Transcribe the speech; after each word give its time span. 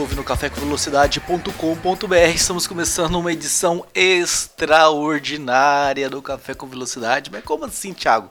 ouve 0.00 0.16
no 0.16 0.24
cafécomvelocidade.com.br, 0.24 2.34
estamos 2.34 2.66
começando 2.66 3.16
uma 3.16 3.30
edição 3.30 3.84
extraordinária 3.94 6.08
do 6.08 6.22
Café 6.22 6.54
com 6.54 6.66
Velocidade. 6.66 7.30
Mas 7.30 7.44
como 7.44 7.66
assim, 7.66 7.92
Thiago? 7.92 8.30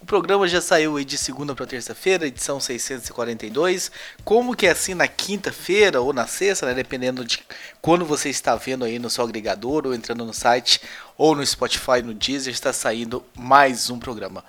O 0.00 0.06
programa 0.06 0.46
já 0.46 0.60
saiu 0.60 1.02
de 1.02 1.18
segunda 1.18 1.56
para 1.56 1.66
terça-feira, 1.66 2.28
edição 2.28 2.60
642. 2.60 3.90
Como 4.24 4.54
que 4.54 4.64
é 4.64 4.70
assim 4.70 4.94
na 4.94 5.08
quinta-feira 5.08 6.00
ou 6.00 6.12
na 6.12 6.28
sexta, 6.28 6.66
né? 6.66 6.74
dependendo 6.74 7.24
de 7.24 7.42
quando 7.80 8.04
você 8.04 8.28
está 8.28 8.54
vendo 8.54 8.84
aí 8.84 9.00
no 9.00 9.10
seu 9.10 9.24
agregador 9.24 9.88
ou 9.88 9.94
entrando 9.94 10.24
no 10.24 10.32
site 10.32 10.80
ou 11.18 11.34
no 11.34 11.44
Spotify, 11.44 12.00
no 12.04 12.14
Deezer, 12.14 12.52
está 12.52 12.72
saindo 12.72 13.24
mais 13.36 13.90
um 13.90 13.98
programa. 13.98 14.44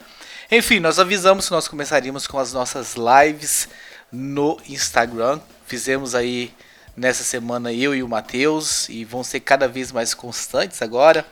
Enfim, 0.52 0.80
nós 0.80 1.00
avisamos 1.00 1.48
que 1.48 1.52
nós 1.52 1.67
começaríamos 1.67 2.28
com 2.28 2.38
as 2.38 2.54
nossas 2.54 2.94
lives 2.95 3.67
no 4.12 4.59
Instagram. 4.70 5.40
Fizemos 5.66 6.13
aí 6.16 6.53
nessa 6.95 7.23
semana 7.23 7.73
eu 7.73 7.95
e 7.95 8.03
o 8.03 8.08
Matheus 8.08 8.88
e 8.90 9.03
vão 9.03 9.23
ser 9.23 9.40
cada 9.40 9.67
vez 9.67 9.91
mais 9.91 10.13
constantes 10.13 10.81
agora. 10.81 11.26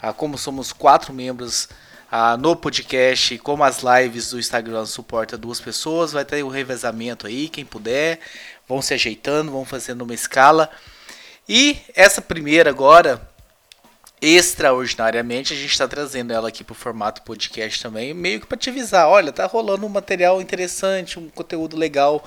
Ah, 0.00 0.12
como 0.12 0.36
somos 0.36 0.72
quatro 0.72 1.12
membros 1.12 1.68
ah, 2.10 2.36
no 2.36 2.54
podcast, 2.54 3.38
como 3.38 3.64
as 3.64 3.82
lives 3.82 4.30
do 4.30 4.38
Instagram 4.38 4.84
suporta 4.84 5.38
duas 5.38 5.60
pessoas, 5.60 6.12
vai 6.12 6.24
ter 6.24 6.44
um 6.44 6.48
revezamento 6.48 7.26
aí, 7.26 7.48
quem 7.48 7.64
puder, 7.64 8.20
vão 8.68 8.82
se 8.82 8.92
ajeitando, 8.92 9.52
vão 9.52 9.64
fazendo 9.64 10.02
uma 10.02 10.14
escala. 10.14 10.70
E 11.48 11.78
essa 11.94 12.20
primeira 12.20 12.70
agora, 12.70 13.26
extraordinariamente, 14.20 15.52
a 15.52 15.56
gente 15.56 15.70
está 15.70 15.88
trazendo 15.88 16.32
ela 16.32 16.48
aqui 16.48 16.62
para 16.62 16.72
o 16.72 16.76
formato 16.76 17.22
podcast 17.22 17.82
também, 17.82 18.12
meio 18.12 18.40
que 18.40 18.46
para 18.46 18.58
te 18.58 18.70
avisar, 18.70 19.08
olha, 19.08 19.32
tá 19.32 19.46
rolando 19.46 19.86
um 19.86 19.88
material 19.88 20.40
interessante, 20.40 21.18
um 21.18 21.28
conteúdo 21.28 21.76
legal 21.76 22.24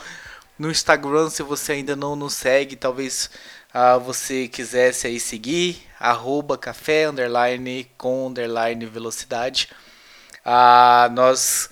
no 0.58 0.72
Instagram, 0.72 1.30
se 1.30 1.44
você 1.44 1.74
ainda 1.74 1.96
não 1.96 2.16
nos 2.16 2.34
segue, 2.34 2.76
talvez 2.76 3.30
ah, 3.74 3.98
você 3.98 4.48
quisesse 4.48 5.06
aí 5.06 5.20
seguir, 5.20 5.84
arroba 6.00 6.58
café, 6.58 7.08
underline, 7.08 7.90
com 7.98 8.28
underline 8.28 8.86
velocidade. 8.86 9.70
Ah, 10.46 11.10
nós, 11.12 11.70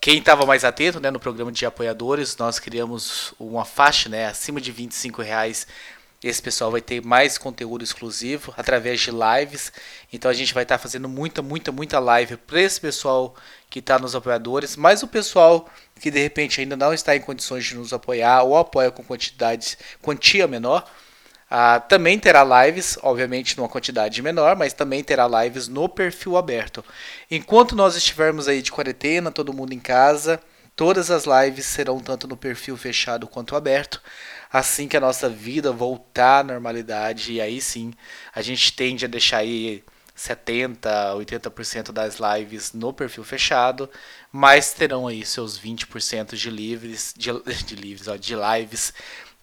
quem 0.00 0.18
estava 0.18 0.44
mais 0.44 0.64
atento 0.64 0.98
né, 0.98 1.10
no 1.10 1.20
programa 1.20 1.52
de 1.52 1.64
apoiadores, 1.64 2.36
nós 2.36 2.58
criamos 2.58 3.32
uma 3.38 3.64
faixa 3.64 4.08
né, 4.08 4.26
acima 4.26 4.60
de 4.60 4.72
25 4.72 5.22
reais 5.22 5.66
esse 6.24 6.40
pessoal 6.40 6.70
vai 6.70 6.80
ter 6.80 7.04
mais 7.04 7.36
conteúdo 7.36 7.84
exclusivo 7.84 8.54
através 8.56 8.98
de 8.98 9.10
lives. 9.10 9.70
Então 10.10 10.30
a 10.30 10.34
gente 10.34 10.54
vai 10.54 10.62
estar 10.62 10.78
tá 10.78 10.82
fazendo 10.82 11.06
muita, 11.06 11.42
muita, 11.42 11.70
muita 11.70 11.98
live 11.98 12.38
para 12.38 12.62
esse 12.62 12.80
pessoal 12.80 13.34
que 13.68 13.80
está 13.80 13.98
nos 13.98 14.14
apoiadores, 14.14 14.74
mas 14.74 15.02
o 15.02 15.06
pessoal 15.06 15.68
que 16.00 16.10
de 16.10 16.18
repente 16.18 16.62
ainda 16.62 16.76
não 16.76 16.94
está 16.94 17.14
em 17.14 17.20
condições 17.20 17.66
de 17.66 17.74
nos 17.74 17.92
apoiar 17.92 18.42
ou 18.42 18.56
apoia 18.56 18.90
com 18.90 19.04
quantidades, 19.04 19.76
quantia 20.00 20.46
menor, 20.46 20.90
ah, 21.50 21.78
também 21.78 22.18
terá 22.18 22.42
lives, 22.64 22.98
obviamente 23.02 23.58
numa 23.58 23.68
quantidade 23.68 24.22
menor, 24.22 24.56
mas 24.56 24.72
também 24.72 25.04
terá 25.04 25.28
lives 25.28 25.68
no 25.68 25.90
perfil 25.90 26.38
aberto. 26.38 26.82
Enquanto 27.30 27.76
nós 27.76 27.96
estivermos 27.96 28.48
aí 28.48 28.62
de 28.62 28.72
quarentena, 28.72 29.30
todo 29.30 29.52
mundo 29.52 29.74
em 29.74 29.78
casa, 29.78 30.40
todas 30.74 31.10
as 31.10 31.24
lives 31.26 31.66
serão 31.66 32.00
tanto 32.00 32.26
no 32.26 32.36
perfil 32.36 32.78
fechado 32.78 33.28
quanto 33.28 33.54
aberto 33.54 34.00
assim 34.54 34.86
que 34.86 34.96
a 34.96 35.00
nossa 35.00 35.28
vida 35.28 35.72
voltar 35.72 36.38
à 36.38 36.44
normalidade, 36.44 37.32
e 37.32 37.40
aí 37.40 37.60
sim 37.60 37.92
a 38.32 38.40
gente 38.40 38.72
tende 38.72 39.04
a 39.04 39.08
deixar 39.08 39.38
aí 39.38 39.82
70, 40.14 40.88
80% 41.16 41.90
das 41.90 42.18
lives 42.20 42.72
no 42.72 42.92
perfil 42.92 43.24
fechado, 43.24 43.90
mas 44.30 44.72
terão 44.72 45.08
aí 45.08 45.26
seus 45.26 45.58
20% 45.58 46.36
de 46.36 46.50
livres, 46.50 47.12
de, 47.16 47.30
de 47.66 47.74
livres, 47.74 48.06
ó, 48.06 48.14
de 48.14 48.36
lives 48.36 48.94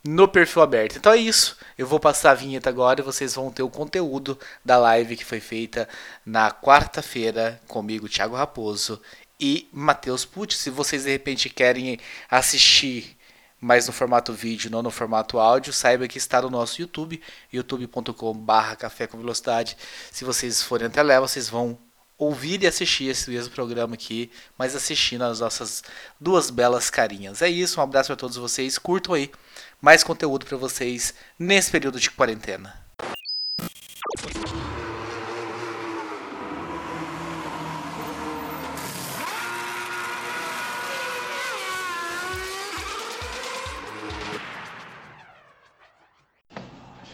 no 0.02 0.30
perfil 0.30 0.62
aberto. 0.62 0.96
Então 0.96 1.12
é 1.12 1.18
isso. 1.18 1.58
Eu 1.78 1.86
vou 1.86 2.00
passar 2.00 2.32
a 2.32 2.36
vinheta 2.36 2.70
agora 2.70 3.02
e 3.02 3.04
vocês 3.04 3.36
vão 3.36 3.52
ter 3.52 3.64
o 3.64 3.70
conteúdo 3.70 4.40
da 4.64 4.78
live 4.78 5.18
que 5.18 5.26
foi 5.26 5.42
feita 5.42 5.90
na 6.26 6.50
quarta-feira 6.50 7.60
comigo, 7.68 8.08
Thiago 8.08 8.38
Raposo 8.38 9.02
e 9.38 9.68
Matheus 9.74 10.24
Pucci. 10.24 10.58
Se 10.58 10.70
vocês 10.70 11.04
de 11.04 11.12
repente 11.12 11.50
querem 11.50 12.00
assistir 12.30 13.18
mas 13.62 13.86
no 13.86 13.94
formato 13.94 14.34
vídeo, 14.34 14.72
não 14.72 14.82
no 14.82 14.90
formato 14.90 15.38
áudio, 15.38 15.72
saiba 15.72 16.08
que 16.08 16.18
está 16.18 16.42
no 16.42 16.50
nosso 16.50 16.82
YouTube, 16.82 17.22
youtube.com.br 17.54 18.76
Café 18.80 19.06
com 19.06 19.20
Velocidade. 19.20 19.78
Se 20.12 20.26
vocês 20.26 20.64
forem 20.64 20.88
até 20.88 21.04
lá, 21.04 21.20
vocês 21.20 21.48
vão 21.48 21.78
ouvir 22.18 22.64
e 22.64 22.68
assistir 22.68 23.06
esse 23.06 23.30
mesmo 23.30 23.54
programa 23.54 23.94
aqui, 23.94 24.32
mas 24.58 24.76
assistindo 24.76 25.24
as 25.24 25.40
nossas 25.40 25.84
duas 26.20 26.50
belas 26.50 26.90
carinhas. 26.90 27.42
É 27.44 27.50
isso, 27.50 27.80
um 27.80 27.84
abraço 27.84 28.08
para 28.08 28.16
todos 28.16 28.36
vocês, 28.36 28.80
curtam 28.80 29.14
aí 29.14 29.32
mais 29.80 30.04
conteúdo 30.04 30.46
para 30.46 30.58
vocês 30.58 31.14
nesse 31.38 31.70
período 31.70 32.00
de 32.00 32.10
quarentena. 32.10 32.81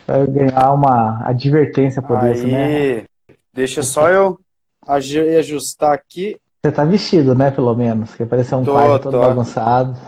Vai 0.08 0.26
ganhar 0.26 0.72
uma 0.72 1.28
advertência 1.28 2.02
por 2.02 2.18
Aí, 2.18 2.32
isso, 2.32 2.48
né? 2.48 3.06
Deixa 3.54 3.84
só 3.84 4.10
eu 4.10 4.40
ajustar 4.88 5.94
aqui. 5.94 6.40
Você 6.64 6.72
tá 6.72 6.86
vestido, 6.86 7.36
né, 7.36 7.52
pelo 7.52 7.76
menos? 7.76 8.16
Que 8.16 8.26
parece 8.26 8.56
um 8.56 8.64
Tô, 8.64 8.74
pai 8.74 8.88
todo 9.00 9.12
tô. 9.12 9.20
bagunçado. 9.20 10.00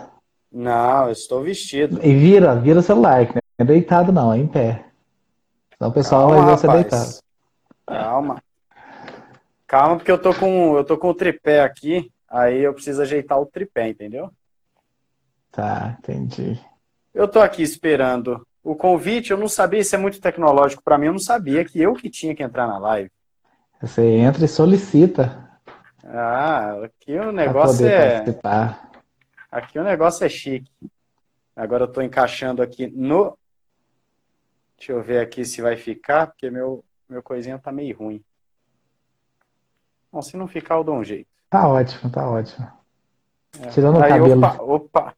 Não, 0.50 1.04
eu 1.04 1.12
estou 1.12 1.42
vestido. 1.42 2.00
E 2.02 2.14
vira, 2.14 2.54
vira 2.56 2.80
o 2.80 2.82
celular, 2.82 3.26
que 3.26 3.34
não 3.34 3.42
é 3.58 3.64
deitado 3.64 4.10
não, 4.10 4.32
é 4.32 4.38
em 4.38 4.46
pé. 4.46 4.86
Senão 5.76 5.90
o 5.90 5.94
pessoal 5.94 6.30
vai 6.30 6.44
ver 6.46 6.58
você 6.58 6.68
deitado. 6.68 7.10
Calma. 7.86 8.42
Calma, 9.66 9.96
porque 9.96 10.10
eu 10.10 10.18
tô 10.18 10.34
com 10.34 10.76
eu 10.76 10.84
tô 10.84 10.96
com 10.96 11.10
o 11.10 11.14
tripé 11.14 11.60
aqui, 11.60 12.10
aí 12.28 12.60
eu 12.60 12.72
preciso 12.72 13.02
ajeitar 13.02 13.38
o 13.38 13.46
tripé, 13.46 13.88
entendeu? 13.88 14.30
Tá, 15.52 15.96
entendi. 15.98 16.58
Eu 17.14 17.28
tô 17.28 17.40
aqui 17.40 17.62
esperando 17.62 18.44
o 18.62 18.74
convite, 18.74 19.30
eu 19.30 19.36
não 19.38 19.48
sabia, 19.48 19.80
isso 19.80 19.94
é 19.94 19.98
muito 19.98 20.20
tecnológico 20.20 20.82
para 20.82 20.98
mim, 20.98 21.06
eu 21.06 21.12
não 21.12 21.18
sabia 21.18 21.64
que 21.64 21.80
eu 21.80 21.94
que 21.94 22.10
tinha 22.10 22.34
que 22.34 22.42
entrar 22.42 22.66
na 22.66 22.78
live. 22.78 23.10
Você 23.80 24.02
entra 24.02 24.44
e 24.44 24.48
solicita 24.48 25.48
Ah, 26.04 26.82
aqui 26.84 27.16
o 27.18 27.32
negócio 27.32 27.86
é 27.86 28.16
participar. 28.18 28.90
aqui 29.50 29.78
o 29.78 29.84
negócio 29.84 30.24
é 30.24 30.28
chique. 30.28 30.70
Agora 31.56 31.84
eu 31.84 31.88
tô 31.92 32.00
encaixando 32.02 32.62
aqui 32.62 32.86
no 32.86 33.36
Deixa 34.76 34.92
eu 34.92 35.02
ver 35.02 35.20
aqui 35.20 35.44
se 35.44 35.60
vai 35.60 35.76
ficar, 35.76 36.26
porque 36.28 36.50
meu 36.50 36.82
meu 37.08 37.22
coisinha 37.22 37.58
tá 37.58 37.70
meio 37.72 37.96
ruim. 37.98 38.22
Bom, 40.12 40.22
se 40.22 40.36
não 40.36 40.46
ficar, 40.48 40.76
eu 40.76 40.84
dou 40.84 40.94
um 40.96 41.04
jeito. 41.04 41.28
Tá 41.50 41.68
ótimo, 41.68 42.10
tá 42.10 42.28
ótimo. 42.28 42.66
Tirando 43.72 43.98
o 43.98 44.02
Aí, 44.02 44.08
cabelo, 44.10 44.38
opa, 44.38 44.62
opa. 44.62 45.14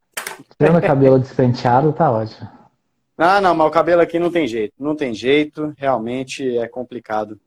tirando 0.58 0.78
o 0.78 0.82
cabelo 0.82 1.18
despenteado, 1.18 1.92
tá 1.92 2.10
ótimo. 2.10 2.48
Ah, 3.22 3.40
não, 3.40 3.54
mas 3.54 3.68
o 3.68 3.70
cabelo 3.70 4.02
aqui 4.02 4.18
não 4.18 4.30
tem 4.30 4.48
jeito. 4.48 4.74
Não 4.78 4.96
tem 4.96 5.14
jeito, 5.14 5.72
realmente 5.78 6.58
é 6.58 6.66
complicado. 6.66 7.38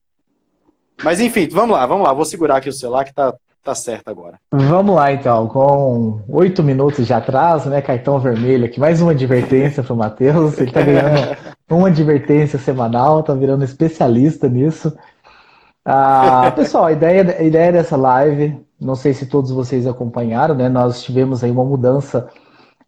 Mas 1.04 1.20
enfim, 1.20 1.50
vamos 1.52 1.76
lá, 1.76 1.86
vamos 1.86 2.08
lá. 2.08 2.14
Vou 2.14 2.24
segurar 2.24 2.58
aqui 2.58 2.70
o 2.70 2.74
celular 2.74 3.04
que 3.04 3.14
tá, 3.14 3.34
tá 3.62 3.76
certo 3.76 4.08
agora. 4.08 4.40
Vamos 4.52 4.96
lá 4.96 5.12
então, 5.12 5.48
com 5.48 6.22
oito 6.30 6.64
minutos 6.64 7.06
de 7.06 7.14
atraso, 7.14 7.70
né? 7.70 7.82
Cartão 7.82 8.20
vermelho 8.20 8.66
aqui, 8.66 8.80
mais 8.80 9.02
uma 9.02 9.12
advertência 9.12 9.84
para 9.84 9.94
o 9.94 9.98
Matheus. 9.98 10.58
Ele 10.58 10.72
tá 10.72 10.82
ganhando 10.82 11.38
uma 11.70 11.90
advertência 11.90 12.58
semanal, 12.58 13.22
tá 13.22 13.34
virando 13.34 13.66
especialista 13.66 14.48
nisso. 14.48 14.96
Ah, 15.84 16.52
pessoal, 16.56 16.86
a 16.86 16.94
ideia, 16.94 17.36
a 17.38 17.44
ideia 17.44 17.72
dessa 17.74 17.98
live, 17.98 18.58
não 18.80 18.96
sei 18.96 19.14
se 19.14 19.26
todos 19.26 19.52
vocês 19.52 19.86
acompanharam, 19.86 20.56
né? 20.56 20.70
Nós 20.70 21.04
tivemos 21.04 21.44
aí 21.44 21.52
uma 21.52 21.66
mudança 21.66 22.30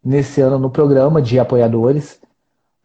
nesse 0.02 0.40
ano 0.40 0.58
no 0.58 0.70
programa 0.70 1.20
de 1.20 1.38
apoiadores. 1.38 2.18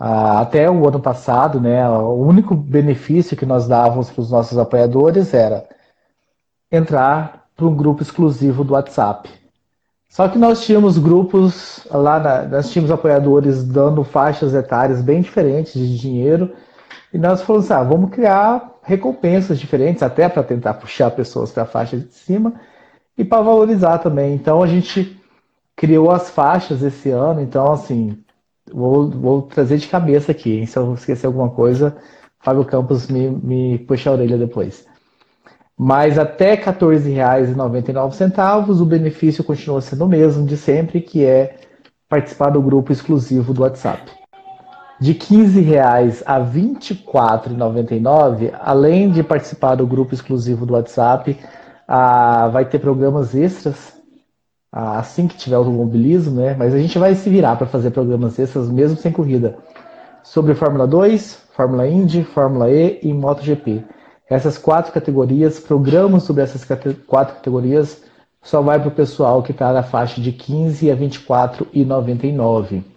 Ah, 0.05 0.41
até 0.41 0.69
o 0.69 0.85
ano 0.85 0.99
passado, 0.99 1.61
né? 1.61 1.87
O 1.89 2.15
único 2.15 2.53
benefício 2.55 3.37
que 3.37 3.45
nós 3.45 3.67
dávamos 3.69 4.09
para 4.09 4.21
os 4.21 4.29
nossos 4.29 4.57
apoiadores 4.57 5.33
era 5.33 5.65
entrar 6.71 7.45
para 7.55 7.65
um 7.65 7.75
grupo 7.75 8.01
exclusivo 8.01 8.63
do 8.63 8.73
WhatsApp. 8.73 9.29
Só 10.09 10.27
que 10.29 10.37
nós 10.37 10.65
tínhamos 10.65 10.97
grupos 10.97 11.87
lá, 11.91 12.19
na- 12.19 12.43
nós 12.43 12.71
tínhamos 12.71 12.91
apoiadores 12.91 13.63
dando 13.63 14.03
faixas 14.03 14.53
etárias 14.53 15.01
bem 15.01 15.21
diferentes 15.21 15.73
de 15.73 15.97
dinheiro 15.99 16.53
E 17.13 17.17
nós 17.17 17.41
falamos 17.43 17.71
ah, 17.71 17.83
vamos 17.83 18.11
criar 18.11 18.71
recompensas 18.83 19.59
diferentes, 19.59 20.03
até 20.03 20.29
para 20.29 20.43
tentar 20.43 20.75
puxar 20.75 21.11
pessoas 21.11 21.51
para 21.51 21.63
a 21.63 21.67
faixa 21.67 21.97
de 21.97 22.13
cima 22.13 22.53
e 23.17 23.25
para 23.25 23.41
valorizar 23.43 23.99
também. 23.99 24.35
Então 24.35 24.63
a 24.63 24.67
gente 24.67 25.17
criou 25.75 26.11
as 26.11 26.29
faixas 26.29 26.83
esse 26.83 27.09
ano, 27.11 27.41
então 27.41 27.71
assim, 27.73 28.17
vou, 28.71 29.09
vou 29.09 29.41
trazer 29.43 29.77
de 29.77 29.87
cabeça 29.87 30.31
aqui, 30.31 30.59
hein? 30.59 30.65
se 30.65 30.77
eu 30.77 30.93
esquecer 30.93 31.27
alguma 31.27 31.49
coisa, 31.49 31.95
Fábio 32.39 32.65
Campos 32.65 33.07
me, 33.07 33.29
me 33.29 33.79
puxa 33.79 34.09
a 34.09 34.13
orelha 34.13 34.37
depois. 34.37 34.85
Mas 35.77 36.17
até 36.19 36.53
R$ 36.53 36.63
14,99 36.63 38.81
o 38.81 38.85
benefício 38.85 39.43
continua 39.43 39.81
sendo 39.81 40.05
o 40.05 40.07
mesmo 40.07 40.45
de 40.45 40.55
sempre, 40.55 41.01
que 41.01 41.25
é 41.25 41.57
participar 42.07 42.51
do 42.51 42.61
grupo 42.61 42.91
exclusivo 42.91 43.53
do 43.53 43.63
WhatsApp. 43.63 44.11
De 44.99 45.13
R$ 45.13 45.19
15,00 45.19 46.21
a 46.25 46.37
R$ 46.37 46.61
24,99, 46.61 48.53
além 48.59 49.09
de 49.09 49.23
participar 49.23 49.73
do 49.75 49.87
grupo 49.87 50.13
exclusivo 50.13 50.65
do 50.65 50.73
WhatsApp, 50.73 51.39
ah, 51.87 52.49
vai 52.49 52.65
ter 52.65 52.79
programas 52.79 53.33
extras 53.33 53.92
assim 54.73 55.27
que 55.27 55.37
tiver 55.37 55.55
automobilismo, 55.55 56.41
né? 56.41 56.55
Mas 56.57 56.73
a 56.73 56.79
gente 56.79 56.97
vai 56.97 57.13
se 57.13 57.29
virar 57.29 57.55
para 57.55 57.67
fazer 57.67 57.91
programas 57.91 58.39
extras 58.39 58.69
mesmo 58.69 58.97
sem 58.97 59.11
corrida. 59.11 59.55
Sobre 60.23 60.55
Fórmula 60.55 60.87
2, 60.87 61.43
Fórmula 61.55 61.87
Indy, 61.87 62.23
Fórmula 62.23 62.71
E 62.71 62.99
e 63.03 63.13
MotoGP. 63.13 63.83
Essas 64.27 64.57
quatro 64.57 64.91
categorias, 64.91 65.59
programas 65.59 66.23
sobre 66.23 66.41
essas 66.41 66.65
quatro 67.05 67.35
categorias, 67.35 68.01
só 68.41 68.61
vai 68.61 68.79
para 68.79 68.87
o 68.87 68.91
pessoal 68.91 69.43
que 69.43 69.51
está 69.51 69.71
na 69.71 69.83
faixa 69.83 70.19
de 70.19 70.31
15 70.31 70.89
a 70.89 70.95
24,99. 70.95 72.73
E 72.73 72.92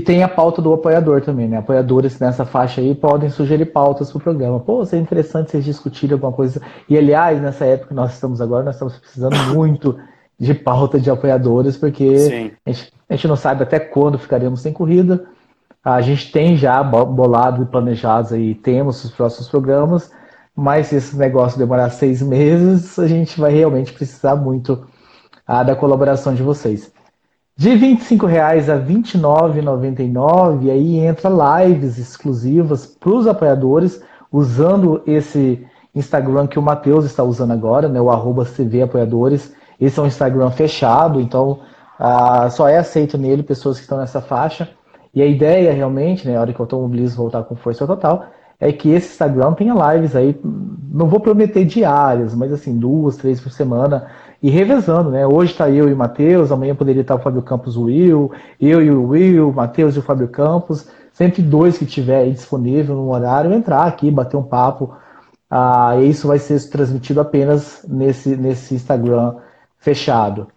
tem 0.00 0.22
a 0.22 0.28
pauta 0.28 0.60
do 0.60 0.72
apoiador 0.72 1.22
também, 1.22 1.48
né? 1.48 1.56
Apoiadores 1.56 2.18
nessa 2.18 2.44
faixa 2.44 2.82
aí 2.82 2.94
podem 2.94 3.30
sugerir 3.30 3.66
pautas 3.66 4.10
para 4.10 4.18
o 4.18 4.22
programa. 4.22 4.60
Pô, 4.60 4.84
seria 4.84 5.02
interessante 5.02 5.50
vocês 5.50 5.64
discutirem 5.64 6.12
alguma 6.12 6.30
coisa. 6.30 6.60
E 6.86 6.96
aliás, 6.96 7.40
nessa 7.40 7.64
época 7.64 7.88
que 7.88 7.94
nós 7.94 8.12
estamos 8.12 8.42
agora, 8.42 8.64
nós 8.64 8.74
estamos 8.74 8.98
precisando 8.98 9.36
muito 9.54 9.98
de 10.38 10.52
pauta 10.52 11.00
de 11.00 11.10
apoiadores, 11.10 11.78
porque 11.78 12.58
a 12.66 12.70
gente, 12.70 12.92
a 13.08 13.14
gente, 13.14 13.28
não 13.28 13.34
sabe 13.34 13.62
até 13.62 13.80
quando 13.80 14.18
ficaremos 14.18 14.60
sem 14.60 14.74
corrida. 14.74 15.24
A 15.82 16.02
gente 16.02 16.30
tem 16.30 16.54
já 16.54 16.82
bolado 16.82 17.62
e 17.62 17.66
planejado 17.66 18.34
aí, 18.34 18.54
temos 18.54 19.02
os 19.02 19.10
próximos 19.10 19.48
programas, 19.48 20.10
mas 20.54 20.88
se 20.88 20.96
esse 20.96 21.16
negócio 21.16 21.58
demorar 21.58 21.88
seis 21.88 22.20
meses, 22.20 22.98
a 22.98 23.06
gente 23.06 23.40
vai 23.40 23.52
realmente 23.52 23.92
precisar 23.94 24.36
muito 24.36 24.86
ah, 25.46 25.62
da 25.62 25.74
colaboração 25.74 26.34
de 26.34 26.42
vocês. 26.42 26.92
De 27.58 27.70
R$ 27.70 27.96
25,00 27.96 28.68
a 28.70 28.76
R$ 28.76 28.94
29,99, 28.94 30.70
aí 30.70 30.98
entra 31.00 31.28
lives 31.64 31.98
exclusivas 31.98 32.86
para 32.86 33.10
os 33.10 33.26
apoiadores, 33.26 34.00
usando 34.30 35.02
esse 35.04 35.66
Instagram 35.92 36.46
que 36.46 36.56
o 36.56 36.62
Matheus 36.62 37.04
está 37.04 37.24
usando 37.24 37.50
agora, 37.50 37.88
né, 37.88 38.00
o 38.00 38.12
arroba 38.12 38.44
CV 38.44 38.82
Apoiadores. 38.82 39.52
Esse 39.80 39.98
é 39.98 40.02
um 40.04 40.06
Instagram 40.06 40.50
fechado, 40.50 41.20
então 41.20 41.58
ah, 41.98 42.48
só 42.48 42.68
é 42.68 42.78
aceito 42.78 43.18
nele 43.18 43.42
pessoas 43.42 43.78
que 43.78 43.82
estão 43.82 43.98
nessa 43.98 44.20
faixa. 44.20 44.68
E 45.12 45.20
a 45.20 45.26
ideia 45.26 45.72
realmente, 45.72 46.28
né, 46.28 46.34
na 46.34 46.40
hora 46.40 46.52
que 46.52 46.60
o 46.60 46.62
automobilismo 46.62 47.16
voltar 47.16 47.42
com 47.42 47.56
força 47.56 47.84
total, 47.84 48.26
é 48.60 48.72
que 48.72 48.88
esse 48.90 49.10
Instagram 49.10 49.54
tenha 49.54 49.74
lives 49.74 50.14
aí, 50.14 50.40
não 50.44 51.08
vou 51.08 51.18
prometer 51.18 51.64
diárias, 51.64 52.36
mas 52.36 52.52
assim, 52.52 52.78
duas, 52.78 53.16
três 53.16 53.40
por 53.40 53.50
semana, 53.50 54.06
e 54.42 54.50
revezando, 54.50 55.10
né? 55.10 55.26
Hoje 55.26 55.52
está 55.52 55.68
eu 55.68 55.88
e 55.88 55.92
o 55.92 55.96
Matheus, 55.96 56.52
amanhã 56.52 56.74
poderia 56.74 57.02
estar 57.02 57.16
o 57.16 57.20
Fábio 57.20 57.42
Campos 57.42 57.76
o 57.76 57.84
Will, 57.84 58.30
eu 58.60 58.82
e 58.82 58.90
o 58.90 59.08
Will, 59.08 59.50
o 59.50 59.52
Matheus 59.52 59.96
e 59.96 59.98
o 59.98 60.02
Fábio 60.02 60.28
Campos, 60.28 60.88
sempre 61.12 61.42
dois 61.42 61.76
que 61.76 61.84
tiver 61.84 62.30
disponível 62.30 62.94
no 62.94 63.10
horário, 63.10 63.52
entrar 63.52 63.84
aqui, 63.84 64.10
bater 64.10 64.36
um 64.36 64.42
papo. 64.42 64.94
Ah, 65.50 65.96
e 65.98 66.10
isso 66.10 66.28
vai 66.28 66.38
ser 66.38 66.60
transmitido 66.68 67.20
apenas 67.20 67.84
nesse, 67.88 68.36
nesse 68.36 68.74
Instagram 68.74 69.36
fechado. 69.78 70.48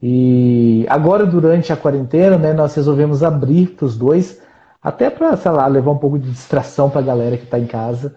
E 0.00 0.86
agora, 0.88 1.24
durante 1.24 1.72
a 1.72 1.76
quarentena, 1.76 2.36
né, 2.36 2.52
nós 2.52 2.74
resolvemos 2.74 3.22
abrir 3.22 3.68
para 3.70 3.86
os 3.86 3.96
dois, 3.96 4.40
até 4.82 5.08
para, 5.08 5.36
sei 5.36 5.50
lá, 5.50 5.66
levar 5.66 5.92
um 5.92 5.98
pouco 5.98 6.18
de 6.18 6.30
distração 6.30 6.90
para 6.90 7.00
a 7.00 7.04
galera 7.04 7.38
que 7.38 7.44
está 7.44 7.58
em 7.58 7.66
casa 7.66 8.14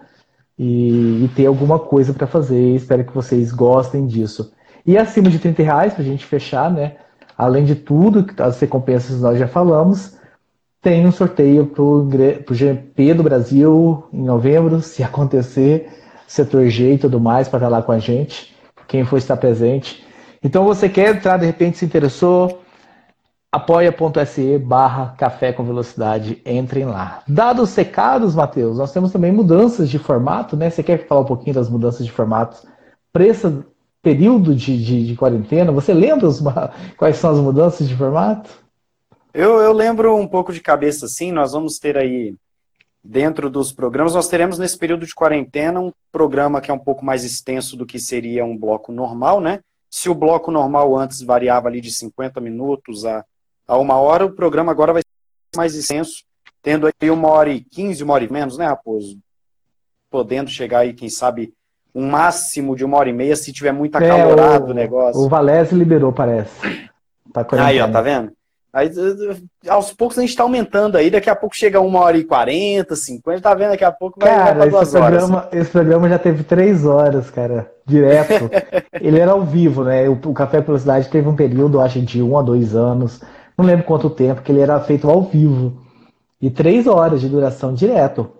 e, 0.58 1.24
e 1.24 1.30
ter 1.34 1.46
alguma 1.46 1.78
coisa 1.78 2.12
para 2.12 2.26
fazer. 2.26 2.74
Espero 2.74 3.04
que 3.04 3.14
vocês 3.14 3.50
gostem 3.50 4.06
disso. 4.06 4.52
E 4.88 4.96
acima 4.96 5.28
de 5.28 5.38
30 5.38 5.62
reais, 5.62 5.92
para 5.92 6.02
a 6.02 6.06
gente 6.06 6.24
fechar, 6.24 6.72
né? 6.72 6.96
Além 7.36 7.62
de 7.62 7.74
tudo, 7.74 8.24
as 8.42 8.58
recompensas 8.58 9.20
nós 9.20 9.38
já 9.38 9.46
falamos, 9.46 10.16
tem 10.80 11.06
um 11.06 11.12
sorteio 11.12 11.66
para 11.66 11.82
o 11.82 12.54
GP 12.54 13.12
do 13.12 13.22
Brasil 13.22 14.08
em 14.10 14.22
novembro, 14.22 14.80
se 14.80 15.02
acontecer, 15.02 15.92
setor 16.26 16.68
G 16.70 16.94
e 16.94 16.98
tudo 16.98 17.20
mais, 17.20 17.48
para 17.50 17.58
estar 17.58 17.68
lá 17.68 17.82
com 17.82 17.92
a 17.92 17.98
gente, 17.98 18.56
quem 18.86 19.04
for 19.04 19.18
estar 19.18 19.36
presente. 19.36 20.02
Então 20.42 20.64
você 20.64 20.88
quer 20.88 21.14
entrar, 21.14 21.36
de 21.36 21.44
repente 21.44 21.76
se 21.76 21.84
interessou, 21.84 22.62
apoia.se 23.52 24.56
barra 24.56 25.14
café 25.18 25.52
com 25.52 25.64
velocidade, 25.64 26.40
entrem 26.46 26.86
lá. 26.86 27.22
Dados 27.28 27.68
secados, 27.68 28.34
Matheus, 28.34 28.78
nós 28.78 28.90
temos 28.90 29.12
também 29.12 29.32
mudanças 29.32 29.90
de 29.90 29.98
formato, 29.98 30.56
né? 30.56 30.70
Você 30.70 30.82
quer 30.82 31.06
falar 31.06 31.20
um 31.20 31.26
pouquinho 31.26 31.52
das 31.52 31.68
mudanças 31.68 32.06
de 32.06 32.10
formato 32.10 32.66
preço 33.12 33.66
período 34.02 34.54
de, 34.54 34.82
de, 34.82 35.06
de 35.06 35.16
quarentena? 35.16 35.72
Você 35.72 35.92
lembra 35.92 36.26
os, 36.26 36.40
quais 36.96 37.16
são 37.16 37.30
as 37.30 37.38
mudanças 37.38 37.88
de 37.88 37.96
formato? 37.96 38.50
Eu, 39.32 39.60
eu 39.60 39.72
lembro 39.72 40.16
um 40.16 40.26
pouco 40.26 40.52
de 40.52 40.60
cabeça, 40.60 41.06
assim, 41.06 41.30
nós 41.30 41.52
vamos 41.52 41.78
ter 41.78 41.96
aí, 41.96 42.34
dentro 43.04 43.48
dos 43.48 43.72
programas, 43.72 44.14
nós 44.14 44.28
teremos 44.28 44.58
nesse 44.58 44.76
período 44.76 45.06
de 45.06 45.14
quarentena 45.14 45.80
um 45.80 45.92
programa 46.10 46.60
que 46.60 46.70
é 46.70 46.74
um 46.74 46.78
pouco 46.78 47.04
mais 47.04 47.24
extenso 47.24 47.76
do 47.76 47.86
que 47.86 47.98
seria 47.98 48.44
um 48.44 48.56
bloco 48.56 48.90
normal, 48.90 49.40
né? 49.40 49.60
Se 49.90 50.08
o 50.08 50.14
bloco 50.14 50.50
normal 50.50 50.96
antes 50.96 51.22
variava 51.22 51.68
ali 51.68 51.80
de 51.80 51.92
50 51.92 52.40
minutos 52.40 53.04
a, 53.04 53.24
a 53.66 53.76
uma 53.78 53.96
hora, 53.96 54.26
o 54.26 54.32
programa 54.32 54.72
agora 54.72 54.92
vai 54.92 55.02
ser 55.02 55.56
mais 55.56 55.74
extenso, 55.74 56.24
tendo 56.62 56.86
aí 56.86 57.10
uma 57.10 57.28
hora 57.28 57.50
e 57.50 57.62
quinze, 57.62 58.02
uma 58.02 58.14
hora 58.14 58.24
e 58.24 58.32
menos, 58.32 58.58
né, 58.58 58.66
Raposo? 58.66 59.18
Podendo 60.10 60.50
chegar 60.50 60.80
aí, 60.80 60.92
quem 60.92 61.08
sabe, 61.08 61.54
um 61.94 62.08
máximo 62.08 62.76
de 62.76 62.84
uma 62.84 62.96
hora 62.98 63.08
e 63.08 63.12
meia 63.12 63.36
se 63.36 63.52
tiver 63.52 63.72
muito 63.72 63.96
é, 63.98 64.10
acalorado 64.10 64.66
é, 64.66 64.68
o, 64.68 64.70
o, 64.70 64.74
negócio. 64.74 65.20
O 65.20 65.28
Valese 65.28 65.74
liberou, 65.74 66.12
parece. 66.12 66.88
Tá 67.32 67.46
aí, 67.64 67.80
ó, 67.80 67.88
tá 67.88 68.00
vendo? 68.00 68.32
Aí, 68.72 68.90
aos 69.66 69.92
poucos 69.92 70.18
a 70.18 70.20
gente 70.20 70.36
tá 70.36 70.42
aumentando 70.42 70.96
aí, 70.96 71.10
daqui 71.10 71.30
a 71.30 71.34
pouco 71.34 71.56
chega 71.56 71.80
uma 71.80 72.00
hora 72.00 72.18
e 72.18 72.24
quarenta, 72.24 72.94
cinquenta, 72.94 73.40
tá 73.40 73.54
vendo? 73.54 73.70
Daqui 73.70 73.84
a 73.84 73.90
pouco 73.90 74.20
vai, 74.20 74.28
cara, 74.28 74.70
vai 74.70 74.82
esse 74.82 74.92
programa, 74.92 75.36
horas. 75.38 75.52
Esse 75.52 75.70
programa 75.70 76.08
já 76.08 76.18
teve 76.18 76.44
três 76.44 76.84
horas, 76.84 77.30
cara, 77.30 77.70
direto. 77.86 78.50
Ele 79.00 79.18
era 79.18 79.32
ao 79.32 79.42
vivo, 79.42 79.84
né? 79.84 80.06
O, 80.08 80.12
o 80.12 80.34
Café 80.34 80.60
pela 80.60 80.78
Cidade 80.78 81.08
teve 81.08 81.28
um 81.28 81.34
período, 81.34 81.80
acho, 81.80 82.00
de 82.02 82.22
um 82.22 82.38
a 82.38 82.42
dois 82.42 82.76
anos, 82.76 83.22
não 83.56 83.64
lembro 83.64 83.86
quanto 83.86 84.10
tempo, 84.10 84.42
que 84.42 84.52
ele 84.52 84.60
era 84.60 84.78
feito 84.80 85.10
ao 85.10 85.22
vivo. 85.22 85.82
E 86.40 86.50
três 86.50 86.86
horas 86.86 87.20
de 87.20 87.28
duração 87.28 87.74
direto. 87.74 88.30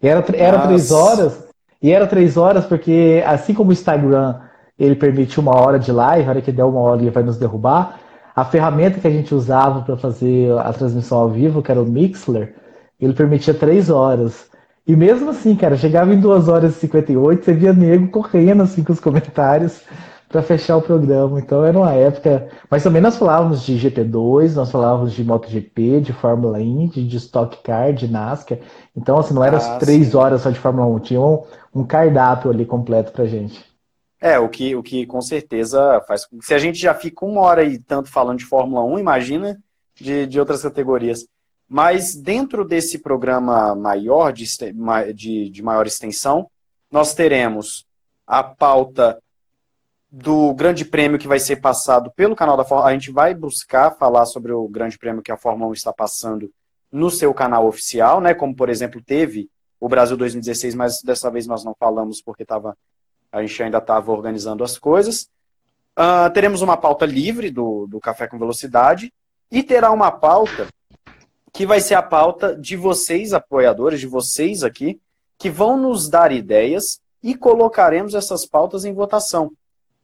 E 0.00 0.06
era, 0.06 0.24
era 0.34 0.60
três 0.66 0.92
horas, 0.92 1.49
e 1.82 1.90
era 1.90 2.06
três 2.06 2.36
horas 2.36 2.64
porque, 2.66 3.22
assim 3.26 3.54
como 3.54 3.70
o 3.70 3.72
Instagram 3.72 4.36
ele 4.78 4.94
permite 4.94 5.38
uma 5.38 5.54
hora 5.54 5.78
de 5.78 5.92
live, 5.92 6.26
a 6.26 6.30
hora 6.30 6.40
que 6.40 6.52
der 6.52 6.64
uma 6.64 6.80
hora 6.80 7.00
ele 7.00 7.10
vai 7.10 7.22
nos 7.22 7.36
derrubar, 7.36 7.98
a 8.34 8.44
ferramenta 8.44 8.98
que 8.98 9.06
a 9.06 9.10
gente 9.10 9.34
usava 9.34 9.82
para 9.82 9.96
fazer 9.96 10.56
a 10.58 10.72
transmissão 10.72 11.18
ao 11.18 11.28
vivo, 11.28 11.62
que 11.62 11.70
era 11.70 11.82
o 11.82 11.86
Mixler, 11.86 12.54
ele 12.98 13.12
permitia 13.12 13.52
três 13.52 13.90
horas. 13.90 14.48
E 14.86 14.96
mesmo 14.96 15.30
assim, 15.30 15.54
cara, 15.54 15.76
chegava 15.76 16.12
em 16.14 16.20
2 16.20 16.48
horas 16.48 16.76
e 16.76 16.80
58, 16.80 17.44
você 17.44 17.52
via 17.52 17.72
nego 17.72 18.08
correndo 18.08 18.62
assim 18.62 18.82
com 18.82 18.92
os 18.92 19.00
comentários 19.00 19.82
para 20.30 20.42
fechar 20.42 20.76
o 20.76 20.82
programa. 20.82 21.40
Então 21.40 21.64
era 21.64 21.76
uma 21.76 21.92
época. 21.92 22.48
Mas 22.70 22.84
também 22.84 23.02
nós 23.02 23.16
falávamos 23.16 23.62
de 23.64 23.74
GP2, 23.76 24.54
nós 24.54 24.70
falávamos 24.70 25.12
de 25.12 25.24
MotoGP, 25.24 26.00
de 26.00 26.12
Fórmula 26.12 26.60
Indy, 26.62 27.04
de 27.04 27.16
Stock 27.16 27.60
Car, 27.64 27.92
de 27.92 28.06
NASCAR. 28.06 28.58
Então, 28.96 29.18
assim, 29.18 29.34
não 29.34 29.44
era 29.44 29.58
ah, 29.58 29.78
três 29.78 30.14
horas 30.14 30.42
só 30.42 30.50
de 30.50 30.58
Fórmula 30.58 30.86
1, 30.86 31.00
tinha 31.00 31.20
um, 31.20 31.42
um 31.74 31.84
cardápio 31.84 32.50
ali 32.50 32.64
completo 32.64 33.10
pra 33.10 33.26
gente. 33.26 33.68
É, 34.20 34.38
o 34.38 34.48
que, 34.48 34.76
o 34.76 34.82
que 34.82 35.04
com 35.04 35.20
certeza 35.20 36.00
faz. 36.06 36.26
Se 36.42 36.54
a 36.54 36.58
gente 36.58 36.78
já 36.78 36.94
fica 36.94 37.24
uma 37.24 37.40
hora 37.40 37.64
e 37.64 37.78
tanto 37.78 38.08
falando 38.08 38.38
de 38.38 38.44
Fórmula 38.44 38.84
1, 38.84 39.00
imagina 39.00 39.60
de, 39.96 40.26
de 40.26 40.38
outras 40.38 40.62
categorias. 40.62 41.26
Mas 41.68 42.14
dentro 42.14 42.64
desse 42.64 42.98
programa 42.98 43.74
maior, 43.74 44.32
de, 44.32 44.44
de, 45.14 45.50
de 45.50 45.62
maior 45.62 45.86
extensão, 45.86 46.48
nós 46.90 47.14
teremos 47.14 47.84
a 48.26 48.44
pauta 48.44 49.18
do 50.10 50.52
Grande 50.54 50.84
Prêmio 50.84 51.18
que 51.18 51.28
vai 51.28 51.38
ser 51.38 51.56
passado 51.56 52.10
pelo 52.16 52.34
canal 52.34 52.56
da 52.56 52.64
Fórmula. 52.64 52.90
A 52.90 52.92
gente 52.92 53.12
vai 53.12 53.34
buscar 53.34 53.92
falar 53.92 54.26
sobre 54.26 54.52
o 54.52 54.66
Grande 54.68 54.98
Prêmio 54.98 55.22
que 55.22 55.30
a 55.30 55.36
Fórmula 55.36 55.70
1 55.70 55.74
está 55.74 55.92
passando 55.92 56.50
no 56.90 57.10
seu 57.10 57.32
canal 57.32 57.66
oficial, 57.66 58.20
né? 58.20 58.34
Como 58.34 58.54
por 58.54 58.68
exemplo 58.68 59.00
teve 59.00 59.48
o 59.78 59.88
Brasil 59.88 60.16
2016, 60.16 60.74
mas 60.74 61.00
dessa 61.02 61.30
vez 61.30 61.46
nós 61.46 61.64
não 61.64 61.74
falamos 61.78 62.20
porque 62.20 62.44
tava, 62.44 62.76
a 63.30 63.40
gente 63.40 63.62
ainda 63.62 63.78
estava 63.78 64.10
organizando 64.10 64.64
as 64.64 64.76
coisas. 64.76 65.28
Uh, 65.96 66.30
teremos 66.34 66.60
uma 66.60 66.76
pauta 66.76 67.06
livre 67.06 67.50
do, 67.50 67.86
do 67.86 68.00
Café 68.00 68.26
com 68.26 68.38
Velocidade 68.38 69.12
e 69.50 69.62
terá 69.62 69.90
uma 69.90 70.10
pauta 70.10 70.66
que 71.52 71.66
vai 71.66 71.80
ser 71.80 71.94
a 71.94 72.02
pauta 72.02 72.56
de 72.56 72.76
vocês, 72.76 73.32
apoiadores, 73.32 74.00
de 74.00 74.06
vocês 74.06 74.62
aqui, 74.62 75.00
que 75.38 75.50
vão 75.50 75.76
nos 75.76 76.08
dar 76.08 76.32
ideias 76.32 77.00
e 77.22 77.34
colocaremos 77.34 78.14
essas 78.14 78.46
pautas 78.46 78.84
em 78.84 78.92
votação. 78.92 79.52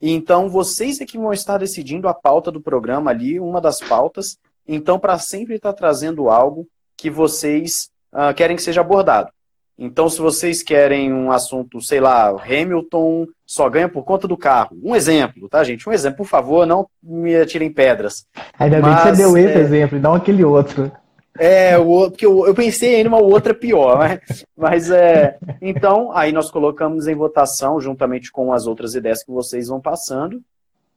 Então, 0.00 0.48
vocês 0.48 1.00
é 1.00 1.06
que 1.06 1.18
vão 1.18 1.32
estar 1.32 1.58
decidindo 1.58 2.08
a 2.08 2.14
pauta 2.14 2.50
do 2.50 2.60
programa 2.60 3.10
ali, 3.10 3.40
uma 3.40 3.60
das 3.60 3.80
pautas. 3.80 4.38
Então, 4.66 4.98
para 4.98 5.18
sempre 5.18 5.56
estar 5.56 5.72
tá 5.72 5.78
trazendo 5.78 6.28
algo 6.28 6.66
que 6.96 7.10
vocês 7.10 7.90
uh, 8.12 8.34
querem 8.34 8.56
que 8.56 8.62
seja 8.62 8.80
abordado. 8.80 9.30
Então, 9.78 10.08
se 10.08 10.20
vocês 10.20 10.62
querem 10.62 11.12
um 11.12 11.30
assunto, 11.30 11.82
sei 11.82 12.00
lá, 12.00 12.30
Hamilton 12.30 13.26
só 13.44 13.68
ganha 13.68 13.88
por 13.88 14.04
conta 14.04 14.26
do 14.26 14.36
carro. 14.36 14.76
Um 14.82 14.96
exemplo, 14.96 15.48
tá, 15.50 15.62
gente? 15.62 15.86
Um 15.86 15.92
exemplo, 15.92 16.18
por 16.18 16.26
favor, 16.26 16.66
não 16.66 16.88
me 17.02 17.36
atirem 17.36 17.70
pedras. 17.70 18.26
Ainda 18.58 18.80
bem 18.80 18.94
que 18.96 19.02
você 19.02 19.12
deu 19.12 19.36
esse 19.36 19.58
é... 19.58 19.60
exemplo 19.60 19.98
e 19.98 20.00
não 20.00 20.14
aquele 20.14 20.42
outro. 20.42 20.90
É, 21.38 21.76
o 21.78 22.10
porque 22.10 22.26
eu, 22.26 22.46
eu 22.46 22.54
pensei 22.54 23.00
em 23.00 23.06
uma 23.06 23.20
outra 23.20 23.54
pior, 23.54 23.98
mas, 23.98 24.46
mas 24.56 24.90
é. 24.90 25.38
Então, 25.60 26.10
aí 26.12 26.32
nós 26.32 26.50
colocamos 26.50 27.06
em 27.06 27.14
votação, 27.14 27.80
juntamente 27.80 28.30
com 28.30 28.52
as 28.52 28.66
outras 28.66 28.94
ideias 28.94 29.22
que 29.22 29.30
vocês 29.30 29.68
vão 29.68 29.80
passando. 29.80 30.42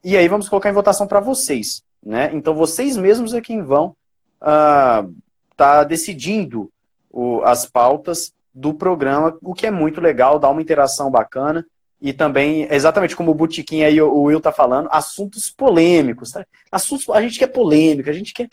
E 0.03 0.15
aí 0.15 0.27
vamos 0.27 0.47
colocar 0.47 0.69
em 0.69 0.73
votação 0.73 1.07
para 1.07 1.19
vocês. 1.19 1.83
Né? 2.03 2.29
Então, 2.33 2.53
vocês 2.53 2.95
mesmos 2.95 3.33
é 3.33 3.41
quem 3.41 3.61
vão 3.61 3.95
estar 4.35 5.03
uh, 5.03 5.13
tá 5.55 5.83
decidindo 5.83 6.71
o, 7.11 7.41
as 7.43 7.65
pautas 7.65 8.31
do 8.53 8.73
programa, 8.73 9.37
o 9.41 9.53
que 9.53 9.67
é 9.67 9.71
muito 9.71 9.99
legal, 9.99 10.39
dá 10.39 10.49
uma 10.49 10.61
interação 10.61 11.11
bacana. 11.11 11.65
E 12.01 12.13
também, 12.13 12.65
exatamente 12.71 13.15
como 13.15 13.31
o 13.31 13.35
Botiquim 13.35 13.83
aí, 13.83 14.01
o 14.01 14.21
Will 14.21 14.39
tá 14.39 14.53
falando, 14.53 14.87
assuntos 14.89 15.49
polêmicos. 15.49 16.31
Tá? 16.31 16.45
Assuntos, 16.71 17.09
a 17.09 17.21
gente 17.21 17.37
quer 17.37 17.47
polêmica, 17.47 18.09
a 18.09 18.13
gente 18.13 18.33
quer 18.33 18.47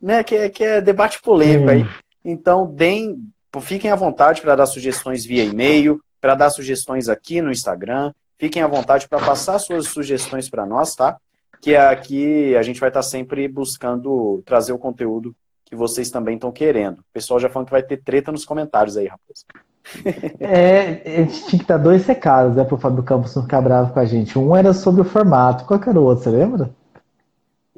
né, 0.00 0.22
que, 0.22 0.34
é, 0.34 0.48
que 0.48 0.64
é 0.64 0.80
debate 0.80 1.20
polêmico 1.20 1.70
aí. 1.70 1.86
Então, 2.24 2.66
deem, 2.66 3.18
fiquem 3.60 3.90
à 3.90 3.96
vontade 3.96 4.40
para 4.40 4.56
dar 4.56 4.66
sugestões 4.66 5.24
via 5.24 5.44
e-mail, 5.44 6.00
para 6.20 6.34
dar 6.34 6.50
sugestões 6.50 7.08
aqui 7.08 7.40
no 7.40 7.50
Instagram. 7.50 8.12
Fiquem 8.38 8.62
à 8.62 8.66
vontade 8.66 9.08
para 9.08 9.24
passar 9.24 9.58
suas 9.58 9.86
sugestões 9.88 10.48
para 10.48 10.64
nós, 10.64 10.94
tá? 10.94 11.18
Que 11.60 11.74
é 11.74 11.80
aqui 11.80 12.56
a 12.56 12.62
gente 12.62 12.80
vai 12.80 12.88
estar 12.88 13.00
tá 13.00 13.06
sempre 13.06 13.46
buscando 13.46 14.42
trazer 14.46 14.72
o 14.72 14.78
conteúdo 14.78 15.34
que 15.64 15.76
vocês 15.76 16.10
também 16.10 16.34
estão 16.34 16.50
querendo. 16.50 16.98
O 16.98 17.04
pessoal 17.12 17.38
já 17.38 17.48
falando 17.48 17.66
que 17.66 17.72
vai 17.72 17.82
ter 17.82 17.98
treta 17.98 18.32
nos 18.32 18.44
comentários 18.44 18.96
aí, 18.96 19.06
rapaz. 19.06 19.44
É, 20.38 21.02
a 21.04 21.22
gente 21.22 21.46
tinha 21.46 21.60
que 21.60 21.66
dar 21.66 21.78
dois 21.78 22.06
recados, 22.06 22.54
né, 22.54 22.64
pro 22.64 22.76
Fábio 22.76 23.02
Campos 23.02 23.34
não 23.34 23.42
ficar 23.42 23.60
bravo 23.60 23.92
com 23.92 23.98
a 23.98 24.04
gente. 24.04 24.38
Um 24.38 24.54
era 24.54 24.72
sobre 24.72 25.00
o 25.00 25.04
formato. 25.04 25.64
Qual 25.64 25.80
que 25.80 25.88
era 25.88 25.98
o 25.98 26.04
outro, 26.04 26.24
você 26.24 26.30
lembra? 26.30 26.70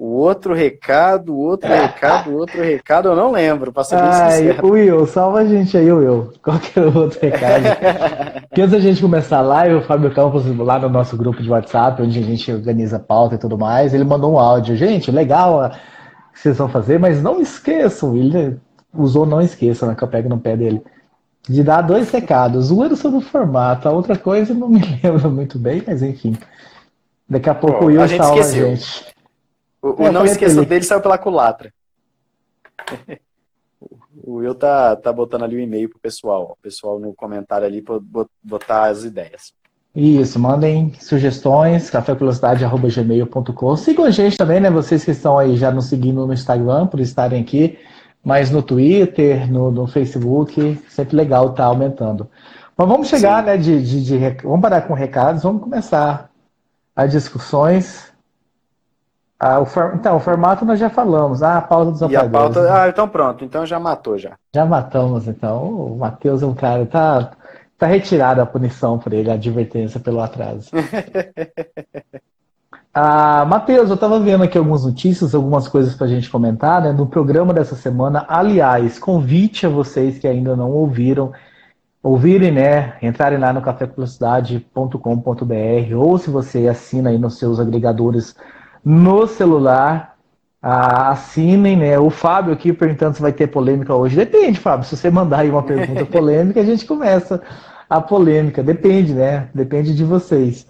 O 0.04 0.16
outro 0.16 0.52
recado, 0.52 1.38
outro 1.38 1.68
recado, 1.68 2.36
outro 2.36 2.60
recado, 2.60 3.08
eu 3.08 3.14
não 3.14 3.30
lembro, 3.30 3.72
pra 3.72 3.84
ser 3.84 3.94
Ai. 3.94 4.58
Will, 4.60 5.06
salva 5.06 5.38
a 5.38 5.44
gente 5.44 5.76
aí, 5.76 5.92
Will. 5.92 6.32
Qual 6.42 6.58
que 6.58 6.76
é 6.76 6.82
o 6.82 6.98
outro 6.98 7.20
recado? 7.20 7.62
Porque 8.50 8.62
antes 8.62 8.72
da 8.72 8.80
gente 8.80 9.00
começar 9.00 9.38
a 9.38 9.42
live, 9.42 9.76
o 9.76 9.82
Fábio 9.82 10.12
Campos, 10.12 10.44
lá 10.58 10.80
no 10.80 10.88
nosso 10.88 11.16
grupo 11.16 11.40
de 11.40 11.48
WhatsApp, 11.48 12.02
onde 12.02 12.18
a 12.18 12.22
gente 12.22 12.50
organiza 12.50 12.98
pauta 12.98 13.36
e 13.36 13.38
tudo 13.38 13.56
mais, 13.56 13.94
ele 13.94 14.02
mandou 14.02 14.32
um 14.32 14.40
áudio. 14.40 14.74
Gente, 14.74 15.08
legal 15.12 15.66
o 15.66 15.70
que 15.70 16.40
vocês 16.40 16.58
vão 16.58 16.68
fazer, 16.68 16.98
mas 16.98 17.22
não 17.22 17.40
esqueçam, 17.40 18.16
ele 18.16 18.58
usou 18.92 19.24
não 19.24 19.40
esqueçam, 19.40 19.88
né, 19.88 19.94
que 19.94 20.02
eu 20.02 20.08
pego 20.08 20.28
no 20.28 20.40
pé 20.40 20.56
dele, 20.56 20.82
de 21.48 21.62
dar 21.62 21.80
dois 21.80 22.10
recados. 22.10 22.72
Um 22.72 22.82
era 22.82 22.96
sobre 22.96 23.18
o 23.18 23.22
formato, 23.22 23.88
a 23.88 23.92
outra 23.92 24.18
coisa 24.18 24.52
não 24.52 24.68
me 24.68 24.80
lembro 25.00 25.30
muito 25.30 25.60
bem, 25.60 25.80
mas 25.86 26.02
enfim. 26.02 26.36
Daqui 27.30 27.48
a 27.48 27.54
pouco 27.54 27.78
Pô, 27.78 27.84
o 27.84 27.86
Will 27.86 28.08
salva 28.08 28.40
a 28.40 28.50
gente. 28.50 29.11
O, 29.82 30.04
o 30.04 30.12
não 30.12 30.24
esqueça 30.24 30.64
dele 30.64 30.84
saiu 30.84 31.00
pela 31.00 31.18
culatra. 31.18 31.74
o 34.24 34.34
Will 34.34 34.54
tá, 34.54 34.94
tá 34.94 35.12
botando 35.12 35.42
ali 35.42 35.56
o 35.56 35.58
um 35.58 35.62
e-mail 35.62 35.88
pro 35.88 35.98
pessoal. 35.98 36.56
O 36.58 36.62
pessoal 36.62 37.00
no 37.00 37.12
comentário 37.12 37.66
ali 37.66 37.82
para 37.82 37.98
botar 38.42 38.84
as 38.84 39.02
ideias. 39.02 39.52
Isso, 39.94 40.38
mandem 40.38 40.94
sugestões, 40.98 41.90
cafévelocidade.gmail.com. 41.90 43.76
Sigam 43.76 44.06
a 44.06 44.10
gente 44.10 44.38
também, 44.38 44.58
né? 44.58 44.70
Vocês 44.70 45.04
que 45.04 45.10
estão 45.10 45.38
aí 45.38 45.54
já 45.56 45.70
nos 45.70 45.86
seguindo 45.86 46.26
no 46.26 46.32
Instagram, 46.32 46.86
por 46.86 46.98
estarem 46.98 47.42
aqui, 47.42 47.78
mas 48.24 48.50
no 48.50 48.62
Twitter, 48.62 49.52
no, 49.52 49.70
no 49.70 49.86
Facebook, 49.86 50.80
sempre 50.88 51.14
legal 51.14 51.50
estar 51.50 51.64
tá 51.64 51.68
aumentando. 51.68 52.30
Mas 52.74 52.88
vamos 52.88 53.08
chegar, 53.08 53.40
Sim. 53.40 53.46
né? 53.46 53.56
De, 53.58 53.82
de, 53.82 54.04
de, 54.04 54.18
vamos 54.42 54.62
parar 54.62 54.82
com 54.82 54.94
recados, 54.94 55.42
vamos 55.42 55.62
começar 55.62 56.30
as 56.96 57.10
discussões. 57.10 58.11
Ah, 59.44 59.58
o 59.58 59.66
for... 59.66 59.90
Então, 59.96 60.18
o 60.18 60.20
formato 60.20 60.64
nós 60.64 60.78
já 60.78 60.88
falamos. 60.88 61.42
Ah, 61.42 61.58
a 61.58 61.60
pauta 61.60 61.90
dos 61.90 62.00
e 62.02 62.14
a 62.14 62.28
pauta... 62.28 62.62
Né? 62.62 62.70
Ah, 62.70 62.88
então 62.88 63.08
pronto. 63.08 63.44
Então 63.44 63.66
já 63.66 63.80
matou 63.80 64.16
já. 64.16 64.36
Já 64.54 64.64
matamos, 64.64 65.26
então. 65.26 65.64
O 65.64 65.98
Matheus 65.98 66.44
é 66.44 66.46
um 66.46 66.54
cara... 66.54 66.86
Tá, 66.86 67.32
tá 67.76 67.88
retirada 67.88 68.40
a 68.40 68.46
punição 68.46 69.00
por 69.00 69.12
ele, 69.12 69.32
a 69.32 69.34
advertência 69.34 69.98
pelo 69.98 70.20
atraso. 70.20 70.70
ah, 72.94 73.44
Matheus, 73.44 73.88
eu 73.88 73.96
estava 73.96 74.20
vendo 74.20 74.44
aqui 74.44 74.56
algumas 74.56 74.84
notícias, 74.84 75.34
algumas 75.34 75.66
coisas 75.66 75.96
para 75.96 76.06
a 76.06 76.10
gente 76.10 76.30
comentar, 76.30 76.80
né? 76.80 76.92
No 76.92 77.08
programa 77.08 77.52
dessa 77.52 77.74
semana, 77.74 78.24
aliás, 78.28 78.96
convite 78.96 79.66
a 79.66 79.68
vocês 79.68 80.20
que 80.20 80.28
ainda 80.28 80.54
não 80.54 80.70
ouviram, 80.70 81.32
ouvirem, 82.00 82.52
né? 82.52 82.96
Entrarem 83.02 83.40
lá 83.40 83.52
no 83.52 83.60
cafévelocidade.com.br 83.60 85.96
ou 85.96 86.16
se 86.16 86.30
você 86.30 86.68
assina 86.68 87.10
aí 87.10 87.18
nos 87.18 87.40
seus 87.40 87.58
agregadores 87.58 88.36
no 88.84 89.26
celular. 89.26 90.12
Ah, 90.64 91.10
assinem, 91.10 91.76
né? 91.76 91.98
O 91.98 92.08
Fábio 92.08 92.52
aqui 92.52 92.72
perguntando 92.72 93.16
se 93.16 93.22
vai 93.22 93.32
ter 93.32 93.48
polêmica 93.48 93.92
hoje. 93.94 94.14
Depende, 94.14 94.60
Fábio. 94.60 94.86
Se 94.86 94.96
você 94.96 95.10
mandar 95.10 95.40
aí 95.40 95.50
uma 95.50 95.62
pergunta 95.62 96.06
polêmica, 96.06 96.60
a 96.60 96.64
gente 96.64 96.86
começa 96.86 97.42
a 97.90 98.00
polêmica. 98.00 98.62
Depende, 98.62 99.12
né? 99.12 99.48
Depende 99.52 99.92
de 99.92 100.04
vocês. 100.04 100.64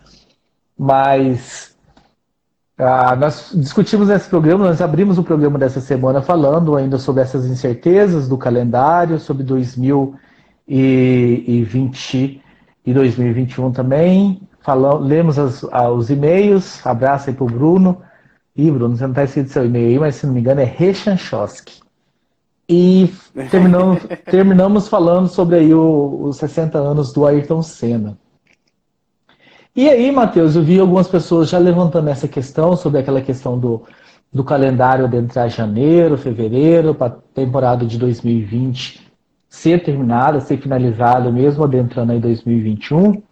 Mas 0.79 1.73
ah, 2.79 3.15
nós 3.15 3.53
discutimos 3.55 4.09
nesse 4.09 4.29
programa, 4.29 4.67
nós 4.67 4.81
abrimos 4.81 5.17
o 5.17 5.23
programa 5.23 5.57
dessa 5.57 5.81
semana 5.81 6.21
falando 6.21 6.75
ainda 6.75 6.99
sobre 6.99 7.23
essas 7.23 7.47
incertezas 7.47 8.29
do 8.29 8.37
calendário, 8.37 9.21
sobre 9.21 9.45
2020 9.45 12.43
e 12.85 12.93
2021 12.93 13.71
também, 13.71 14.41
falamos, 14.63 15.07
lemos 15.07 15.39
as, 15.39 15.63
os 15.63 16.11
e-mails, 16.11 16.85
abraço 16.87 17.31
aí 17.31 17.37
pro 17.37 17.47
Bruno. 17.47 18.03
Ih, 18.57 18.71
Bruno, 18.71 18.97
você 18.97 19.05
não 19.05 19.11
está 19.11 19.25
escrito 19.25 19.51
seu 19.51 19.65
e-mail 19.65 19.89
aí, 19.89 19.99
mas 19.99 20.17
se 20.17 20.27
não 20.27 20.35
me 20.35 20.41
engano 20.41 20.61
é 20.61 20.65
Rechanchowski. 20.65 21.81
E 22.69 23.13
terminamos, 23.51 24.03
terminamos 24.25 24.89
falando 24.89 25.29
sobre 25.29 25.57
aí 25.57 25.75
o, 25.75 26.25
os 26.25 26.37
60 26.37 26.79
anos 26.79 27.13
do 27.13 27.27
Ayrton 27.27 27.63
Senna. 27.63 28.19
E 29.75 29.89
aí, 29.89 30.13
Matheus, 30.13 30.55
eu 30.55 30.63
vi 30.63 30.79
algumas 30.79 31.09
pessoas 31.09 31.49
já 31.49 31.59
levantando 31.59 32.09
essa 32.11 32.29
questão 32.29 32.77
sobre 32.77 33.01
aquela 33.01 33.23
questão 33.23 33.59
do, 33.59 33.83
do 34.31 34.45
calendário 34.45 35.09
de 35.09 35.17
entrar 35.17 35.49
janeiro, 35.49 36.19
fevereiro, 36.19 36.95
para 36.95 37.07
a 37.07 37.17
temporada 37.35 37.87
de 37.87 37.99
2020 37.99 39.13
ser 39.53 39.83
terminada, 39.83 40.41
ser 40.41 40.57
finalizada, 40.57 41.31
mesmo 41.31 41.63
adentrando 41.63 42.13
aí 42.13 42.19
2021. 42.19 43.23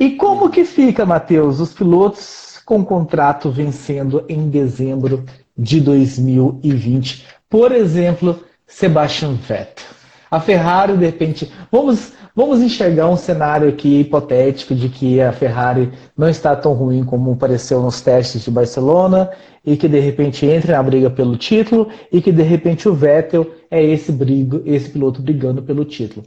E 0.00 0.12
como 0.12 0.48
que 0.48 0.64
fica, 0.64 1.04
Matheus, 1.04 1.60
os 1.60 1.74
pilotos 1.74 2.58
com 2.64 2.82
contrato 2.82 3.50
vencendo 3.50 4.24
em 4.30 4.48
dezembro 4.48 5.26
de 5.54 5.78
2020? 5.78 7.26
Por 7.50 7.70
exemplo, 7.70 8.40
Sebastian 8.66 9.34
Vettel. 9.34 9.84
A 10.30 10.40
Ferrari, 10.40 10.96
de 10.96 11.04
repente, 11.04 11.52
vamos, 11.70 12.14
vamos 12.34 12.62
enxergar 12.62 13.10
um 13.10 13.16
cenário 13.16 13.68
aqui 13.68 14.00
hipotético 14.00 14.74
de 14.74 14.88
que 14.88 15.20
a 15.20 15.32
Ferrari 15.32 15.92
não 16.16 16.30
está 16.30 16.56
tão 16.56 16.72
ruim 16.72 17.04
como 17.04 17.36
pareceu 17.36 17.82
nos 17.82 18.00
testes 18.00 18.42
de 18.42 18.50
Barcelona 18.50 19.28
e 19.62 19.76
que 19.76 19.86
de 19.86 20.00
repente 20.00 20.46
entre 20.46 20.72
na 20.72 20.82
briga 20.82 21.10
pelo 21.10 21.36
título 21.36 21.88
e 22.10 22.22
que 22.22 22.32
de 22.32 22.42
repente 22.42 22.88
o 22.88 22.94
Vettel 22.94 23.50
é 23.70 23.84
esse, 23.84 24.10
brigo, 24.10 24.62
esse 24.64 24.88
piloto 24.88 25.20
brigando 25.20 25.62
pelo 25.62 25.84
título. 25.84 26.24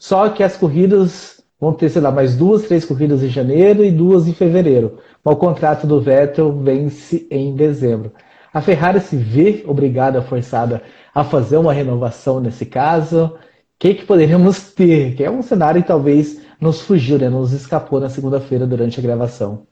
Só 0.00 0.28
que 0.30 0.42
as 0.42 0.56
corridas 0.56 1.33
Vão 1.64 1.72
ter, 1.72 1.88
sei 1.88 2.02
lá, 2.02 2.10
mais 2.10 2.36
duas, 2.36 2.64
três 2.64 2.84
corridas 2.84 3.22
em 3.22 3.30
janeiro 3.30 3.82
e 3.82 3.90
duas 3.90 4.28
em 4.28 4.34
fevereiro. 4.34 4.98
Mas 5.24 5.34
o 5.34 5.38
contrato 5.38 5.86
do 5.86 5.98
Vettel 5.98 6.52
vence 6.52 7.26
em 7.30 7.56
dezembro. 7.56 8.12
A 8.52 8.60
Ferrari 8.60 9.00
se 9.00 9.16
vê 9.16 9.64
obrigada, 9.66 10.20
forçada 10.20 10.82
a 11.14 11.24
fazer 11.24 11.56
uma 11.56 11.72
renovação 11.72 12.38
nesse 12.38 12.66
caso. 12.66 13.24
O 13.24 13.38
que, 13.78 13.94
que 13.94 14.04
poderíamos 14.04 14.72
ter? 14.76 15.16
Que 15.16 15.24
é 15.24 15.30
um 15.30 15.40
cenário 15.40 15.80
que 15.80 15.88
talvez 15.88 16.38
nos 16.60 16.82
fugiu, 16.82 17.18
né? 17.18 17.30
nos 17.30 17.52
escapou 17.52 17.98
na 17.98 18.10
segunda-feira 18.10 18.66
durante 18.66 19.00
a 19.00 19.02
gravação. 19.02 19.66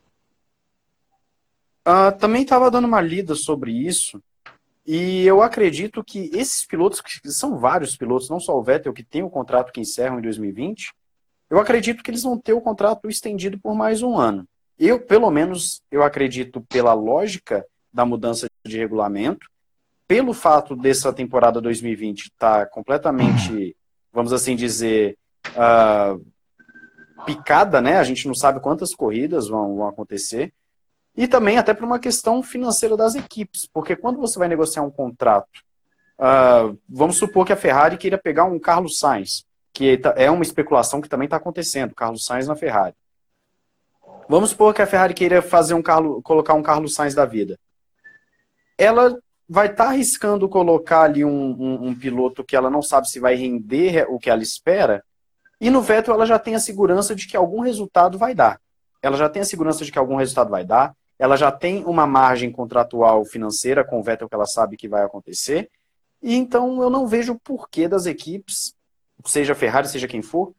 Uh, 1.87 2.17
também 2.19 2.41
estava 2.41 2.71
dando 2.71 2.87
uma 2.87 3.03
lida 3.03 3.35
sobre 3.35 3.71
isso. 3.71 4.19
E 4.87 5.27
eu 5.27 5.43
acredito 5.43 6.03
que 6.03 6.31
esses 6.33 6.65
pilotos, 6.65 7.03
que 7.03 7.31
são 7.31 7.59
vários 7.59 7.95
pilotos, 7.99 8.31
não 8.31 8.41
só 8.41 8.59
o 8.59 8.63
Vettel, 8.63 8.95
que 8.95 9.05
tem 9.05 9.23
o 9.23 9.27
um 9.27 9.31
contrato 9.31 9.71
que 9.71 9.81
encerra 9.83 10.17
em 10.17 10.23
2020, 10.23 10.95
eu 11.53 11.61
acredito 11.61 12.03
que 12.03 12.11
eles 12.11 12.23
vão 12.23 12.39
ter 12.39 12.55
o 12.55 12.63
contrato 12.63 13.11
estendido 13.11 13.59
por 13.59 13.75
mais 13.75 14.03
um 14.03 14.17
ano. 14.17 14.49
Eu, 14.79 14.99
pelo 14.99 15.31
menos, 15.31 15.83
eu 15.91 16.03
acredito 16.03 16.63
pela 16.63 16.95
lógica 16.95 17.63
da 17.93 18.07
mudança 18.07 18.49
de 18.65 18.79
regulamento, 18.79 19.47
pelo 20.09 20.33
fato 20.33 20.75
dessa 20.75 21.13
temporada 21.13 21.61
2020 21.61 22.21
estar 22.23 22.61
tá 22.61 22.67
completamente, 22.67 23.77
vamos 24.11 24.33
assim 24.33 24.57
dizer, 24.57 25.19
uh, 25.49 26.25
picada, 27.27 27.83
né? 27.83 27.99
A 27.99 28.05
gente 28.05 28.27
não 28.27 28.35
sabe 28.35 28.59
quantas 28.59 28.95
corridas 28.95 29.47
vão, 29.47 29.77
vão 29.77 29.89
acontecer. 29.89 30.55
E 31.15 31.29
também 31.29 31.59
até 31.59 31.75
por 31.75 31.85
uma 31.85 31.99
questão 31.99 32.43
financeira 32.43 32.97
das 32.97 33.15
equipes, 33.15 33.69
porque 33.71 33.95
quando 33.95 34.19
você 34.19 34.39
vai 34.39 34.49
negociar 34.49 34.85
um 34.85 34.91
contrato, 34.91 35.61
uh, 36.19 36.79
vamos 36.89 37.19
supor 37.19 37.45
que 37.45 37.53
a 37.53 37.57
Ferrari 37.57 37.99
queira 37.99 38.17
pegar 38.17 38.45
um 38.45 38.59
Carlos 38.59 38.99
Sainz, 38.99 39.45
que 39.73 39.97
tá, 39.97 40.15
é 40.17 40.31
uma 40.31 40.43
especulação 40.43 41.01
que 41.01 41.09
também 41.09 41.27
está 41.27 41.37
acontecendo, 41.37 41.95
Carlos 41.95 42.25
Sainz 42.25 42.47
na 42.47 42.55
Ferrari. 42.55 42.95
Vamos 44.29 44.51
supor 44.51 44.75
que 44.75 44.83
a 44.83 44.87
Ferrari 44.87 45.15
queira 45.15 45.43
fazer 45.43 45.75
um 45.75 45.83
Carlos, 45.83 46.21
colocar 46.23 46.55
um 46.55 46.63
Carlos 46.63 46.95
Sainz 46.95 47.15
da 47.15 47.25
vida. 47.25 47.59
Ela 48.79 49.19
vai 49.49 49.67
estar 49.67 49.85
tá 49.85 49.91
arriscando 49.91 50.49
colocar 50.49 51.03
ali 51.03 51.25
um, 51.25 51.31
um, 51.31 51.89
um, 51.89 51.95
piloto 51.95 52.45
que 52.45 52.57
ela 52.57 52.71
não 52.71 52.83
sabe 52.83 53.09
se 53.09 53.21
vai 53.21 53.35
render 53.35 54.07
o 54.09 54.19
que 54.19 54.31
ela 54.31 54.43
espera. 54.43 55.05
E 55.61 55.71
no 55.71 55.83
Vettel 55.83 56.15
ela 56.15 56.27
já 56.27 56.39
tem 56.39 56.55
a 56.55 56.61
segurança 56.61 57.15
de 57.15 57.27
que 57.27 57.37
algum 57.37 57.61
resultado 57.61 58.19
vai 58.19 58.35
dar. 58.35 58.61
Ela 59.03 59.17
já 59.17 59.29
tem 59.29 59.43
a 59.43 59.45
segurança 59.45 59.85
de 59.85 59.93
que 59.93 59.99
algum 59.99 60.17
resultado 60.17 60.51
vai 60.51 60.65
dar. 60.65 60.95
Ela 61.19 61.37
já 61.37 61.53
tem 61.53 61.85
uma 61.85 62.07
margem 62.07 62.51
contratual 62.51 63.25
financeira 63.25 63.85
com 63.85 64.01
o 64.01 64.03
Vettel 64.03 64.29
que 64.29 64.35
ela 64.35 64.47
sabe 64.47 64.77
que 64.77 64.89
vai 64.89 65.05
acontecer. 65.05 65.71
E 66.23 66.35
então 66.35 66.81
eu 66.81 66.89
não 66.89 67.07
vejo 67.07 67.33
o 67.33 67.39
porquê 67.39 67.89
das 67.89 68.07
equipes, 68.07 68.75
seja 69.25 69.55
Ferrari, 69.55 69.89
seja 69.89 70.09
quem 70.09 70.23
for, 70.23 70.53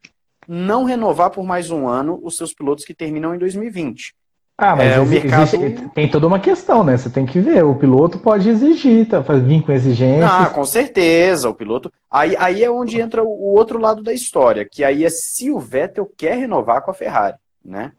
não 0.46 0.84
renovar 0.84 1.30
por 1.30 1.44
mais 1.44 1.70
um 1.70 1.88
ano 1.88 2.20
os 2.22 2.36
seus 2.36 2.52
pilotos 2.52 2.84
que 2.84 2.94
terminam 2.94 3.34
em 3.34 3.38
2020. 3.38 4.14
Ah, 4.56 4.76
mas 4.76 4.92
é, 4.92 5.00
o 5.00 5.06
mercado... 5.06 5.42
Existe, 5.42 5.88
tem 5.94 6.08
toda 6.08 6.28
uma 6.28 6.38
questão, 6.38 6.84
né? 6.84 6.96
Você 6.96 7.10
tem 7.10 7.26
que 7.26 7.40
ver. 7.40 7.64
O 7.64 7.74
piloto 7.74 8.18
pode 8.18 8.48
exigir, 8.48 9.08
tá? 9.08 9.18
vir 9.20 9.62
com 9.62 9.72
exigências. 9.72 10.30
Ah, 10.30 10.46
com 10.46 10.64
certeza. 10.64 11.48
O 11.48 11.54
piloto. 11.54 11.92
Aí, 12.08 12.36
aí 12.38 12.62
é 12.62 12.70
onde 12.70 13.00
entra 13.00 13.22
o 13.24 13.52
outro 13.52 13.80
lado 13.80 14.00
da 14.00 14.12
história, 14.12 14.64
que 14.64 14.84
aí 14.84 15.04
é 15.04 15.10
se 15.10 15.50
o 15.50 15.58
Vettel 15.58 16.08
quer 16.16 16.38
renovar 16.38 16.82
com 16.82 16.90
a 16.92 16.94
Ferrari, 16.94 17.34
né? 17.64 17.92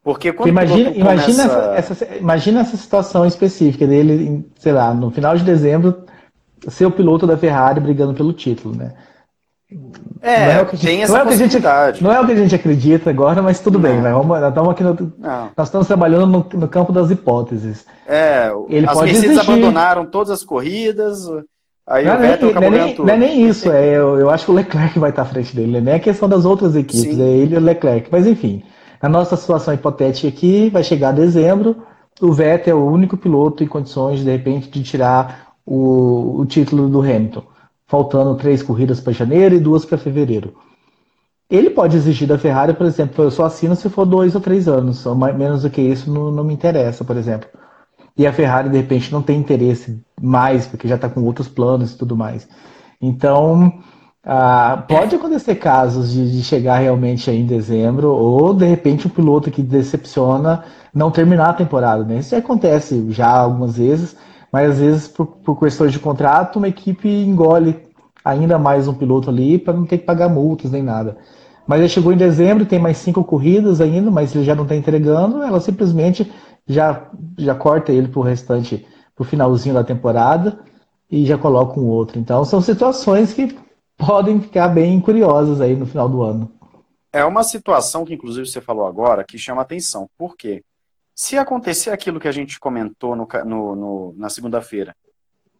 Porque 0.00 0.32
quando 0.32 0.50
imagina, 0.50 0.92
começa... 0.92 1.00
imagina, 1.00 1.42
essa, 1.74 1.92
essa, 1.92 2.16
imagina 2.16 2.60
essa 2.60 2.76
situação 2.76 3.26
específica 3.26 3.84
dele, 3.88 4.48
sei 4.56 4.70
lá, 4.70 4.94
no 4.94 5.10
final 5.10 5.36
de 5.36 5.42
dezembro, 5.42 6.04
ser 6.68 6.86
o 6.86 6.92
piloto 6.92 7.26
da 7.26 7.36
Ferrari 7.36 7.80
brigando 7.80 8.14
pelo 8.14 8.32
título, 8.32 8.76
né? 8.76 8.94
É, 10.22 10.32
é 10.32 10.58
gente, 10.66 10.86
tem 10.86 11.02
essa 11.02 11.12
não 11.12 11.20
é 11.20 11.24
possibilidade. 11.24 11.98
Gente, 11.98 12.04
não 12.04 12.12
é 12.12 12.20
o 12.20 12.26
que 12.26 12.32
a 12.32 12.36
gente 12.36 12.54
acredita 12.54 13.10
agora, 13.10 13.42
mas 13.42 13.58
tudo 13.58 13.78
não. 13.78 13.82
bem, 13.88 14.00
né? 14.00 14.12
Vamos, 14.12 14.28
nós 14.28 14.48
estamos 14.48 14.70
aqui 14.70 14.82
no, 14.84 15.12
nós 15.56 15.68
estamos 15.68 15.86
trabalhando 15.88 16.26
no, 16.26 16.60
no, 16.60 16.68
campo 16.68 16.92
das 16.92 17.10
hipóteses. 17.10 17.84
É, 18.06 18.52
Ele 18.68 18.86
as 18.86 18.92
pode 18.92 19.12
Mercedes 19.12 19.36
exigir. 19.36 19.50
abandonaram 19.50 20.06
todas 20.06 20.30
as 20.30 20.44
corridas, 20.44 21.26
aí 21.84 22.04
não, 22.04 22.12
o 22.12 22.14
é 22.14 22.28
Vettel 22.28 22.48
nem, 22.48 22.54
não, 22.54 22.66
é 22.66 22.70
nem, 22.70 22.98
não 22.98 23.08
é 23.08 23.16
nem 23.16 23.48
isso, 23.48 23.70
é, 23.70 23.96
eu, 23.96 24.18
eu, 24.20 24.30
acho 24.30 24.44
que 24.44 24.50
o 24.52 24.54
Leclerc 24.54 24.98
vai 25.00 25.10
estar 25.10 25.22
à 25.22 25.26
frente 25.26 25.54
dele, 25.54 25.72
não 25.72 25.78
é 25.78 25.82
nem 25.82 25.94
a 25.94 26.00
questão 26.00 26.28
das 26.28 26.44
outras 26.44 26.76
equipes, 26.76 27.16
Sim. 27.16 27.22
é 27.22 27.28
ele 27.28 27.56
e 27.56 27.58
o 27.58 27.60
Leclerc. 27.60 28.08
Mas 28.10 28.26
enfim, 28.26 28.62
na 29.02 29.08
nossa 29.08 29.36
situação 29.36 29.74
hipotética 29.74 30.28
aqui, 30.28 30.70
vai 30.70 30.84
chegar 30.84 31.10
dezembro, 31.10 31.82
o 32.20 32.32
Vettel 32.32 32.78
é 32.78 32.80
o 32.80 32.86
único 32.86 33.16
piloto 33.16 33.64
em 33.64 33.66
condições, 33.66 34.20
de 34.20 34.30
repente, 34.30 34.70
de 34.70 34.82
tirar 34.84 35.48
o, 35.66 36.40
o 36.40 36.46
título 36.46 36.88
do 36.88 37.00
Hamilton 37.00 37.55
faltando 37.86 38.34
três 38.36 38.62
corridas 38.62 39.00
para 39.00 39.12
janeiro 39.12 39.54
e 39.54 39.60
duas 39.60 39.84
para 39.84 39.98
fevereiro. 39.98 40.54
Ele 41.48 41.70
pode 41.70 41.96
exigir 41.96 42.26
da 42.26 42.38
Ferrari, 42.38 42.74
por 42.74 42.86
exemplo, 42.86 43.24
eu 43.24 43.30
só 43.30 43.44
assino 43.44 43.76
se 43.76 43.88
for 43.88 44.04
dois 44.04 44.34
ou 44.34 44.40
três 44.40 44.66
anos, 44.66 45.06
ou 45.06 45.14
mais, 45.14 45.36
menos 45.36 45.62
do 45.62 45.70
que 45.70 45.80
isso 45.80 46.12
não, 46.12 46.32
não 46.32 46.42
me 46.42 46.52
interessa, 46.52 47.04
por 47.04 47.16
exemplo. 47.16 47.48
E 48.18 48.26
a 48.26 48.32
Ferrari, 48.32 48.68
de 48.68 48.76
repente, 48.76 49.12
não 49.12 49.22
tem 49.22 49.38
interesse 49.38 50.02
mais, 50.20 50.66
porque 50.66 50.88
já 50.88 50.96
está 50.96 51.08
com 51.08 51.22
outros 51.22 51.48
planos 51.48 51.92
e 51.92 51.98
tudo 51.98 52.16
mais. 52.16 52.48
Então, 53.00 53.80
ah, 54.24 54.84
pode 54.88 55.14
acontecer 55.14 55.54
casos 55.54 56.10
de, 56.10 56.32
de, 56.32 56.42
chegar 56.42 56.78
realmente 56.78 57.30
aí 57.30 57.40
em 57.40 57.46
dezembro, 57.46 58.08
ou 58.08 58.52
de 58.52 58.66
repente 58.66 59.06
um 59.06 59.10
piloto 59.10 59.52
que 59.52 59.62
decepciona 59.62 60.64
não 60.92 61.12
terminar 61.12 61.50
a 61.50 61.54
temporada. 61.54 62.02
Né? 62.02 62.18
Isso 62.18 62.34
acontece 62.34 63.06
já 63.10 63.28
algumas 63.28 63.76
vezes, 63.76 64.16
mas 64.52 64.72
às 64.72 64.78
vezes, 64.78 65.08
por, 65.08 65.26
por 65.26 65.58
questões 65.58 65.92
de 65.92 65.98
contrato, 65.98 66.56
uma 66.56 66.68
equipe 66.68 67.08
engole 67.08 67.76
ainda 68.24 68.58
mais 68.58 68.88
um 68.88 68.94
piloto 68.94 69.30
ali 69.30 69.58
para 69.58 69.74
não 69.74 69.86
ter 69.86 69.98
que 69.98 70.04
pagar 70.04 70.28
multas 70.28 70.70
nem 70.70 70.82
nada. 70.82 71.16
Mas 71.66 71.80
ele 71.80 71.88
chegou 71.88 72.12
em 72.12 72.16
dezembro, 72.16 72.66
tem 72.66 72.78
mais 72.78 72.96
cinco 72.98 73.24
corridas 73.24 73.80
ainda, 73.80 74.10
mas 74.10 74.34
ele 74.34 74.44
já 74.44 74.54
não 74.54 74.62
está 74.62 74.76
entregando, 74.76 75.42
ela 75.42 75.60
simplesmente 75.60 76.32
já, 76.66 77.08
já 77.36 77.54
corta 77.54 77.92
ele 77.92 78.08
para 78.08 78.20
o 78.20 78.22
restante, 78.22 78.86
para 79.14 79.22
o 79.22 79.26
finalzinho 79.26 79.74
da 79.74 79.84
temporada 79.84 80.58
e 81.10 81.24
já 81.24 81.36
coloca 81.38 81.78
um 81.78 81.86
outro. 81.86 82.18
Então 82.18 82.44
são 82.44 82.60
situações 82.60 83.32
que 83.32 83.56
podem 83.96 84.40
ficar 84.40 84.68
bem 84.68 85.00
curiosas 85.00 85.60
aí 85.60 85.74
no 85.74 85.86
final 85.86 86.08
do 86.08 86.22
ano. 86.22 86.50
É 87.12 87.24
uma 87.24 87.42
situação 87.42 88.04
que, 88.04 88.14
inclusive, 88.14 88.46
você 88.46 88.60
falou 88.60 88.86
agora, 88.86 89.24
que 89.24 89.38
chama 89.38 89.62
atenção. 89.62 90.06
Por 90.18 90.36
quê? 90.36 90.62
Se 91.18 91.38
acontecer 91.38 91.90
aquilo 91.90 92.20
que 92.20 92.28
a 92.28 92.32
gente 92.32 92.60
comentou 92.60 93.16
no, 93.16 93.26
no, 93.46 93.74
no 93.74 94.14
na 94.18 94.28
segunda-feira, 94.28 94.94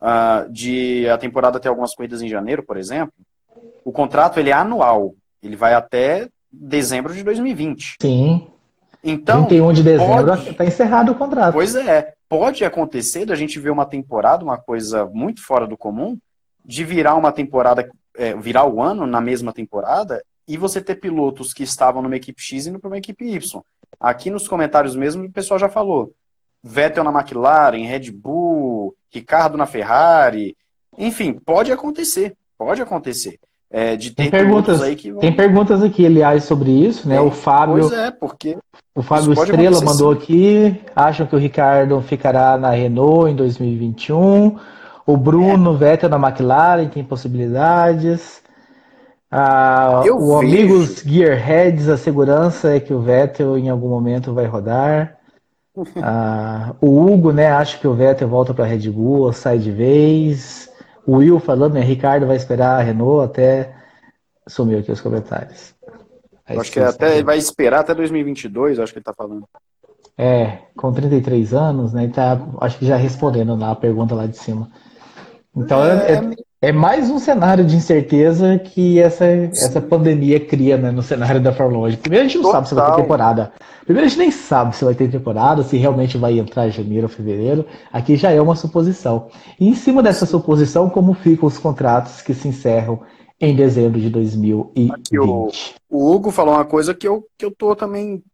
uh, 0.03 0.53
de 0.53 1.09
a 1.09 1.17
temporada 1.17 1.59
ter 1.59 1.69
algumas 1.69 1.95
corridas 1.95 2.21
em 2.21 2.29
janeiro, 2.29 2.63
por 2.63 2.77
exemplo, 2.77 3.15
o 3.83 3.91
contrato 3.91 4.39
ele 4.39 4.51
é 4.51 4.53
anual. 4.53 5.15
Ele 5.43 5.57
vai 5.57 5.73
até 5.73 6.29
dezembro 6.53 7.15
de 7.15 7.23
2020. 7.23 7.97
Sim. 8.03 8.47
Então, 9.03 9.47
31 9.47 9.73
de 9.73 9.83
dezembro 9.83 10.35
está 10.35 10.65
encerrado 10.65 11.13
o 11.13 11.15
contrato. 11.15 11.55
Pois 11.55 11.75
é. 11.75 12.13
Pode 12.29 12.65
acontecer 12.65 13.25
da 13.25 13.37
gente 13.37 13.59
ver 13.59 13.71
uma 13.71 13.87
temporada, 13.87 14.45
uma 14.45 14.59
coisa 14.59 15.07
muito 15.07 15.43
fora 15.43 15.67
do 15.67 15.77
comum, 15.77 16.19
de 16.65 16.85
virar 16.85 17.15
uma 17.15 17.31
temporada, 17.33 17.89
é, 18.17 18.35
virar 18.35 18.67
o 18.67 18.83
ano 18.83 19.07
na 19.07 19.21
mesma 19.21 19.53
temporada, 19.53 20.21
e 20.49 20.57
você 20.57 20.81
ter 20.81 20.97
pilotos 20.97 21.55
que 21.55 21.63
estavam 21.63 22.03
numa 22.03 22.17
equipe 22.17 22.43
X 22.43 22.67
indo 22.67 22.81
para 22.81 22.89
uma 22.89 22.99
equipe 22.99 23.25
Y. 23.25 23.63
Aqui 23.99 24.31
nos 24.31 24.47
comentários 24.47 24.95
mesmo 24.95 25.25
o 25.25 25.33
pessoal 25.33 25.59
já 25.59 25.69
falou. 25.69 26.13
Vettel 26.63 27.05
na 27.05 27.11
McLaren, 27.11 27.87
Red 27.87 28.11
Bull, 28.11 28.95
Ricardo 29.13 29.57
na 29.57 29.67
Ferrari. 29.67 30.57
Enfim, 30.99 31.33
pode 31.33 31.71
acontecer. 31.73 32.35
Pode 32.59 32.83
acontecer. 32.83 33.39
É, 33.71 33.97
de 33.97 34.11
ter 34.11 34.23
tem 34.23 34.31
perguntas 34.31 34.81
aí 34.81 34.95
que 34.95 35.11
vão... 35.11 35.21
Tem 35.21 35.35
perguntas 35.35 35.83
aqui, 35.83 36.07
aliás, 36.07 36.45
sobre 36.45 36.71
isso, 36.71 37.09
né? 37.09 37.21
o 37.21 37.31
Fábio. 37.31 37.89
Pois 37.89 37.93
é, 37.93 38.11
porque. 38.11 38.57
O 38.95 39.03
Fábio 39.03 39.33
Estrela 39.33 39.81
mandou 39.83 40.11
aqui. 40.11 40.81
Acham 40.95 41.27
que 41.27 41.35
o 41.35 41.39
Ricardo 41.39 42.01
ficará 42.01 42.57
na 42.57 42.71
Renault 42.71 43.31
em 43.31 43.37
2021. 43.37 44.57
O 45.05 45.17
Bruno 45.17 45.75
é. 45.75 45.77
Vettel 45.77 46.09
na 46.09 46.17
McLaren 46.17 46.89
tem 46.89 47.05
possibilidades. 47.05 48.41
Ah, 49.39 50.01
o 50.03 50.39
vejo. 50.39 50.39
Amigos 50.39 51.03
Gearheads, 51.03 51.91
a 51.91 51.99
segurança 51.99 52.75
é 52.75 52.81
que 52.81 52.95
o 52.95 53.03
Vettel 53.03 53.59
em 53.59 53.69
algum 53.69 53.89
momento 53.89 54.33
vai 54.33 54.47
rodar. 54.47 55.15
Ah, 56.03 56.75
o 56.81 57.03
Hugo, 57.03 57.33
né, 57.33 57.49
acho 57.49 57.79
que 57.79 57.87
o 57.87 57.93
Vettel 57.93 58.27
volta 58.27 58.55
para 58.55 58.65
a 58.65 58.67
Red 58.67 58.89
Bull, 58.89 59.31
sai 59.35 59.59
de 59.59 59.71
vez. 59.71 60.73
O 61.07 61.17
Will 61.17 61.39
falando, 61.39 61.75
né, 61.75 61.83
Ricardo 61.83 62.27
vai 62.27 62.37
esperar 62.37 62.81
a 62.81 62.83
Renault 62.83 63.27
até. 63.27 63.75
Sumiu 64.49 64.79
aqui 64.79 64.91
os 64.91 65.03
comentários. 65.03 65.75
Aí 66.47 66.59
acho 66.59 66.73
que 66.73 66.81
até 66.81 67.17
ele 67.17 67.25
vai 67.25 67.37
esperar 67.37 67.81
até 67.81 67.95
2022, 67.95 68.79
acho 68.79 68.91
que 68.91 69.01
ele 69.01 69.03
está 69.03 69.13
falando. 69.13 69.47
É, 70.17 70.61
com 70.75 70.91
33 70.91 71.53
anos, 71.53 71.93
né? 71.93 72.09
Tá, 72.09 72.41
acho 72.63 72.79
que 72.79 72.87
já 72.87 72.97
respondendo 72.97 73.55
lá 73.55 73.73
a 73.73 73.77
pergunta 73.77 74.15
lá 74.15 74.27
de 74.27 74.39
cima. 74.39 74.71
Então 75.55 75.85
é, 75.85 76.15
é, 76.15 76.21
é 76.67 76.73
mais 76.73 77.09
um 77.09 77.21
cenário 77.21 77.65
de 77.65 77.77
incerteza 77.77 78.59
que 78.59 78.99
essa, 78.99 79.25
essa 79.25 79.81
pandemia 79.81 80.41
cria 80.41 80.77
né, 80.77 80.91
no 80.91 81.01
cenário 81.01 81.41
da 81.41 81.53
Fórmula 81.53 81.89
1. 81.91 81.97
Primeiro 81.99 82.25
a 82.25 82.29
gente 82.29 82.39
não 82.39 82.43
Total. 82.43 82.57
sabe 82.57 82.69
se 82.69 82.75
vai 82.75 82.91
ter 82.91 83.03
temporada. 83.03 83.53
Primeiro 83.85 84.05
a 84.05 84.09
gente 84.09 84.19
nem 84.19 84.31
sabe 84.33 84.75
se 84.75 84.85
vai 84.85 84.93
ter 84.93 85.09
temporada, 85.09 85.63
se 85.63 85.77
realmente 85.77 86.19
vai 86.19 86.37
entrar 86.41 86.67
em 86.67 86.73
janeiro 86.73 87.05
ou 87.05 87.09
fevereiro. 87.09 87.65
Aqui 87.93 88.17
já 88.17 88.33
é 88.33 88.41
uma 88.41 88.57
suposição. 88.57 89.29
E 89.61 89.69
em 89.69 89.77
cima 89.77 90.03
dessa 90.03 90.27
suposição, 90.27 90.91
como 90.91 91.15
ficam 91.15 91.47
os 91.47 91.57
contratos 91.57 92.21
que 92.21 92.35
se 92.35 92.49
encerram 92.49 93.01
em 93.41 93.55
dezembro 93.55 94.01
de 94.01 94.11
2020? 94.11 94.91
Aqui, 94.91 95.21
o, 95.21 95.49
o 95.89 96.13
Hugo 96.13 96.33
falou 96.33 96.55
uma 96.55 96.65
coisa 96.65 96.93
que 96.93 97.07
eu, 97.07 97.25
que 97.39 97.45
eu 97.45 97.53
tô 97.53 97.77
também 97.77 98.25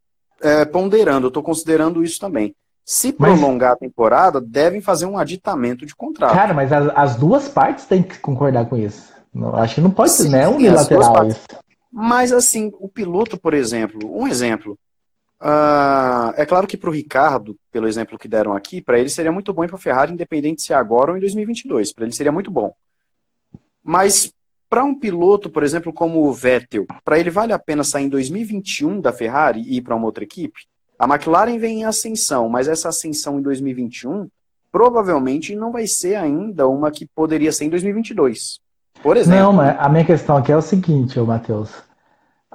é, 0.40 0.64
ponderando, 0.64 1.27
eu 1.27 1.31
tô 1.31 1.42
considerando 1.42 2.03
isso 2.03 2.18
também. 2.18 2.55
Se 2.85 3.12
prolongar 3.12 3.71
mas, 3.71 3.77
a 3.77 3.81
temporada, 3.81 4.40
devem 4.40 4.81
fazer 4.81 5.07
um 5.07 5.16
aditamento 5.16 5.87
de 5.87 5.95
contrato. 5.95 6.35
Cara, 6.35 6.53
mas 6.53 6.73
as, 6.73 6.88
as 6.95 7.16
duas 7.16 7.49
partes 7.49 7.85
têm 7.85 8.03
que 8.03 8.18
concordar 8.18 8.66
com 8.66 8.77
isso. 8.77 9.12
Não, 9.33 9.55
acho 9.57 9.77
que 9.77 9.81
não 9.81 9.90
pode 9.90 10.11
ser, 10.11 10.29
né? 10.29 10.49
Unilateral 10.49 11.27
isso. 11.27 11.47
Mas 11.90 12.33
assim, 12.33 12.73
o 12.81 12.88
piloto, 12.88 13.38
por 13.38 13.55
exemplo, 13.55 14.01
um 14.12 14.27
exemplo. 14.27 14.79
Uh, 15.40 16.33
é 16.37 16.47
claro 16.47 16.66
que 16.66 16.77
para 16.77 16.88
o 16.88 16.92
Ricardo, 16.92 17.57
pelo 17.71 17.88
exemplo 17.88 18.18
que 18.18 18.29
deram 18.29 18.55
aqui, 18.55 18.81
para 18.81 18.99
ele 18.99 19.09
seria 19.09 19.33
muito 19.33 19.53
bom 19.53 19.64
ir 19.64 19.68
para 19.68 19.77
a 19.77 19.81
Ferrari, 19.81 20.12
independente 20.12 20.62
se 20.62 20.73
é 20.73 20.77
agora 20.77 21.11
ou 21.11 21.16
em 21.16 21.21
2022. 21.21 21.92
Para 21.92 22.05
ele 22.05 22.14
seria 22.14 22.33
muito 22.33 22.51
bom. 22.51 22.73
Mas 23.83 24.33
para 24.71 24.85
um 24.85 24.99
piloto, 24.99 25.51
por 25.51 25.62
exemplo, 25.62 25.92
como 25.92 26.27
o 26.27 26.33
Vettel, 26.33 26.87
para 27.05 27.18
ele 27.18 27.29
vale 27.29 27.53
a 27.53 27.59
pena 27.59 27.85
sair 27.85 28.05
em 28.05 28.09
2021 28.09 29.01
da 29.01 29.12
Ferrari 29.12 29.61
e 29.61 29.77
ir 29.77 29.83
para 29.83 29.95
uma 29.95 30.07
outra 30.07 30.25
equipe? 30.25 30.66
A 31.03 31.05
McLaren 31.05 31.59
vem 31.59 31.81
em 31.81 31.85
ascensão, 31.85 32.49
mas 32.49 32.69
essa 32.69 32.88
ascensão 32.88 33.37
em 33.37 33.43
2021 33.43 34.29
provavelmente 34.71 35.53
não 35.57 35.73
vai 35.73 35.85
ser 35.85 36.15
ainda 36.15 36.69
uma 36.69 36.93
que 36.93 37.09
poderia 37.12 37.51
ser 37.51 37.65
em 37.65 37.71
2022. 37.71 38.61
Por 39.03 39.17
exemplo. 39.17 39.43
Não, 39.43 39.53
mas 39.53 39.77
a 39.81 39.88
minha 39.88 40.05
questão 40.05 40.37
aqui 40.37 40.53
é 40.53 40.57
o 40.57 40.62
seguinte, 40.62 41.19
Matheus. 41.19 41.73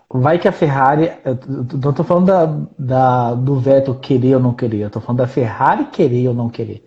Vai 0.09 0.39
que 0.39 0.47
a 0.47 0.53
Ferrari. 0.53 1.11
Eu 1.25 1.37
não 1.77 1.89
estou 1.89 2.05
falando 2.05 2.27
da, 2.27 2.45
da, 2.79 3.33
do 3.33 3.59
Vettel 3.59 3.95
querer 3.95 4.35
ou 4.35 4.41
não 4.41 4.53
querer, 4.53 4.79
eu 4.79 4.87
estou 4.87 5.01
falando 5.01 5.17
da 5.17 5.27
Ferrari 5.27 5.83
querer 5.87 6.29
ou 6.29 6.33
não 6.33 6.47
querer. 6.47 6.85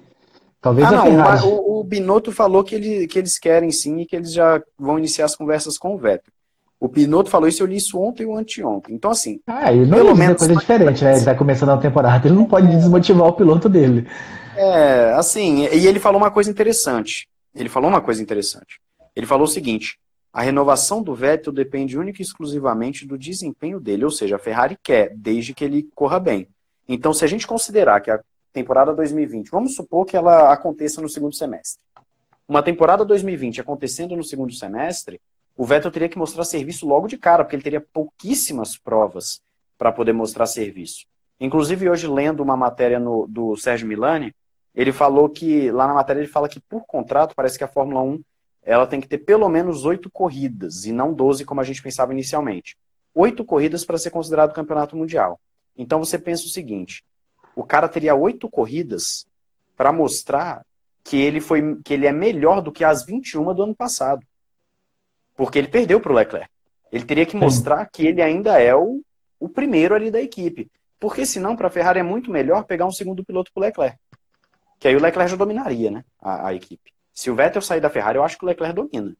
Talvez 0.62 0.86
ah, 0.86 0.88
a 0.88 0.92
não, 0.92 1.04
Ferrari. 1.04 1.42
O, 1.44 1.80
o 1.80 1.84
Binotto 1.84 2.32
falou 2.32 2.64
que, 2.64 2.74
ele, 2.74 3.06
que 3.06 3.18
eles 3.18 3.38
querem 3.38 3.70
sim 3.70 3.98
e 3.98 4.06
que 4.06 4.16
eles 4.16 4.32
já 4.32 4.62
vão 4.78 4.98
iniciar 4.98 5.26
as 5.26 5.36
conversas 5.36 5.76
com 5.76 5.94
o 5.94 5.98
Vettel. 5.98 6.32
O 6.80 6.88
Binotto 6.88 7.28
falou 7.28 7.46
isso, 7.46 7.62
eu 7.62 7.66
li 7.66 7.76
isso 7.76 8.00
ontem 8.00 8.24
ou 8.24 8.34
anteontem. 8.34 8.94
Então, 8.94 9.10
assim. 9.10 9.38
Ah, 9.46 9.70
ele 9.70 9.84
não 9.84 9.98
pelo 9.98 10.16
menos 10.16 10.38
coisa 10.38 10.56
diferente, 10.56 11.04
né? 11.04 11.10
Ele 11.10 11.18
está 11.18 11.34
começando 11.34 11.68
a 11.68 11.76
temporada, 11.76 12.26
ele 12.26 12.34
não 12.34 12.46
pode 12.46 12.68
desmotivar 12.68 13.28
o 13.28 13.34
piloto 13.34 13.68
dele. 13.68 14.08
É, 14.56 15.12
assim, 15.12 15.66
e 15.66 15.86
ele 15.86 16.00
falou 16.00 16.18
uma 16.18 16.30
coisa 16.30 16.50
interessante. 16.50 17.28
Ele 17.54 17.68
falou 17.68 17.90
uma 17.90 18.00
coisa 18.00 18.22
interessante. 18.22 18.80
Ele 19.14 19.26
falou 19.26 19.44
o 19.44 19.48
seguinte: 19.48 19.98
a 20.32 20.40
renovação 20.40 21.02
do 21.02 21.14
Vettel 21.14 21.52
depende 21.52 21.98
única 21.98 22.22
e 22.22 22.24
exclusivamente 22.24 23.06
do 23.06 23.18
desempenho 23.18 23.78
dele, 23.78 24.04
ou 24.04 24.10
seja, 24.10 24.36
a 24.36 24.38
Ferrari 24.38 24.78
quer, 24.82 25.12
desde 25.14 25.52
que 25.52 25.64
ele 25.64 25.86
corra 25.94 26.18
bem. 26.18 26.48
Então, 26.88 27.12
se 27.12 27.24
a 27.24 27.28
gente 27.28 27.46
considerar 27.46 28.00
que 28.00 28.10
a 28.10 28.20
temporada 28.52 28.94
2020, 28.94 29.50
vamos 29.50 29.74
supor 29.74 30.06
que 30.06 30.16
ela 30.16 30.50
aconteça 30.52 31.02
no 31.02 31.08
segundo 31.08 31.34
semestre. 31.34 31.82
Uma 32.48 32.62
temporada 32.62 33.04
2020 33.04 33.60
acontecendo 33.60 34.16
no 34.16 34.24
segundo 34.24 34.52
semestre, 34.52 35.20
o 35.60 35.64
Vettel 35.66 35.90
teria 35.90 36.08
que 36.08 36.16
mostrar 36.16 36.42
serviço 36.44 36.88
logo 36.88 37.06
de 37.06 37.18
cara, 37.18 37.44
porque 37.44 37.54
ele 37.54 37.62
teria 37.62 37.82
pouquíssimas 37.82 38.78
provas 38.78 39.42
para 39.76 39.92
poder 39.92 40.14
mostrar 40.14 40.46
serviço. 40.46 41.04
Inclusive, 41.38 41.90
hoje, 41.90 42.06
lendo 42.06 42.42
uma 42.42 42.56
matéria 42.56 42.98
no, 42.98 43.26
do 43.26 43.54
Sérgio 43.58 43.86
Milani, 43.86 44.34
ele 44.74 44.90
falou 44.90 45.28
que, 45.28 45.70
lá 45.70 45.86
na 45.86 45.92
matéria, 45.92 46.20
ele 46.20 46.32
fala 46.32 46.48
que 46.48 46.58
por 46.60 46.86
contrato, 46.86 47.34
parece 47.36 47.58
que 47.58 47.64
a 47.64 47.68
Fórmula 47.68 48.00
1 48.00 48.22
ela 48.62 48.86
tem 48.86 49.02
que 49.02 49.06
ter 49.06 49.18
pelo 49.18 49.50
menos 49.50 49.84
oito 49.84 50.08
corridas, 50.08 50.86
e 50.86 50.92
não 50.92 51.12
doze 51.12 51.44
como 51.44 51.60
a 51.60 51.64
gente 51.64 51.82
pensava 51.82 52.14
inicialmente. 52.14 52.74
Oito 53.14 53.44
corridas 53.44 53.84
para 53.84 53.98
ser 53.98 54.08
considerado 54.08 54.54
campeonato 54.54 54.96
mundial. 54.96 55.38
Então 55.76 55.98
você 55.98 56.18
pensa 56.18 56.46
o 56.46 56.48
seguinte: 56.48 57.04
o 57.54 57.64
cara 57.64 57.86
teria 57.86 58.14
oito 58.14 58.48
corridas 58.48 59.26
para 59.76 59.92
mostrar 59.92 60.64
que 61.04 61.18
ele, 61.18 61.38
foi, 61.38 61.78
que 61.84 61.92
ele 61.92 62.06
é 62.06 62.12
melhor 62.12 62.62
do 62.62 62.72
que 62.72 62.82
as 62.82 63.04
21 63.04 63.52
do 63.52 63.62
ano 63.64 63.74
passado. 63.74 64.26
Porque 65.40 65.58
ele 65.58 65.68
perdeu 65.68 65.98
para 65.98 66.12
o 66.12 66.14
Leclerc. 66.14 66.50
Ele 66.92 67.02
teria 67.02 67.24
que 67.24 67.34
mostrar 67.34 67.86
que 67.86 68.06
ele 68.06 68.20
ainda 68.20 68.60
é 68.60 68.74
o, 68.74 69.00
o 69.40 69.48
primeiro 69.48 69.94
ali 69.94 70.10
da 70.10 70.20
equipe. 70.20 70.70
Porque 70.98 71.24
senão, 71.24 71.56
para 71.56 71.68
a 71.68 71.70
Ferrari 71.70 71.98
é 71.98 72.02
muito 72.02 72.30
melhor 72.30 72.64
pegar 72.64 72.84
um 72.84 72.92
segundo 72.92 73.24
piloto 73.24 73.50
para 73.50 73.60
o 73.62 73.64
Leclerc. 73.64 73.96
Que 74.78 74.88
aí 74.88 74.94
o 74.94 75.00
Leclerc 75.00 75.30
já 75.30 75.38
dominaria 75.38 75.90
né, 75.90 76.04
a, 76.20 76.48
a, 76.48 76.54
equipe. 76.54 76.92
Se 77.14 77.30
o 77.30 77.34
Vettel 77.34 77.62
sair 77.62 77.80
da 77.80 77.88
Ferrari, 77.88 78.18
eu 78.18 78.22
acho 78.22 78.36
que 78.36 78.44
o 78.44 78.46
Leclerc 78.46 78.76
domina. 78.76 79.16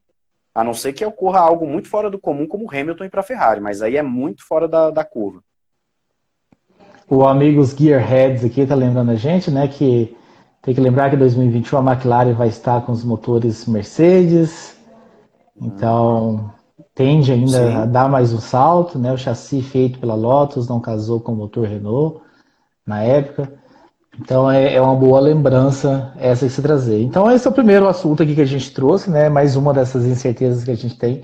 A 0.54 0.62
não 0.62 0.74
ser 0.74 0.92
que 0.92 1.02
ocorra 1.06 1.40
algo 1.40 1.66
muito 1.66 1.88
fora 1.88 2.10
do 2.10 2.18
comum, 2.18 2.46
como 2.46 2.66
o 2.66 2.70
Hamilton 2.70 3.04
ir 3.04 3.10
para 3.10 3.20
a 3.20 3.24
Ferrari. 3.24 3.62
Mas 3.62 3.80
aí 3.80 3.96
é 3.96 4.02
muito 4.02 4.46
fora 4.46 4.68
da, 4.68 4.90
da 4.90 5.04
curva. 5.06 5.42
O 7.08 7.24
Amigos 7.26 7.70
Gearheads 7.70 8.44
aqui 8.44 8.60
está 8.60 8.74
lembrando 8.74 9.12
a 9.12 9.16
gente, 9.16 9.50
né, 9.50 9.66
que 9.68 10.14
tem 10.60 10.74
que 10.74 10.80
lembrar 10.82 11.08
que 11.08 11.16
em 11.16 11.18
2021 11.18 11.78
a 11.78 11.92
McLaren 11.94 12.34
vai 12.34 12.48
estar 12.48 12.84
com 12.84 12.92
os 12.92 13.02
motores 13.02 13.64
Mercedes, 13.64 14.78
então, 15.60 16.52
tende 16.94 17.32
ainda 17.32 17.70
Sim. 17.70 17.74
a 17.76 17.84
dar 17.84 18.08
mais 18.08 18.32
um 18.32 18.40
salto, 18.40 18.98
né? 18.98 19.12
O 19.12 19.18
chassi 19.18 19.62
feito 19.62 19.98
pela 19.98 20.14
Lotus 20.14 20.68
não 20.68 20.80
casou 20.80 21.20
com 21.20 21.32
o 21.32 21.36
motor 21.36 21.66
Renault 21.66 22.20
na 22.86 23.02
época. 23.02 23.52
Então 24.18 24.50
é, 24.50 24.74
é, 24.74 24.80
uma 24.80 24.94
boa 24.94 25.20
lembrança 25.20 26.12
essa 26.18 26.46
que 26.46 26.52
se 26.52 26.60
trazer. 26.60 27.00
Então 27.02 27.30
esse 27.30 27.46
é 27.46 27.50
o 27.50 27.54
primeiro 27.54 27.88
assunto 27.88 28.22
aqui 28.22 28.34
que 28.34 28.40
a 28.40 28.46
gente 28.46 28.72
trouxe, 28.72 29.10
né? 29.10 29.28
Mais 29.28 29.56
uma 29.56 29.72
dessas 29.72 30.04
incertezas 30.04 30.64
que 30.64 30.70
a 30.70 30.76
gente 30.76 30.98
tem. 30.98 31.22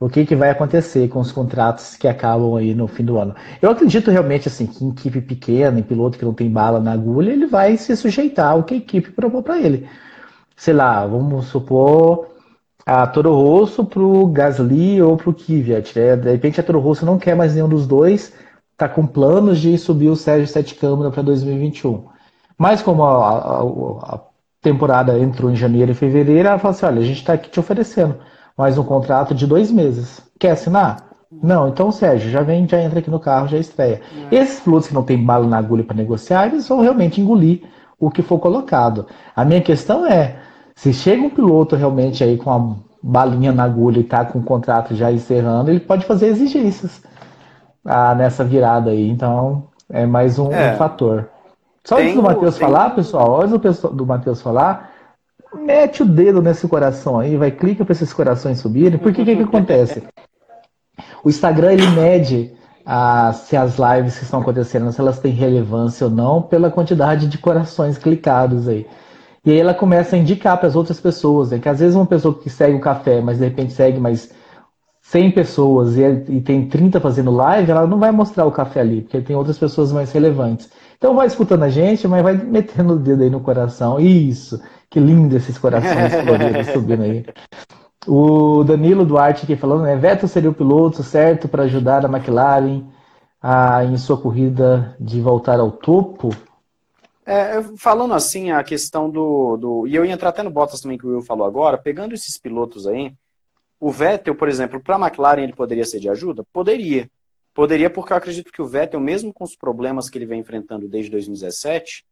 O 0.00 0.08
que, 0.08 0.26
que 0.26 0.34
vai 0.34 0.50
acontecer 0.50 1.08
com 1.08 1.20
os 1.20 1.30
contratos 1.30 1.96
que 1.96 2.08
acabam 2.08 2.56
aí 2.56 2.74
no 2.74 2.88
fim 2.88 3.04
do 3.04 3.16
ano? 3.16 3.34
Eu 3.62 3.70
acredito 3.70 4.10
realmente 4.10 4.48
assim 4.48 4.66
que 4.66 4.84
em 4.84 4.90
equipe 4.90 5.20
pequena, 5.20 5.78
em 5.78 5.82
piloto 5.82 6.18
que 6.18 6.24
não 6.24 6.34
tem 6.34 6.50
bala 6.50 6.80
na 6.80 6.92
agulha, 6.92 7.30
ele 7.30 7.46
vai 7.46 7.76
se 7.76 7.96
sujeitar 7.96 8.52
ao 8.52 8.64
que 8.64 8.74
a 8.74 8.76
equipe 8.76 9.12
propôs 9.12 9.44
para 9.44 9.58
ele. 9.58 9.88
Sei 10.56 10.74
lá, 10.74 11.06
vamos 11.06 11.46
supor 11.46 12.33
a 12.86 13.06
Toro 13.06 13.34
Rosso 13.34 13.84
pro 13.84 14.26
Gasly 14.26 15.00
ou 15.00 15.16
pro 15.16 15.32
Kvyat. 15.32 15.98
Né? 15.98 16.16
De 16.16 16.30
repente 16.30 16.60
a 16.60 16.62
Toro 16.62 16.80
Rosso 16.80 17.06
não 17.06 17.18
quer 17.18 17.34
mais 17.34 17.54
nenhum 17.54 17.68
dos 17.68 17.86
dois, 17.86 18.32
tá 18.76 18.88
com 18.88 19.06
planos 19.06 19.58
de 19.58 19.76
subir 19.78 20.08
o 20.08 20.16
Sérgio 20.16 20.46
Sete 20.46 20.74
Câmara 20.74 21.10
para 21.10 21.22
2021. 21.22 22.04
Mas 22.58 22.82
como 22.82 23.02
a, 23.04 23.30
a, 23.30 24.14
a, 24.14 24.20
temporada 24.60 25.18
entrou 25.18 25.50
em 25.50 25.56
janeiro 25.56 25.92
e 25.92 25.94
fevereiro, 25.94 26.48
ela 26.48 26.58
falou 26.58 26.74
assim, 26.74 26.86
olha, 26.86 27.00
a 27.00 27.04
gente 27.04 27.18
está 27.18 27.34
aqui 27.34 27.50
te 27.50 27.60
oferecendo 27.60 28.16
mais 28.56 28.78
um 28.78 28.84
contrato 28.84 29.34
de 29.34 29.46
dois 29.46 29.70
meses. 29.70 30.22
Quer 30.38 30.52
assinar? 30.52 31.10
Não, 31.42 31.68
então 31.68 31.90
Sérgio, 31.90 32.30
já 32.30 32.42
vem, 32.42 32.68
já 32.68 32.80
entra 32.80 33.00
aqui 33.00 33.10
no 33.10 33.18
carro, 33.18 33.48
já 33.48 33.58
estreia. 33.58 34.00
É. 34.30 34.36
Esses 34.36 34.60
pilotos 34.60 34.88
que 34.88 34.94
não 34.94 35.02
tem 35.02 35.22
bala 35.22 35.46
na 35.46 35.58
agulha 35.58 35.82
para 35.82 35.96
negociar, 35.96 36.46
eles 36.46 36.68
vão 36.68 36.80
realmente 36.80 37.20
engolir 37.20 37.62
o 37.98 38.10
que 38.10 38.22
for 38.22 38.38
colocado. 38.38 39.06
A 39.34 39.44
minha 39.44 39.60
questão 39.60 40.06
é, 40.06 40.36
se 40.74 40.92
chega 40.92 41.22
um 41.22 41.30
piloto 41.30 41.76
realmente 41.76 42.22
aí 42.22 42.36
com 42.36 42.50
a 42.50 42.76
balinha 43.02 43.52
na 43.52 43.64
agulha 43.64 43.98
e 43.98 44.02
está 44.02 44.24
com 44.24 44.38
o 44.38 44.42
contrato 44.42 44.94
já 44.94 45.12
encerrando, 45.12 45.70
ele 45.70 45.80
pode 45.80 46.06
fazer 46.06 46.28
exigências 46.28 47.02
ah, 47.84 48.14
nessa 48.14 48.44
virada 48.44 48.90
aí. 48.90 49.08
Então, 49.08 49.64
é 49.90 50.06
mais 50.06 50.38
um, 50.38 50.50
é. 50.52 50.72
um 50.72 50.76
fator. 50.76 51.28
Só 51.84 51.98
antes 51.98 52.14
do 52.14 52.22
Matheus 52.22 52.56
falar, 52.56 52.90
pessoal, 52.90 53.42
antes 53.42 53.80
do, 53.80 53.88
do 53.90 54.06
Matheus 54.06 54.40
falar, 54.40 54.90
mete 55.54 56.02
o 56.02 56.06
dedo 56.06 56.40
nesse 56.40 56.66
coração 56.66 57.20
aí, 57.20 57.36
vai, 57.36 57.50
clica 57.50 57.84
para 57.84 57.92
esses 57.92 58.12
corações 58.12 58.58
subirem, 58.58 58.98
porque 58.98 59.20
o 59.20 59.24
que, 59.24 59.36
que 59.36 59.42
acontece? 59.44 60.02
O 61.22 61.28
Instagram, 61.28 61.72
ele 61.74 61.86
mede 61.88 62.54
ah, 62.86 63.32
se 63.32 63.56
as 63.56 63.76
lives 63.76 64.18
que 64.18 64.24
estão 64.24 64.40
acontecendo, 64.40 64.90
se 64.92 65.00
elas 65.00 65.18
têm 65.18 65.32
relevância 65.32 66.06
ou 66.06 66.10
não, 66.10 66.42
pela 66.42 66.70
quantidade 66.70 67.26
de 67.28 67.38
corações 67.38 67.98
clicados 67.98 68.66
aí. 68.66 68.86
E 69.44 69.50
aí 69.50 69.58
ela 69.58 69.74
começa 69.74 70.16
a 70.16 70.18
indicar 70.18 70.56
para 70.56 70.68
as 70.68 70.74
outras 70.74 70.98
pessoas, 70.98 71.50
né? 71.50 71.58
que 71.58 71.68
às 71.68 71.80
vezes 71.80 71.94
uma 71.94 72.06
pessoa 72.06 72.34
que 72.34 72.48
segue 72.48 72.76
o 72.76 72.80
café, 72.80 73.20
mas 73.20 73.38
de 73.38 73.44
repente 73.44 73.72
segue 73.72 74.00
mais 74.00 74.32
100 75.02 75.32
pessoas 75.32 75.96
e, 75.98 76.02
e 76.30 76.40
tem 76.40 76.66
30 76.66 76.98
fazendo 76.98 77.30
live, 77.30 77.70
ela 77.70 77.86
não 77.86 77.98
vai 77.98 78.10
mostrar 78.10 78.46
o 78.46 78.52
café 78.52 78.80
ali, 78.80 79.02
porque 79.02 79.20
tem 79.20 79.36
outras 79.36 79.58
pessoas 79.58 79.92
mais 79.92 80.10
relevantes. 80.12 80.70
Então 80.96 81.14
vai 81.14 81.26
escutando 81.26 81.64
a 81.64 81.68
gente, 81.68 82.08
mas 82.08 82.22
vai 82.22 82.34
metendo 82.34 82.94
o 82.94 82.98
dedo 82.98 83.22
aí 83.22 83.28
no 83.28 83.40
coração. 83.40 84.00
Isso, 84.00 84.60
que 84.88 84.98
lindo 84.98 85.36
esses 85.36 85.58
corações 85.58 86.14
coloridos 86.24 86.66
subindo 86.68 87.02
aí. 87.02 87.26
O 88.06 88.64
Danilo 88.64 89.04
Duarte 89.04 89.44
aqui 89.44 89.56
falando, 89.56 89.82
né? 89.82 89.96
Vettel 89.96 90.28
seria 90.28 90.50
o 90.50 90.54
piloto 90.54 91.02
certo 91.02 91.48
para 91.48 91.64
ajudar 91.64 92.04
a 92.04 92.08
McLaren 92.08 92.82
a, 93.42 93.84
em 93.84 93.96
sua 93.98 94.16
corrida 94.16 94.96
de 94.98 95.20
voltar 95.20 95.60
ao 95.60 95.70
topo? 95.70 96.30
É, 97.26 97.62
falando 97.78 98.12
assim, 98.12 98.50
a 98.50 98.62
questão 98.62 99.08
do, 99.08 99.56
do. 99.56 99.86
E 99.86 99.94
eu 99.94 100.04
ia 100.04 100.12
entrar 100.12 100.28
até 100.28 100.42
no 100.42 100.50
Bottas 100.50 100.80
também 100.80 100.98
que 100.98 101.06
o 101.06 101.10
Will 101.10 101.22
falou 101.22 101.46
agora, 101.46 101.78
pegando 101.78 102.14
esses 102.14 102.36
pilotos 102.36 102.86
aí, 102.86 103.14
o 103.80 103.90
Vettel, 103.90 104.34
por 104.34 104.48
exemplo, 104.48 104.80
para 104.80 104.96
a 104.96 104.98
McLaren 105.00 105.42
ele 105.42 105.54
poderia 105.54 105.84
ser 105.84 106.00
de 106.00 106.08
ajuda? 106.08 106.44
Poderia. 106.52 107.10
Poderia, 107.54 107.88
porque 107.88 108.12
eu 108.12 108.16
acredito 108.16 108.52
que 108.52 108.60
o 108.60 108.66
Vettel, 108.66 109.00
mesmo 109.00 109.32
com 109.32 109.44
os 109.44 109.56
problemas 109.56 110.10
que 110.10 110.18
ele 110.18 110.26
vem 110.26 110.40
enfrentando 110.40 110.86
desde 110.86 111.10
2017, 111.10 112.04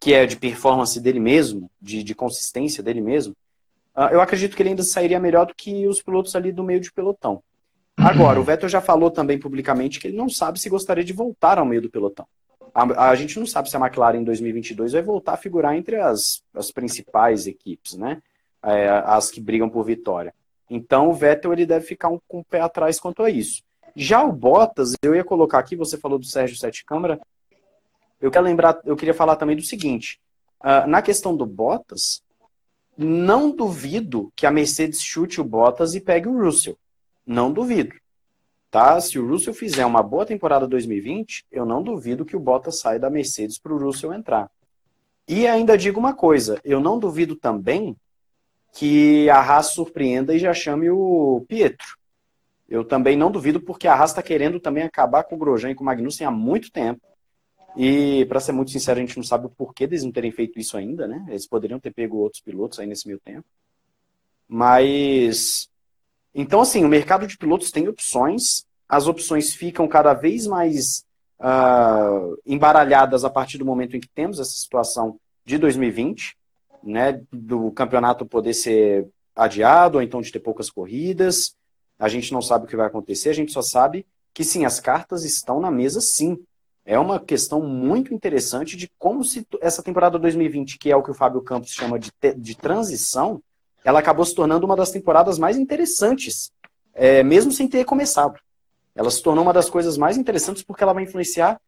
que 0.00 0.14
é 0.14 0.24
de 0.24 0.36
performance 0.36 0.98
dele 1.00 1.20
mesmo, 1.20 1.70
de, 1.80 2.02
de 2.02 2.14
consistência 2.14 2.82
dele 2.82 3.00
mesmo, 3.00 3.34
uh, 3.96 4.08
eu 4.12 4.20
acredito 4.20 4.56
que 4.56 4.62
ele 4.62 4.70
ainda 4.70 4.84
sairia 4.84 5.18
melhor 5.18 5.46
do 5.46 5.54
que 5.54 5.86
os 5.86 6.00
pilotos 6.00 6.34
ali 6.36 6.52
do 6.52 6.62
meio 6.62 6.80
de 6.80 6.92
pelotão. 6.92 7.42
Agora, 7.96 8.38
o 8.38 8.44
Vettel 8.44 8.68
já 8.68 8.80
falou 8.80 9.10
também 9.10 9.38
publicamente 9.38 9.98
que 9.98 10.06
ele 10.06 10.16
não 10.16 10.28
sabe 10.28 10.60
se 10.60 10.68
gostaria 10.68 11.04
de 11.04 11.12
voltar 11.12 11.58
ao 11.58 11.66
meio 11.66 11.82
do 11.82 11.90
pelotão 11.90 12.26
a, 12.76 13.08
a, 13.08 13.14
gente 13.14 13.38
não 13.38 13.46
sabe 13.46 13.70
se 13.70 13.76
a 13.76 13.80
McLaren 13.80 14.18
em 14.18 14.24
2022 14.24 14.92
vai 14.92 15.00
voltar 15.00 15.32
a 15.32 15.38
figurar 15.38 15.74
entre 15.74 15.96
as, 15.96 16.42
as 16.52 16.70
principais 16.70 17.46
equipes, 17.46 17.94
né? 17.94 18.20
É, 18.62 18.88
as 19.06 19.30
que 19.30 19.40
brigam 19.40 19.70
por 19.70 19.82
vitória. 19.84 20.34
Então 20.68 21.08
o 21.08 21.14
Vettel 21.14 21.54
ele 21.54 21.64
deve 21.64 21.86
ficar 21.86 22.10
um, 22.10 22.20
com 22.28 22.40
o 22.40 22.44
pé 22.44 22.60
atrás 22.60 23.00
quanto 23.00 23.22
a 23.22 23.30
isso. 23.30 23.62
Já 23.94 24.22
o 24.22 24.30
Bottas, 24.30 24.92
eu 25.00 25.14
ia 25.14 25.24
colocar 25.24 25.58
aqui, 25.58 25.74
você 25.74 25.96
falou 25.96 26.18
do 26.18 26.26
Sérgio 26.26 26.58
Sete 26.58 26.84
Câmara, 26.84 27.18
eu 28.20 28.30
quero 28.30 28.44
lembrar, 28.44 28.78
eu 28.84 28.96
queria 28.96 29.14
falar 29.14 29.36
também 29.36 29.56
do 29.56 29.62
seguinte: 29.62 30.20
uh, 30.60 30.86
na 30.86 31.00
questão 31.00 31.34
do 31.34 31.46
Bottas, 31.46 32.22
não 32.98 33.50
duvido 33.50 34.30
que 34.36 34.44
a 34.44 34.50
Mercedes 34.50 35.00
chute 35.00 35.40
o 35.40 35.44
Bottas 35.44 35.94
e 35.94 36.00
pegue 36.00 36.28
o 36.28 36.44
Russell. 36.44 36.76
Não 37.24 37.50
duvido 37.50 37.94
tá? 38.76 39.00
Se 39.00 39.18
o 39.18 39.26
Russell 39.26 39.54
fizer 39.54 39.86
uma 39.86 40.02
boa 40.02 40.26
temporada 40.26 40.68
2020, 40.68 41.46
eu 41.50 41.64
não 41.64 41.82
duvido 41.82 42.26
que 42.26 42.36
o 42.36 42.40
Bottas 42.40 42.78
saia 42.78 43.00
da 43.00 43.08
Mercedes 43.08 43.58
para 43.58 43.72
o 43.72 43.78
Russell 43.78 44.12
entrar. 44.12 44.50
E 45.26 45.46
ainda 45.46 45.78
digo 45.78 45.98
uma 45.98 46.12
coisa, 46.12 46.60
eu 46.62 46.78
não 46.78 46.98
duvido 46.98 47.34
também 47.34 47.96
que 48.74 49.30
a 49.30 49.40
Haas 49.40 49.68
surpreenda 49.68 50.34
e 50.34 50.38
já 50.38 50.52
chame 50.52 50.90
o 50.90 51.42
Pietro. 51.48 51.96
Eu 52.68 52.84
também 52.84 53.16
não 53.16 53.30
duvido 53.30 53.62
porque 53.62 53.88
a 53.88 53.94
Haas 53.94 54.10
está 54.10 54.22
querendo 54.22 54.60
também 54.60 54.82
acabar 54.82 55.24
com 55.24 55.36
o 55.36 55.38
Grosjean 55.38 55.70
e 55.70 55.74
com 55.74 55.82
o 55.82 55.86
Magnussen 55.86 56.26
há 56.26 56.30
muito 56.30 56.70
tempo. 56.70 57.00
E, 57.78 58.26
para 58.26 58.40
ser 58.40 58.52
muito 58.52 58.72
sincero, 58.72 58.98
a 58.98 59.00
gente 59.00 59.16
não 59.16 59.24
sabe 59.24 59.46
o 59.46 59.50
porquê 59.50 59.86
deles 59.86 60.04
não 60.04 60.12
terem 60.12 60.30
feito 60.30 60.58
isso 60.58 60.76
ainda, 60.76 61.08
né? 61.08 61.24
Eles 61.28 61.46
poderiam 61.46 61.80
ter 61.80 61.94
pego 61.94 62.18
outros 62.18 62.42
pilotos 62.42 62.78
aí 62.78 62.86
nesse 62.86 63.06
meio 63.06 63.20
tempo. 63.20 63.46
Mas. 64.46 65.70
Então, 66.34 66.60
assim, 66.60 66.84
o 66.84 66.88
mercado 66.88 67.26
de 67.26 67.38
pilotos 67.38 67.70
tem 67.70 67.88
opções, 67.88 68.65
as 68.88 69.06
opções 69.06 69.54
ficam 69.54 69.88
cada 69.88 70.14
vez 70.14 70.46
mais 70.46 71.04
uh, 71.40 72.38
embaralhadas 72.46 73.24
a 73.24 73.30
partir 73.30 73.58
do 73.58 73.64
momento 73.64 73.96
em 73.96 74.00
que 74.00 74.08
temos 74.08 74.38
essa 74.38 74.52
situação 74.52 75.18
de 75.44 75.58
2020, 75.58 76.36
né? 76.82 77.20
Do 77.32 77.70
campeonato 77.72 78.26
poder 78.26 78.54
ser 78.54 79.08
adiado, 79.34 79.98
ou 79.98 80.02
então 80.02 80.20
de 80.20 80.32
ter 80.32 80.40
poucas 80.40 80.70
corridas. 80.70 81.54
A 81.98 82.08
gente 82.08 82.32
não 82.32 82.42
sabe 82.42 82.64
o 82.64 82.68
que 82.68 82.76
vai 82.76 82.86
acontecer, 82.86 83.30
a 83.30 83.34
gente 83.34 83.52
só 83.52 83.62
sabe 83.62 84.06
que 84.32 84.44
sim, 84.44 84.64
as 84.64 84.80
cartas 84.80 85.24
estão 85.24 85.60
na 85.60 85.70
mesa 85.70 86.00
sim. 86.00 86.38
É 86.84 86.98
uma 86.98 87.18
questão 87.18 87.60
muito 87.60 88.14
interessante 88.14 88.76
de 88.76 88.88
como 88.98 89.24
se 89.24 89.46
essa 89.60 89.82
temporada 89.82 90.18
2020, 90.18 90.78
que 90.78 90.90
é 90.90 90.96
o 90.96 91.02
que 91.02 91.10
o 91.10 91.14
Fábio 91.14 91.42
Campos 91.42 91.70
chama 91.70 91.98
de, 91.98 92.12
de 92.36 92.56
transição, 92.56 93.42
ela 93.84 93.98
acabou 93.98 94.24
se 94.24 94.34
tornando 94.34 94.66
uma 94.66 94.76
das 94.76 94.90
temporadas 94.90 95.38
mais 95.38 95.56
interessantes, 95.56 96.52
é, 96.94 97.22
mesmo 97.22 97.50
sem 97.50 97.66
ter 97.66 97.84
começado. 97.84 98.38
Ela 98.96 99.10
se 99.10 99.22
tornou 99.22 99.44
uma 99.44 99.52
das 99.52 99.68
coisas 99.68 99.98
mais 99.98 100.16
interessantes 100.16 100.62
porque 100.62 100.82
ela 100.82 100.94
vai 100.94 101.04
influenciar 101.04 101.60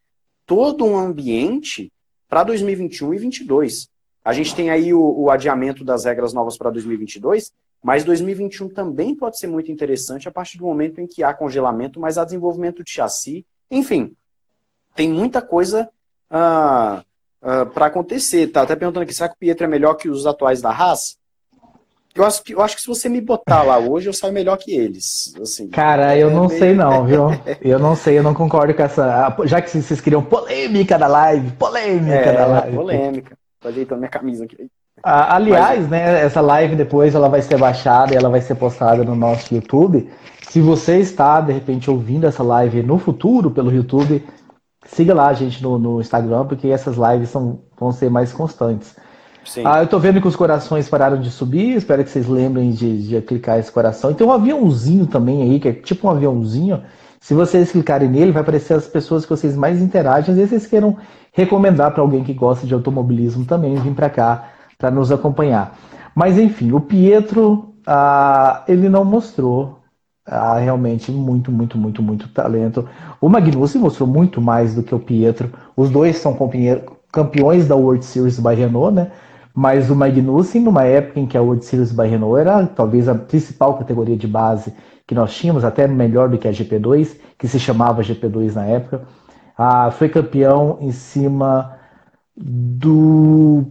todo 0.46 0.84
um 0.84 0.96
ambiente 0.96 1.92
para 2.26 2.42
2021 2.42 3.08
e 3.08 3.18
2022. 3.18 3.88
A 4.24 4.32
gente 4.32 4.54
tem 4.54 4.70
aí 4.70 4.94
o, 4.94 5.00
o 5.00 5.30
adiamento 5.30 5.84
das 5.84 6.06
regras 6.06 6.32
novas 6.32 6.56
para 6.56 6.70
2022, 6.70 7.52
mas 7.82 8.02
2021 8.02 8.70
também 8.70 9.14
pode 9.14 9.38
ser 9.38 9.46
muito 9.46 9.70
interessante 9.70 10.26
a 10.26 10.30
partir 10.30 10.56
do 10.56 10.64
momento 10.64 11.00
em 11.00 11.06
que 11.06 11.22
há 11.22 11.34
congelamento, 11.34 12.00
mas 12.00 12.16
há 12.16 12.24
desenvolvimento 12.24 12.82
de 12.82 12.90
chassi. 12.90 13.46
Enfim, 13.70 14.16
tem 14.96 15.12
muita 15.12 15.42
coisa 15.42 15.84
uh, 15.84 15.88
ah, 16.30 17.04
uh, 17.42 17.46
ah, 17.48 17.66
para 17.66 17.86
acontecer. 17.86 18.48
Tá 18.48 18.62
até 18.62 18.74
perguntando 18.74 19.04
aqui, 19.04 19.14
será 19.14 19.28
que 19.28 19.34
o 19.34 19.38
Pietro 19.38 19.64
é 19.64 19.68
melhor 19.68 19.94
que 19.94 20.08
os 20.08 20.26
atuais 20.26 20.62
da 20.62 20.70
Haas? 20.70 21.17
Eu 22.14 22.24
acho, 22.24 22.42
que, 22.42 22.54
eu 22.54 22.60
acho 22.60 22.74
que 22.74 22.82
se 22.82 22.88
você 22.88 23.08
me 23.08 23.20
botar 23.20 23.62
lá 23.62 23.78
hoje, 23.78 24.08
eu 24.08 24.12
saio 24.12 24.32
melhor 24.32 24.56
que 24.56 24.72
eles. 24.72 25.32
Assim, 25.40 25.68
Cara, 25.68 26.16
eu 26.16 26.30
é 26.30 26.32
não 26.32 26.48
meio... 26.48 26.58
sei 26.58 26.74
não, 26.74 27.04
viu? 27.04 27.28
Eu 27.62 27.78
não 27.78 27.94
sei, 27.94 28.18
eu 28.18 28.22
não 28.22 28.34
concordo 28.34 28.74
com 28.74 28.82
essa... 28.82 29.36
Já 29.44 29.60
que 29.60 29.70
vocês 29.70 30.00
queriam 30.00 30.22
polêmica 30.22 30.98
da 30.98 31.06
live, 31.06 31.52
polêmica 31.52 32.14
é, 32.14 32.32
da 32.32 32.46
live. 32.46 32.76
polêmica. 32.76 33.38
Tô 33.60 33.68
ajeitando 33.68 33.98
minha 33.98 34.10
camisa 34.10 34.44
aqui. 34.44 34.68
Ah, 35.02 35.36
aliás, 35.36 35.80
Mas, 35.80 35.90
né, 35.90 36.24
essa 36.24 36.40
live 36.40 36.74
depois 36.74 37.14
ela 37.14 37.28
vai 37.28 37.42
ser 37.42 37.56
baixada 37.56 38.12
e 38.12 38.16
ela 38.16 38.28
vai 38.28 38.40
ser 38.40 38.54
postada 38.56 39.04
no 39.04 39.14
nosso 39.14 39.54
YouTube. 39.54 40.10
Se 40.48 40.60
você 40.60 40.98
está, 40.98 41.40
de 41.40 41.52
repente, 41.52 41.90
ouvindo 41.90 42.26
essa 42.26 42.42
live 42.42 42.82
no 42.82 42.98
futuro 42.98 43.50
pelo 43.50 43.72
YouTube, 43.72 44.24
siga 44.86 45.14
lá 45.14 45.28
a 45.28 45.34
gente 45.34 45.62
no, 45.62 45.78
no 45.78 46.00
Instagram, 46.00 46.46
porque 46.46 46.68
essas 46.68 46.96
lives 46.96 47.30
são, 47.30 47.60
vão 47.78 47.92
ser 47.92 48.10
mais 48.10 48.32
constantes. 48.32 48.96
Sim. 49.48 49.62
Ah, 49.64 49.82
eu 49.82 49.86
tô 49.86 49.98
vendo 49.98 50.20
que 50.20 50.28
os 50.28 50.36
corações 50.36 50.88
pararam 50.88 51.18
de 51.18 51.30
subir, 51.30 51.74
espero 51.76 52.04
que 52.04 52.10
vocês 52.10 52.28
lembrem 52.28 52.70
de, 52.70 53.08
de 53.08 53.20
clicar 53.22 53.58
esse 53.58 53.72
coração. 53.72 54.10
E 54.10 54.14
tem 54.14 54.26
um 54.26 54.30
aviãozinho 54.30 55.06
também 55.06 55.42
aí, 55.42 55.58
que 55.58 55.68
é 55.68 55.72
tipo 55.72 56.06
um 56.06 56.10
aviãozinho. 56.10 56.82
Se 57.18 57.32
vocês 57.32 57.72
clicarem 57.72 58.10
nele, 58.10 58.30
vai 58.30 58.42
aparecer 58.42 58.74
as 58.74 58.86
pessoas 58.86 59.24
que 59.24 59.30
vocês 59.30 59.56
mais 59.56 59.80
interagem. 59.80 60.30
Às 60.30 60.36
vezes 60.36 60.50
vocês 60.50 60.66
queiram 60.66 60.98
recomendar 61.32 61.92
para 61.92 62.02
alguém 62.02 62.22
que 62.22 62.34
gosta 62.34 62.66
de 62.66 62.74
automobilismo 62.74 63.46
também 63.46 63.74
vir 63.76 63.94
para 63.94 64.10
cá 64.10 64.50
para 64.76 64.90
nos 64.90 65.10
acompanhar. 65.10 65.76
Mas 66.14 66.38
enfim, 66.38 66.72
o 66.72 66.80
Pietro, 66.80 67.74
ah, 67.86 68.64
ele 68.68 68.88
não 68.88 69.04
mostrou 69.04 69.78
ah, 70.26 70.58
realmente 70.58 71.10
muito, 71.10 71.50
muito, 71.50 71.78
muito, 71.78 72.02
muito 72.02 72.28
talento. 72.28 72.86
O 73.18 73.30
Magnussen 73.30 73.80
mostrou 73.80 74.06
muito 74.06 74.42
mais 74.42 74.74
do 74.74 74.82
que 74.82 74.94
o 74.94 74.98
Pietro. 74.98 75.50
Os 75.74 75.88
dois 75.88 76.18
são 76.18 76.36
campeões 77.10 77.66
da 77.66 77.74
World 77.74 78.04
Series 78.04 78.38
by 78.38 78.54
Renault, 78.54 78.94
né? 78.94 79.10
Mas 79.60 79.90
o 79.90 79.96
Magnussen, 79.96 80.62
numa 80.62 80.84
época 80.84 81.18
em 81.18 81.26
que 81.26 81.36
a 81.36 81.42
World 81.42 81.64
Series 81.64 81.90
by 81.90 82.06
Renault 82.06 82.38
era 82.38 82.64
talvez 82.64 83.08
a 83.08 83.14
principal 83.16 83.76
categoria 83.76 84.16
de 84.16 84.28
base 84.28 84.72
que 85.04 85.16
nós 85.16 85.34
tínhamos, 85.34 85.64
até 85.64 85.88
melhor 85.88 86.28
do 86.28 86.38
que 86.38 86.46
a 86.46 86.52
GP2, 86.52 87.16
que 87.36 87.48
se 87.48 87.58
chamava 87.58 88.00
GP2 88.00 88.54
na 88.54 88.64
época, 88.66 89.02
ah, 89.56 89.90
foi 89.90 90.08
campeão 90.08 90.78
em 90.80 90.92
cima 90.92 91.76
do 92.36 93.64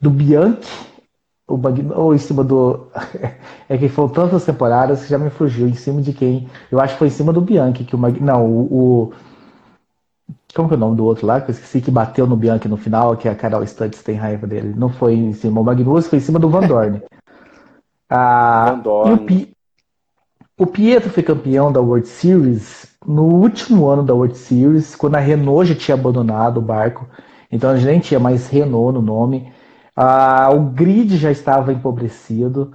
do 0.00 0.10
Bianchi, 0.10 0.68
o 1.46 1.56
ou 1.94 2.12
em 2.12 2.18
cima 2.18 2.42
do. 2.42 2.88
é 3.68 3.78
que 3.78 3.88
foram 3.88 4.08
tantas 4.08 4.44
temporadas 4.44 5.04
que 5.04 5.08
já 5.08 5.18
me 5.18 5.30
fugiu. 5.30 5.68
Em 5.68 5.74
cima 5.74 6.02
de 6.02 6.12
quem? 6.12 6.48
Eu 6.72 6.80
acho 6.80 6.94
que 6.94 6.98
foi 6.98 7.06
em 7.06 7.12
cima 7.12 7.32
do 7.32 7.40
Bianchi 7.40 7.84
que 7.84 7.94
o 7.94 7.98
Mag... 7.98 8.18
Não, 8.20 8.44
o, 8.44 8.60
o. 8.72 9.12
Como 10.54 10.68
que 10.68 10.74
é 10.74 10.76
o 10.76 10.80
nome 10.80 10.96
do 10.96 11.04
outro 11.04 11.26
lá? 11.26 11.40
Que 11.40 11.50
eu 11.50 11.54
esqueci 11.54 11.80
que 11.80 11.90
bateu 11.90 12.26
no 12.26 12.36
Bianchi 12.36 12.68
no 12.68 12.76
final, 12.76 13.16
que 13.16 13.28
a 13.28 13.34
Carol 13.34 13.66
Stuntz 13.66 14.02
tem 14.02 14.14
raiva 14.14 14.46
dele. 14.46 14.72
Não 14.76 14.88
foi 14.88 15.14
em 15.14 15.32
cima. 15.32 15.60
O 15.60 15.64
Magnus 15.64 16.06
foi 16.06 16.18
em 16.18 16.22
cima 16.22 16.38
do 16.38 16.48
Van 16.48 16.66
Dorn. 16.66 17.02
ah, 18.08 18.70
Van 18.70 18.78
Dorn. 18.78 19.10
E 19.10 19.14
o, 19.14 19.18
Pi... 19.18 19.56
o 20.58 20.66
Pietro 20.66 21.10
foi 21.10 21.22
campeão 21.22 21.72
da 21.72 21.80
World 21.80 22.06
Series 22.06 22.86
no 23.04 23.24
último 23.24 23.88
ano 23.88 24.02
da 24.02 24.14
World 24.14 24.38
Series, 24.38 24.94
quando 24.96 25.16
a 25.16 25.20
Renault 25.20 25.66
já 25.66 25.74
tinha 25.74 25.94
abandonado 25.94 26.58
o 26.58 26.62
barco. 26.62 27.06
Então 27.50 27.70
a 27.70 27.76
gente 27.76 27.86
nem 27.86 28.00
tinha 28.00 28.20
mais 28.20 28.48
Renault 28.48 28.94
no 28.94 29.02
nome. 29.02 29.52
Ah, 29.96 30.50
o 30.52 30.60
grid 30.60 31.16
já 31.16 31.30
estava 31.30 31.72
empobrecido, 31.72 32.72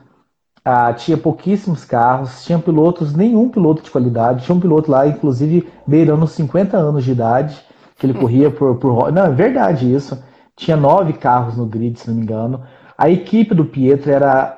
ah, 0.70 0.94
tinha 0.94 1.18
pouquíssimos 1.18 1.84
carros, 1.84 2.44
tinha 2.44 2.60
pilotos, 2.60 3.14
nenhum 3.14 3.50
piloto 3.50 3.82
de 3.82 3.92
qualidade, 3.92 4.46
tinha 4.46 4.56
um 4.56 4.60
piloto 4.60 4.92
lá, 4.92 5.08
inclusive, 5.08 5.68
beirando 5.88 6.28
50 6.28 6.78
anos 6.78 7.04
de 7.04 7.12
idade, 7.12 7.60
que 7.98 8.06
ele 8.06 8.14
corria 8.14 8.52
por, 8.52 8.76
por. 8.76 9.12
Não, 9.12 9.26
é 9.26 9.30
verdade 9.30 9.92
isso. 9.94 10.22
Tinha 10.56 10.78
nove 10.78 11.14
carros 11.14 11.58
no 11.58 11.66
grid, 11.66 12.00
se 12.00 12.08
não 12.08 12.16
me 12.16 12.24
engano. 12.24 12.62
A 12.98 13.10
equipe 13.10 13.56
do 13.56 13.66
Pietro 13.66 14.12
era, 14.12 14.58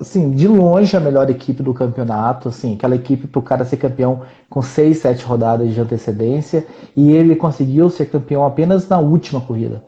assim, 0.00 0.30
de 0.30 0.46
longe 0.46 0.96
a 0.96 1.00
melhor 1.00 1.28
equipe 1.28 1.62
do 1.62 1.74
campeonato, 1.74 2.48
assim, 2.48 2.74
aquela 2.74 2.94
equipe 2.94 3.26
para 3.26 3.38
o 3.38 3.42
cara 3.42 3.64
ser 3.64 3.78
campeão 3.78 4.22
com 4.48 4.62
seis, 4.62 4.98
sete 4.98 5.24
rodadas 5.24 5.72
de 5.72 5.80
antecedência, 5.80 6.66
e 6.94 7.12
ele 7.12 7.34
conseguiu 7.34 7.90
ser 7.90 8.06
campeão 8.06 8.44
apenas 8.44 8.88
na 8.88 8.98
última 8.98 9.40
corrida 9.40 9.82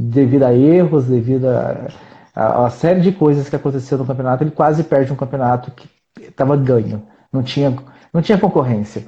devido 0.00 0.44
a 0.44 0.54
erros, 0.54 1.06
devido 1.06 1.46
a, 1.46 1.88
a, 2.38 2.66
a, 2.66 2.70
série 2.70 3.00
de 3.00 3.10
coisas 3.10 3.48
que 3.48 3.56
aconteceu 3.56 3.98
no 3.98 4.06
campeonato, 4.06 4.44
ele 4.44 4.52
quase 4.52 4.84
perde 4.84 5.12
um 5.12 5.16
campeonato 5.16 5.72
que 5.72 5.88
estava 6.20 6.56
ganho, 6.56 7.02
não 7.32 7.42
tinha, 7.42 7.76
não 8.14 8.22
tinha 8.22 8.38
concorrência. 8.38 9.04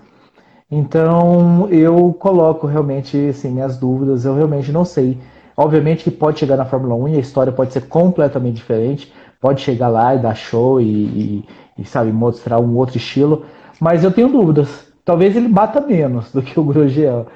Então 0.68 1.68
eu 1.70 2.12
coloco 2.12 2.66
realmente 2.66 3.16
assim, 3.28 3.52
minhas 3.52 3.76
dúvidas, 3.76 4.24
eu 4.24 4.34
realmente 4.34 4.72
não 4.72 4.84
sei. 4.84 5.16
Obviamente 5.56 6.02
que 6.02 6.10
pode 6.10 6.40
chegar 6.40 6.56
na 6.56 6.64
Fórmula 6.64 6.94
1 6.96 7.08
e 7.08 7.16
a 7.16 7.20
história 7.20 7.52
pode 7.52 7.72
ser 7.72 7.82
completamente 7.82 8.56
diferente, 8.56 9.12
pode 9.40 9.60
chegar 9.60 9.88
lá 9.88 10.14
e 10.14 10.18
dar 10.18 10.34
show 10.34 10.80
e, 10.80 10.84
e, 10.84 11.48
e 11.78 11.84
sabe, 11.84 12.10
mostrar 12.10 12.58
um 12.58 12.76
outro 12.76 12.96
estilo, 12.96 13.44
mas 13.78 14.02
eu 14.02 14.10
tenho 14.10 14.28
dúvidas. 14.28 14.90
Talvez 15.04 15.36
ele 15.36 15.48
bata 15.48 15.80
menos 15.80 16.32
do 16.32 16.42
que 16.42 16.58
o 16.58 16.64
Grosjean, 16.64 17.26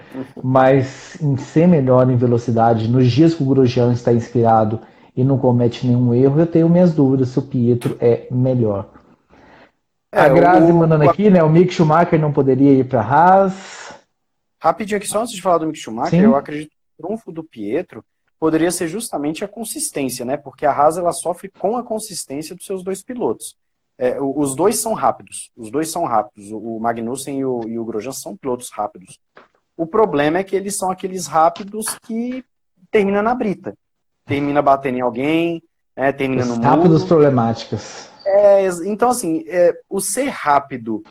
mas 0.42 1.20
em 1.20 1.37
ser 1.37 1.68
melhor 1.68 2.11
em 2.11 2.16
velocidade, 2.16 2.88
nos 2.88 3.11
dias 3.11 3.35
que 3.35 3.42
o 3.42 3.46
Grosjean 3.46 3.92
está 3.92 4.12
inspirado 4.12 4.80
e 5.16 5.22
não 5.22 5.38
comete 5.38 5.87
nenhum 5.87 6.12
erro, 6.14 6.40
eu 6.40 6.46
tenho 6.46 6.68
minhas 6.68 6.92
dúvidas 6.92 7.29
se 7.29 7.38
o 7.38 7.42
Pietro 7.42 7.96
é 8.00 8.27
melhor. 8.31 8.90
É, 10.11 10.20
a 10.20 10.29
Grazi 10.29 10.70
o... 10.70 10.74
mandando 10.74 11.09
aqui, 11.09 11.29
né? 11.31 11.42
O 11.42 11.48
Mick 11.48 11.72
Schumacher 11.72 12.20
não 12.20 12.33
poderia 12.33 12.72
ir 12.72 12.88
para 12.88 13.00
Haas. 13.00 13.94
Rapidinho 14.61 14.96
aqui, 14.96 15.09
só 15.09 15.20
antes 15.20 15.35
de 15.35 15.42
falar 15.42 15.59
do 15.59 15.66
Mick 15.66 15.79
Schumacher, 15.79 16.20
Sim. 16.20 16.24
eu 16.24 16.37
acredito 16.37 16.70
que 16.70 17.03
o 17.03 17.07
trunfo 17.07 17.33
do 17.33 17.42
Pietro 17.42 18.05
poderia 18.38 18.70
ser 18.70 18.88
justamente 18.88 19.44
a 19.44 19.48
consistência, 19.48 20.24
né? 20.24 20.37
Porque 20.37 20.66
a 20.66 20.72
Haas 20.72 20.98
ela 20.98 21.12
sofre 21.12 21.48
com 21.48 21.77
a 21.77 21.83
consistência 21.83 22.55
dos 22.55 22.66
seus 22.66 22.83
dois 22.83 23.03
pilotos. 23.03 23.57
É, 23.96 24.20
os 24.20 24.55
dois 24.55 24.79
são 24.79 24.92
rápidos. 24.92 25.50
Os 25.57 25.70
dois 25.70 25.90
são 25.90 26.05
rápidos. 26.05 26.50
O 26.50 26.79
Magnussen 26.81 27.38
e 27.38 27.44
o, 27.44 27.62
e 27.66 27.79
o 27.79 27.85
Grosjean 27.85 28.12
são 28.12 28.37
pilotos 28.37 28.70
rápidos. 28.70 29.18
O 29.77 29.87
problema 29.87 30.38
é 30.38 30.44
que 30.44 30.55
eles 30.55 30.77
são 30.77 30.90
aqueles 30.90 31.27
rápidos 31.27 31.87
que 32.03 32.44
termina 32.90 33.22
na 33.22 33.35
brita. 33.35 33.77
Termina 34.27 34.63
batendo 34.63 34.99
em 34.99 35.01
alguém, 35.01 35.63
é, 35.95 36.13
termina 36.13 36.43
Os 36.43 36.49
no 36.49 36.57
muro. 36.57 36.69
Rápidos 36.69 37.05
problemáticos. 37.05 38.09
É, 38.25 38.67
então, 38.87 39.11
assim, 39.11 39.45
é, 39.47 39.79
o 39.89 40.01
ser 40.01 40.29
rápido 40.29 41.03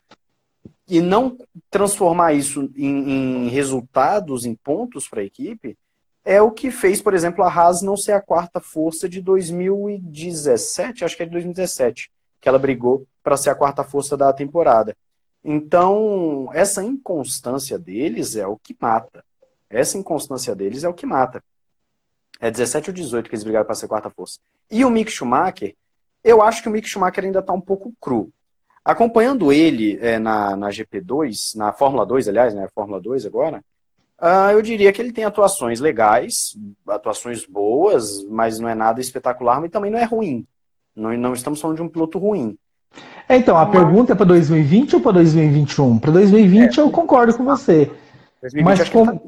e 0.88 0.99
não 0.99 1.38
transformar 1.69 2.34
isso 2.34 2.71
em, 2.76 3.45
em 3.45 3.49
resultados, 3.49 4.45
em 4.45 4.56
pontos 4.56 5.08
para 5.08 5.21
a 5.21 5.26
equipe, 5.26 5.78
é 6.26 6.41
o 6.41 6.52
que 6.52 6.71
fez, 6.71 7.02
por 7.02 7.13
exemplo, 7.13 7.43
a 7.43 7.47
Haas 7.47 7.82
não 7.82 7.95
ser 7.95 8.13
a 8.13 8.21
quarta 8.21 8.60
força 8.60 9.08
de 9.08 9.21
2017, 9.21 11.06
acho 11.06 11.15
que 11.15 11.23
é 11.23 11.26
de 11.26 11.32
2017 11.32 12.10
que 12.43 12.49
ela 12.49 12.60
brigou 12.60 13.08
para 13.23 13.38
ser 13.38 13.52
a 13.52 13.56
quarta 13.56 13.86
força 13.86 14.17
da 14.17 14.34
temporada. 14.34 14.97
Então, 15.41 16.49
essa 16.54 16.84
inconstância 16.84 17.80
deles 17.80 18.36
é 18.36 18.45
o 18.45 18.58
que 18.58 18.76
mata. 18.78 19.23
Essa 19.69 19.97
inconstância 19.97 20.54
deles 20.54 20.84
é 20.84 20.89
o 20.89 20.93
que 20.93 21.06
mata. 21.06 21.41
É 22.43 22.51
17 22.51 22.89
ou 22.89 22.93
18 22.93 23.29
que 23.29 23.36
eles 23.36 23.43
brigaram 23.45 23.65
para 23.65 23.73
ser 23.73 23.88
quarta 23.88 24.10
força. 24.10 24.38
E 24.69 24.84
o 24.84 24.89
Mick 24.89 25.10
Schumacher, 25.10 25.73
eu 26.21 26.41
acho 26.41 26.62
que 26.62 26.67
o 26.67 26.71
Mick 26.71 26.86
Schumacher 26.89 27.23
ainda 27.23 27.39
está 27.39 27.53
um 27.53 27.62
pouco 27.62 27.93
cru. 28.01 28.29
Acompanhando 28.84 29.53
ele 29.53 29.97
é, 30.01 30.19
na, 30.19 30.53
na 30.58 30.67
GP2, 30.67 31.56
na 31.56 31.71
Fórmula 31.71 32.06
2, 32.06 32.27
aliás, 32.27 32.53
né? 32.53 32.67
Fórmula 32.75 32.99
2 32.99 33.25
agora, 33.25 33.63
Uh, 34.21 34.51
eu 34.51 34.62
diria 34.62 34.93
que 34.93 35.01
ele 35.01 35.12
tem 35.12 35.25
atuações 35.25 35.82
legais, 35.82 36.56
atuações 36.88 37.45
boas, 37.45 38.23
mas 38.29 38.58
não 38.58 38.69
é 38.69 38.75
nada 38.75 39.01
espetacular, 39.01 39.60
mas 39.60 39.69
também 39.69 39.91
não 39.91 39.99
é 39.99 40.06
ruim. 40.06 40.45
Não, 40.95 41.12
não 41.17 41.34
estamos 41.34 41.60
falando 41.60 41.77
de 41.77 41.84
um 41.84 41.89
piloto 41.89 42.19
ruim. 42.19 42.58
É, 43.27 43.36
então, 43.36 43.58
a 43.58 43.65
mas... 43.65 43.75
pergunta 43.75 44.13
é 44.13 44.15
para 44.15 44.27
2020 44.27 44.95
ou 44.95 45.01
para 45.01 45.13
2021? 45.13 45.99
Para 45.99 46.12
2020 46.12 46.77
é, 46.77 46.82
eu 46.82 46.89
concordo 46.89 47.36
com 47.36 47.43
você. 47.43 47.91
2020, 48.41 48.63
mas 48.63 48.89
com, 48.89 49.06
tá... 49.06 49.19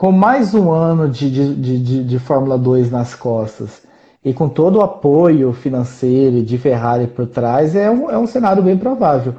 com 0.00 0.10
mais 0.10 0.54
um 0.54 0.72
ano 0.72 1.06
de, 1.10 1.30
de, 1.30 1.78
de, 1.78 2.04
de 2.04 2.18
Fórmula 2.18 2.56
2 2.56 2.90
nas 2.90 3.14
costas 3.14 3.82
e 4.24 4.32
com 4.32 4.48
todo 4.48 4.78
o 4.78 4.80
apoio 4.80 5.52
financeiro 5.52 6.42
de 6.42 6.56
Ferrari 6.56 7.06
por 7.06 7.26
trás, 7.26 7.76
é 7.76 7.90
um, 7.90 8.10
é 8.10 8.16
um 8.16 8.26
cenário 8.26 8.62
bem 8.62 8.78
provável. 8.78 9.34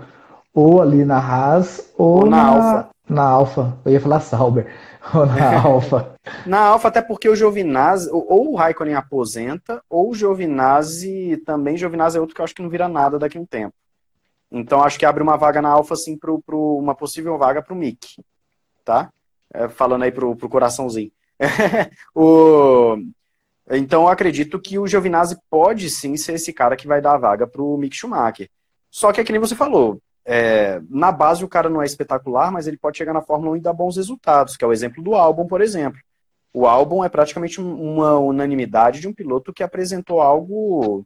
Ou 0.54 0.80
ali 0.80 1.04
na 1.04 1.17
Haas 1.17 1.91
ou, 1.97 2.19
ou 2.19 2.26
na, 2.28 2.38
na 2.38 2.47
Alfa. 2.47 2.89
Na 3.10 3.24
Alfa. 3.24 3.78
Eu 3.84 3.91
ia 3.91 4.00
falar 4.00 4.19
Sauber. 4.19 4.71
Ou 5.15 5.26
na 5.26 5.62
Alfa. 5.65 6.13
na 6.45 6.60
Alfa, 6.60 6.89
até 6.89 7.02
porque 7.02 7.28
o 7.28 7.36
Giovinazzi, 7.36 8.08
ou 8.12 8.52
o 8.52 8.56
Raikkonen 8.56 8.93
aposenta, 8.93 9.82
ou 9.89 10.12
o 10.12 10.13
Giovinazzi 10.13 11.41
também. 11.43 11.76
Giovinazzi 11.76 12.19
é 12.19 12.21
outro 12.21 12.36
que 12.36 12.41
eu 12.41 12.45
acho 12.45 12.54
que 12.54 12.62
não 12.62 12.69
vira 12.69 12.88
nada 12.88 13.17
daqui 13.17 13.36
a 13.36 13.41
um 13.41 13.47
tempo. 13.47 13.74
Então 14.52 14.84
acho 14.84 15.00
que 15.00 15.08
abre 15.08 15.24
uma 15.24 15.38
vaga 15.38 15.60
na 15.60 15.69
Alfa, 15.69 15.95
assim, 15.95 16.15
pro, 16.15 16.39
pro, 16.39 16.78
uma 16.78 16.93
possível 16.93 17.36
vaga 17.36 17.63
pro 17.63 17.76
Mick. 17.76 18.24
Tá? 18.86 19.10
É, 19.54 19.68
falando 19.68 20.04
aí 20.04 20.12
pro, 20.12 20.36
pro 20.36 20.50
coraçãozinho. 20.50 21.12
o, 22.16 22.98
então 23.70 24.04
eu 24.04 24.08
acredito 24.08 24.60
que 24.60 24.78
o 24.78 24.88
Giovinazzi 24.88 25.38
pode 25.50 25.90
sim 25.90 26.16
ser 26.18 26.34
esse 26.34 26.54
cara 26.54 26.76
que 26.76 26.88
vai 26.88 27.02
dar 27.02 27.16
a 27.16 27.18
vaga 27.18 27.48
pro 27.48 27.78
Mick 27.78 27.96
Schumacher. 27.96 28.50
Só 28.90 29.12
que 29.12 29.22
é 29.22 29.24
que 29.24 29.32
nem 29.32 29.40
você 29.40 29.56
falou, 29.56 30.02
é, 30.26 30.82
na 30.90 31.12
base 31.12 31.44
o 31.44 31.48
cara 31.48 31.70
não 31.70 31.82
é 31.82 31.86
espetacular, 31.86 32.52
mas 32.52 32.68
ele 32.68 32.78
pode 32.78 32.98
chegar 32.98 33.14
na 33.14 33.22
Fórmula 33.22 33.52
1 33.54 33.58
e 33.58 33.62
dar 33.62 33.74
bons 33.74 33.98
resultados, 33.98 34.56
que 34.56 34.64
é 34.64 34.68
o 34.68 34.74
exemplo 34.74 35.04
do 35.04 35.16
álbum, 35.16 35.48
por 35.48 35.62
exemplo. 35.62 36.00
O 36.54 36.68
álbum 36.68 37.04
é 37.04 37.10
praticamente 37.10 37.62
uma 37.62 38.20
unanimidade 38.20 39.00
de 39.00 39.08
um 39.08 39.14
piloto 39.14 39.54
que 39.54 39.64
apresentou 39.64 40.22
algo, 40.22 41.06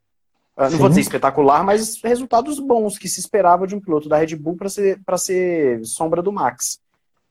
ah, 0.57 0.69
não 0.69 0.77
vou 0.79 0.89
dizer 0.89 1.01
espetacular, 1.01 1.63
mas 1.63 2.01
resultados 2.01 2.59
bons 2.59 2.97
que 2.97 3.07
se 3.07 3.19
esperava 3.19 3.67
de 3.67 3.75
um 3.75 3.79
piloto 3.79 4.09
da 4.09 4.17
Red 4.17 4.35
Bull 4.35 4.57
para 4.57 4.69
ser, 4.69 4.99
ser 5.17 5.85
sombra 5.85 6.21
do 6.21 6.31
Max. 6.31 6.79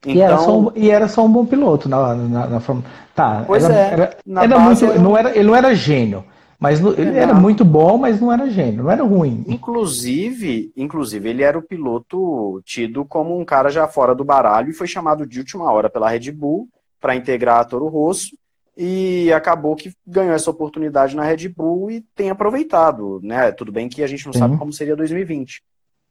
Então... 0.04 0.14
E, 0.14 0.20
era 0.20 0.38
só 0.38 0.58
um, 0.58 0.72
e 0.74 0.90
era 0.90 1.08
só 1.08 1.24
um 1.24 1.32
bom 1.32 1.46
piloto 1.46 1.88
na, 1.88 2.14
na, 2.14 2.46
na 2.46 2.60
Fórmula. 2.60 2.88
Tá, 3.14 3.44
pois 3.46 3.64
era, 3.64 3.74
é. 3.74 3.92
Era, 3.92 4.16
era 4.44 4.58
muito, 4.58 4.84
era... 4.84 4.98
Não 4.98 5.16
era, 5.16 5.30
ele 5.30 5.44
não 5.44 5.56
era 5.56 5.74
gênio. 5.74 6.24
Mas 6.58 6.80
ele 6.80 7.18
era 7.18 7.34
muito 7.34 7.62
bom, 7.62 7.98
mas 7.98 8.20
não 8.20 8.32
era 8.32 8.48
gênio, 8.48 8.84
não 8.84 8.90
era 8.90 9.02
ruim. 9.02 9.44
Inclusive, 9.46 10.72
inclusive, 10.74 11.28
ele 11.28 11.42
era 11.42 11.58
o 11.58 11.62
piloto 11.62 12.62
tido 12.64 13.04
como 13.04 13.38
um 13.38 13.44
cara 13.44 13.68
já 13.68 13.86
fora 13.86 14.14
do 14.14 14.24
baralho 14.24 14.70
e 14.70 14.74
foi 14.74 14.86
chamado 14.86 15.26
de 15.26 15.40
última 15.40 15.70
hora 15.70 15.90
pela 15.90 16.08
Red 16.08 16.30
Bull 16.32 16.66
para 17.00 17.16
integrar 17.16 17.60
a 17.60 17.64
Toro 17.64 17.88
Rosso 17.88 18.30
e 18.76 19.30
acabou 19.32 19.76
que 19.76 19.92
ganhou 20.06 20.34
essa 20.34 20.50
oportunidade 20.50 21.14
na 21.14 21.24
Red 21.24 21.48
Bull 21.48 21.90
e 21.90 22.00
tem 22.14 22.30
aproveitado, 22.30 23.20
né? 23.22 23.52
Tudo 23.52 23.70
bem 23.70 23.88
que 23.88 24.02
a 24.02 24.06
gente 24.06 24.24
não 24.24 24.32
Sim. 24.32 24.38
sabe 24.38 24.56
como 24.56 24.72
seria 24.72 24.96
2020. 24.96 25.62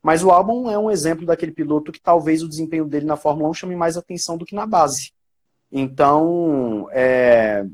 Mas 0.03 0.21
o 0.21 0.29
álbum 0.29 0.69
é 0.69 0.77
um 0.77 0.91
exemplo 0.91 1.25
daquele 1.25 1.53
piloto 1.53 1.89
que 1.89 2.01
talvez 2.01 2.43
o 2.43 2.49
desempenho 2.49 2.85
dele 2.85 3.05
na 3.05 3.15
Fórmula 3.15 3.49
1 3.49 3.53
chame 3.53 3.75
mais 3.75 3.95
atenção 3.95 4.37
do 4.37 4.45
que 4.45 4.53
na 4.53 4.65
base. 4.65 5.13
Então, 5.71 6.89
é... 6.91 7.65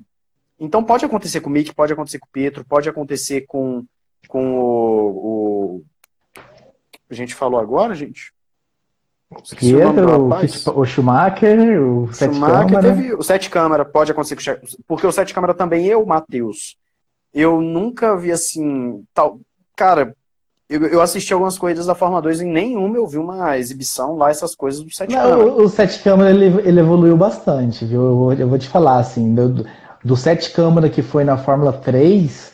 então 0.59 0.83
pode 0.83 1.03
acontecer 1.03 1.41
com 1.41 1.49
o 1.49 1.51
Mick, 1.51 1.73
pode 1.73 1.91
acontecer 1.91 2.19
com 2.19 2.27
o 2.27 2.31
Pietro, 2.31 2.63
pode 2.63 2.87
acontecer 2.87 3.41
com, 3.47 3.83
com 4.27 4.59
o, 4.59 5.09
o... 5.09 5.83
A 7.09 7.15
gente 7.15 7.33
falou 7.33 7.59
agora, 7.59 7.95
gente? 7.95 8.31
Pietro, 9.57 10.23
o, 10.23 10.79
o, 10.79 10.85
Schumacher, 10.85 11.81
o 11.81 12.13
Sete 12.13 12.39
Câmara. 12.39 12.81
Teve, 12.81 13.13
o 13.13 13.23
Sete 13.23 13.49
Câmara 13.49 13.85
pode 13.85 14.11
acontecer 14.11 14.35
com 14.35 14.67
Porque 14.87 15.05
o 15.05 15.11
Sete 15.11 15.33
Câmara 15.33 15.53
também, 15.53 15.85
eu, 15.85 16.03
Matheus, 16.05 16.77
eu 17.33 17.61
nunca 17.61 18.15
vi 18.15 18.31
assim. 18.31 19.03
Tal, 19.13 19.39
cara, 19.75 20.15
eu, 20.69 20.85
eu, 20.85 21.01
assisti 21.01 21.33
algumas 21.33 21.57
corridas 21.57 21.87
da 21.87 21.95
Fórmula 21.95 22.21
2 22.21 22.41
e 22.41 22.45
nenhuma 22.45 22.95
eu 22.95 23.07
vi 23.07 23.17
uma 23.17 23.57
exibição 23.57 24.15
lá, 24.15 24.29
essas 24.29 24.53
coisas 24.53 24.81
do 24.81 24.93
Sete 24.93 25.15
Câmara. 25.15 25.37
O, 25.39 25.63
o 25.63 25.69
Sete 25.69 25.99
Câmara 26.03 26.29
ele, 26.29 26.45
ele, 26.63 26.79
evoluiu 26.79 27.17
bastante, 27.17 27.85
viu? 27.85 28.05
Eu 28.05 28.15
vou, 28.15 28.33
eu 28.33 28.47
vou 28.47 28.59
te 28.59 28.69
falar, 28.69 28.99
assim, 28.99 29.33
do, 29.33 29.65
do 30.05 30.15
Sete 30.15 30.51
Câmara 30.51 30.87
que 30.87 31.01
foi 31.01 31.23
na 31.23 31.37
Fórmula 31.37 31.73
3, 31.73 32.53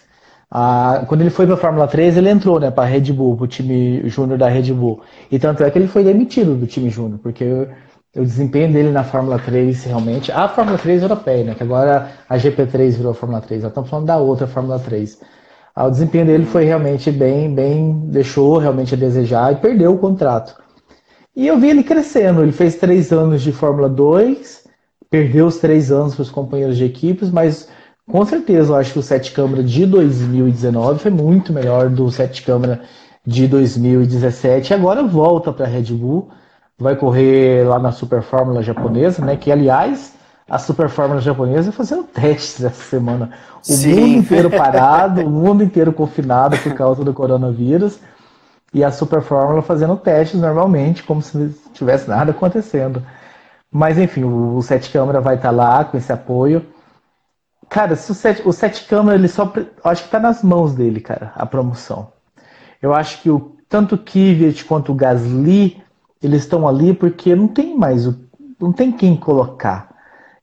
a, 0.50 1.04
quando 1.08 1.22
ele 1.22 1.30
foi 1.30 1.46
para 1.46 1.56
a 1.56 1.58
Fórmula 1.58 1.88
3, 1.88 2.16
ele 2.16 2.30
entrou 2.30 2.60
né, 2.60 2.72
para 2.72 2.86
a 2.86 2.88
Red 2.88 3.12
Bull, 3.12 3.36
para 3.36 3.44
o 3.44 3.48
time 3.48 4.08
júnior 4.08 4.38
da 4.38 4.48
Red 4.48 4.72
Bull. 4.72 5.02
E 5.30 5.38
tanto 5.38 5.64
é 5.64 5.70
que 5.70 5.78
ele 5.78 5.88
foi 5.88 6.04
demitido 6.04 6.56
do 6.56 6.66
time 6.66 6.90
júnior, 6.90 7.20
porque 7.22 7.68
o 8.16 8.24
desempenho 8.24 8.72
dele 8.72 8.92
na 8.92 9.04
Fórmula 9.04 9.38
3 9.38 9.84
realmente. 9.84 10.32
A 10.32 10.48
Fórmula 10.48 10.78
3 10.78 11.04
europeia, 11.04 11.44
né? 11.44 11.56
Que 11.56 11.64
agora 11.64 12.12
a 12.30 12.38
GP3 12.38 12.92
virou 12.92 13.12
a 13.12 13.16
Fórmula 13.16 13.42
3. 13.42 13.64
Nós 13.64 13.72
estamos 13.72 13.90
falando 13.90 14.06
da 14.06 14.18
outra 14.18 14.48
Fórmula 14.48 14.80
3. 14.80 15.20
Ah, 15.76 15.88
o 15.88 15.92
desempenho 15.92 16.26
dele 16.26 16.46
foi 16.46 16.64
realmente 16.64 17.12
bem, 17.12 17.54
bem, 17.54 18.00
deixou 18.06 18.58
realmente 18.58 18.94
a 18.94 18.98
desejar 18.98 19.52
e 19.52 19.58
perdeu 19.58 19.94
o 19.94 19.98
contrato. 19.98 20.56
E 21.36 21.46
eu 21.46 21.60
vi 21.60 21.70
ele 21.70 21.84
crescendo. 21.84 22.42
Ele 22.42 22.54
fez 22.54 22.76
três 22.76 23.12
anos 23.12 23.42
de 23.42 23.52
Fórmula 23.52 23.90
2, 23.90 24.66
perdeu 25.10 25.48
os 25.48 25.58
três 25.58 25.92
anos 25.92 26.16
para 26.16 26.22
os 26.22 26.32
companheiros 26.32 26.78
de 26.78 26.86
equipes, 26.86 27.30
mas 27.30 27.68
com 28.10 28.24
certeza 28.26 28.72
eu 28.72 28.78
acho 28.78 28.94
que 28.94 29.00
o 29.00 29.04
Sete 29.04 29.34
Câmara 29.34 29.62
de 29.62 29.86
2019 29.86 31.00
foi 31.00 31.12
muito 31.12 31.52
melhor 31.52 31.90
do 31.90 32.10
Sete 32.10 32.44
Câmara 32.44 32.82
de 33.26 33.46
2017. 33.46 34.72
E 34.72 34.74
agora 34.74 35.04
volta 35.04 35.52
para 35.52 35.66
a 35.66 35.70
Red 35.70 35.94
Bull, 35.94 36.30
vai 36.78 36.96
correr 36.96 37.68
lá 37.68 37.80
na 37.80 37.92
Super 37.92 38.22
Fórmula 38.22 38.62
japonesa, 38.62 39.26
né? 39.26 39.36
Que 39.36 39.52
aliás 39.52 40.14
a 40.48 40.60
Super 40.60 40.90
Fórmula 40.90 41.20
japonesa 41.20 41.72
fazendo 41.72 42.04
testes 42.04 42.64
essa 42.64 42.84
semana. 42.84 43.32
O 43.68 43.74
Sim. 43.74 43.96
mundo 43.96 44.18
inteiro 44.18 44.50
parado, 44.50 45.22
o 45.26 45.30
mundo 45.30 45.64
inteiro 45.64 45.92
confinado 45.92 46.58
por 46.58 46.74
causa 46.74 47.04
do 47.04 47.14
coronavírus. 47.14 48.00
E 48.74 48.84
a 48.84 48.92
Super 48.92 49.22
Fórmula 49.22 49.62
fazendo 49.62 49.96
testes 49.96 50.40
normalmente, 50.40 51.04
como 51.04 51.22
se 51.22 51.38
não 51.38 51.54
tivesse 51.74 52.10
nada 52.10 52.32
acontecendo. 52.32 53.02
Mas 53.72 53.98
enfim, 53.98 54.24
o, 54.24 54.58
o 54.58 54.62
Sete 54.62 54.92
Câmara 54.92 55.20
vai 55.20 55.36
estar 55.36 55.50
tá 55.50 55.56
lá 55.56 55.84
com 55.84 55.98
esse 55.98 56.12
apoio. 56.12 56.66
Cara, 57.68 57.96
se 57.96 58.12
o 58.12 58.16
Sete, 58.16 58.48
o 58.48 58.54
Sete 58.54 58.86
Câmara, 58.86 59.18
ele 59.18 59.28
só. 59.28 59.52
Acho 59.84 60.04
que 60.04 60.08
está 60.08 60.20
nas 60.20 60.44
mãos 60.44 60.76
dele, 60.76 61.00
cara, 61.00 61.32
a 61.36 61.46
promoção. 61.46 62.10
Eu 62.82 62.94
acho 62.94 63.22
que 63.22 63.30
o, 63.30 63.56
tanto 63.68 63.96
o 63.96 63.98
Kvyat 63.98 64.64
quanto 64.66 64.92
o 64.92 64.96
Gasly, 64.96 65.82
eles 66.22 66.44
estão 66.44 66.68
ali 66.68 66.94
porque 66.94 67.36
não 67.36 67.48
tem 67.48 67.76
mais. 67.76 68.08
Não 68.60 68.72
tem 68.72 68.92
quem 68.92 69.16
colocar. 69.16 69.95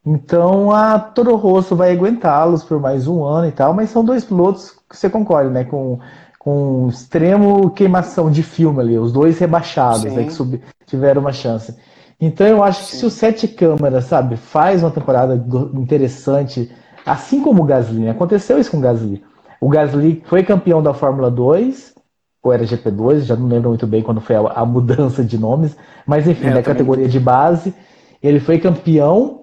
Então 0.04 0.72
a 0.72 0.98
Toro 0.98 1.36
Rosso 1.36 1.76
vai 1.76 1.92
aguentá-los 1.92 2.64
por 2.64 2.80
mais 2.80 3.06
um 3.06 3.24
ano 3.24 3.48
e 3.48 3.52
tal, 3.52 3.72
mas 3.72 3.90
são 3.90 4.04
dois 4.04 4.24
pilotos 4.24 4.70
que 4.88 4.96
você 4.96 5.08
concorda, 5.08 5.48
né? 5.48 5.64
Com, 5.64 6.00
com 6.38 6.88
extremo 6.88 7.70
queimação 7.70 8.28
de 8.28 8.42
filme 8.42 8.80
ali, 8.80 8.98
os 8.98 9.12
dois 9.12 9.38
rebaixados, 9.38 10.12
né, 10.12 10.24
que 10.24 10.32
sub, 10.32 10.60
tiveram 10.86 11.20
uma 11.20 11.32
chance. 11.32 11.76
Então 12.20 12.46
eu 12.46 12.64
acho 12.64 12.82
Sim. 12.82 12.90
que 12.90 12.96
se 12.96 13.06
o 13.06 13.10
Sete 13.10 13.46
Câmaras, 13.46 14.04
sabe, 14.04 14.36
faz 14.36 14.82
uma 14.82 14.90
temporada 14.90 15.34
interessante, 15.74 16.70
assim 17.06 17.40
como 17.40 17.62
o 17.62 17.64
Gasly, 17.64 18.00
né? 18.00 18.10
aconteceu 18.10 18.58
isso 18.58 18.72
com 18.72 18.78
o 18.78 18.80
Gasly. 18.80 19.22
O 19.60 19.68
Gasly 19.68 20.20
foi 20.26 20.42
campeão 20.42 20.82
da 20.82 20.92
Fórmula 20.92 21.30
2, 21.30 21.94
ou 22.42 22.52
era 22.52 22.64
GP2, 22.64 23.20
já 23.20 23.36
não 23.36 23.46
lembro 23.46 23.68
muito 23.68 23.86
bem 23.86 24.02
quando 24.02 24.20
foi 24.20 24.34
a, 24.34 24.40
a 24.40 24.66
mudança 24.66 25.22
de 25.22 25.38
nomes, 25.38 25.76
mas 26.04 26.26
enfim, 26.26 26.48
é, 26.48 26.54
da 26.54 26.62
categoria 26.62 27.08
de 27.08 27.20
base. 27.20 27.72
Ele 28.20 28.40
foi 28.40 28.58
campeão 28.58 29.41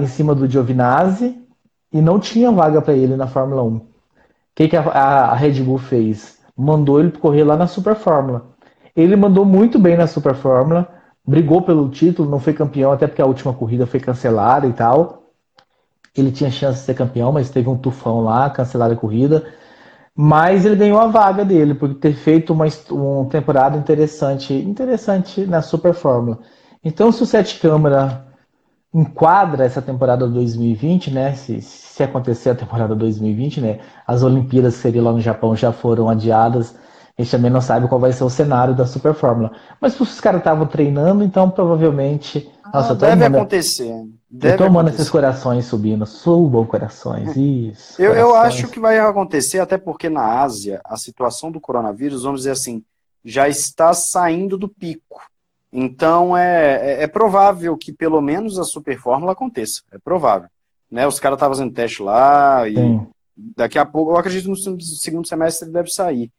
em 0.00 0.06
cima 0.06 0.34
do 0.34 0.48
Giovinazzi 0.48 1.38
e 1.92 2.00
não 2.00 2.18
tinha 2.18 2.50
vaga 2.50 2.80
para 2.80 2.94
ele 2.94 3.16
na 3.16 3.26
Fórmula 3.26 3.62
1. 3.62 3.76
O 3.76 3.82
que, 4.54 4.68
que 4.68 4.76
a, 4.76 4.82
a, 4.82 5.34
Red 5.34 5.62
Bull 5.62 5.78
fez? 5.78 6.38
Mandou 6.56 6.98
ele 6.98 7.12
correr 7.12 7.44
lá 7.44 7.56
na 7.56 7.66
Super 7.66 7.94
Fórmula. 7.94 8.46
Ele 8.96 9.14
mandou 9.16 9.44
muito 9.44 9.78
bem 9.78 9.96
na 9.96 10.06
Super 10.06 10.34
Fórmula, 10.34 10.88
brigou 11.24 11.62
pelo 11.62 11.88
título, 11.88 12.28
não 12.28 12.40
foi 12.40 12.52
campeão, 12.52 12.90
até 12.90 13.06
porque 13.06 13.22
a 13.22 13.26
última 13.26 13.52
corrida 13.52 13.86
foi 13.86 14.00
cancelada 14.00 14.66
e 14.66 14.72
tal. 14.72 15.22
Ele 16.16 16.32
tinha 16.32 16.50
chance 16.50 16.80
de 16.80 16.86
ser 16.86 16.94
campeão, 16.94 17.30
mas 17.30 17.50
teve 17.50 17.68
um 17.68 17.76
tufão 17.76 18.24
lá, 18.24 18.50
cancelaram 18.50 18.94
a 18.94 18.98
corrida. 18.98 19.46
Mas 20.16 20.64
ele 20.64 20.74
ganhou 20.74 20.98
a 20.98 21.06
vaga 21.06 21.44
dele, 21.44 21.74
por 21.74 21.94
ter 21.94 22.12
feito 22.14 22.52
uma, 22.52 22.66
uma 22.90 23.26
temporada 23.26 23.76
interessante, 23.76 24.52
interessante 24.52 25.46
na 25.46 25.62
Super 25.62 25.94
Fórmula. 25.94 26.40
Então, 26.82 27.12
se 27.12 27.22
o 27.22 27.26
Sete 27.26 27.60
Câmara 27.60 28.27
enquadra 28.92 29.64
essa 29.64 29.82
temporada 29.82 30.26
2020, 30.26 31.10
né? 31.10 31.34
Se, 31.34 31.60
se 31.60 32.02
acontecer 32.02 32.50
a 32.50 32.54
temporada 32.54 32.94
2020, 32.94 33.60
né? 33.60 33.80
As 34.06 34.22
Olimpíadas 34.22 34.76
que 34.76 34.82
seriam 34.82 35.04
lá 35.04 35.12
no 35.12 35.20
Japão 35.20 35.54
já 35.54 35.72
foram 35.72 36.08
adiadas. 36.08 36.74
A 37.16 37.22
gente 37.22 37.30
também 37.32 37.50
não 37.50 37.60
sabe 37.60 37.88
qual 37.88 38.00
vai 38.00 38.12
ser 38.12 38.22
o 38.22 38.30
cenário 38.30 38.74
da 38.74 38.86
Super 38.86 39.12
Fórmula. 39.12 39.50
Mas 39.80 39.98
os 39.98 40.20
caras 40.20 40.40
estavam 40.40 40.66
treinando, 40.66 41.24
então 41.24 41.50
provavelmente. 41.50 42.48
Ah, 42.64 42.78
nossa, 42.78 42.94
deve 42.94 43.24
acontecer. 43.24 43.92
Deve 44.30 44.54
eu 44.54 44.58
tô 44.58 44.64
amando 44.64 44.90
esses 44.90 45.10
corações 45.10 45.64
subindo. 45.64 46.06
Subam 46.06 46.64
corações. 46.64 47.36
Isso. 47.36 48.00
eu, 48.00 48.10
corações. 48.10 48.30
eu 48.30 48.36
acho 48.36 48.68
que 48.68 48.78
vai 48.78 48.98
acontecer, 48.98 49.58
até 49.58 49.76
porque 49.76 50.08
na 50.08 50.42
Ásia, 50.42 50.80
a 50.84 50.96
situação 50.96 51.50
do 51.50 51.60
coronavírus, 51.60 52.22
vamos 52.22 52.40
dizer 52.40 52.52
assim, 52.52 52.84
já 53.24 53.48
está 53.48 53.92
saindo 53.92 54.56
do 54.56 54.68
pico. 54.68 55.20
Então 55.72 56.36
é, 56.36 57.00
é, 57.00 57.02
é 57.02 57.06
provável 57.06 57.76
que 57.76 57.92
pelo 57.92 58.20
menos 58.20 58.58
a 58.58 58.64
Super 58.64 58.98
Fórmula 58.98 59.32
aconteça. 59.32 59.82
É 59.92 59.98
provável. 59.98 60.48
Né? 60.90 61.06
Os 61.06 61.20
caras 61.20 61.36
estavam 61.36 61.54
fazendo 61.54 61.74
teste 61.74 62.02
lá 62.02 62.66
e 62.68 62.74
Sim. 62.74 63.06
daqui 63.36 63.78
a 63.78 63.84
pouco, 63.84 64.12
eu 64.12 64.16
acredito 64.16 64.48
no 64.48 64.56
segundo 64.56 65.26
semestre 65.26 65.66
ele 65.66 65.72
deve 65.72 65.90
sair. 65.90 66.30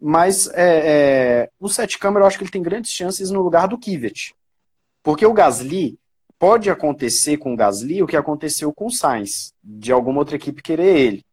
Mas 0.00 0.48
é, 0.48 0.82
é, 1.44 1.50
o 1.58 1.68
Sete 1.68 1.98
Câmara 1.98 2.24
eu 2.24 2.26
acho 2.26 2.36
que 2.36 2.44
ele 2.44 2.50
tem 2.50 2.62
grandes 2.62 2.90
chances 2.90 3.30
no 3.30 3.42
lugar 3.42 3.68
do 3.68 3.78
Kivet. 3.78 4.34
Porque 5.02 5.24
o 5.24 5.32
Gasly, 5.32 5.98
pode 6.38 6.68
acontecer 6.68 7.38
com 7.38 7.54
o 7.54 7.56
Gasly 7.56 8.02
o 8.02 8.06
que 8.06 8.16
aconteceu 8.16 8.72
com 8.72 8.86
o 8.86 8.90
Sainz, 8.90 9.54
de 9.62 9.92
alguma 9.92 10.18
outra 10.18 10.36
equipe 10.36 10.62
querer 10.62 10.94
ele. 10.96 11.24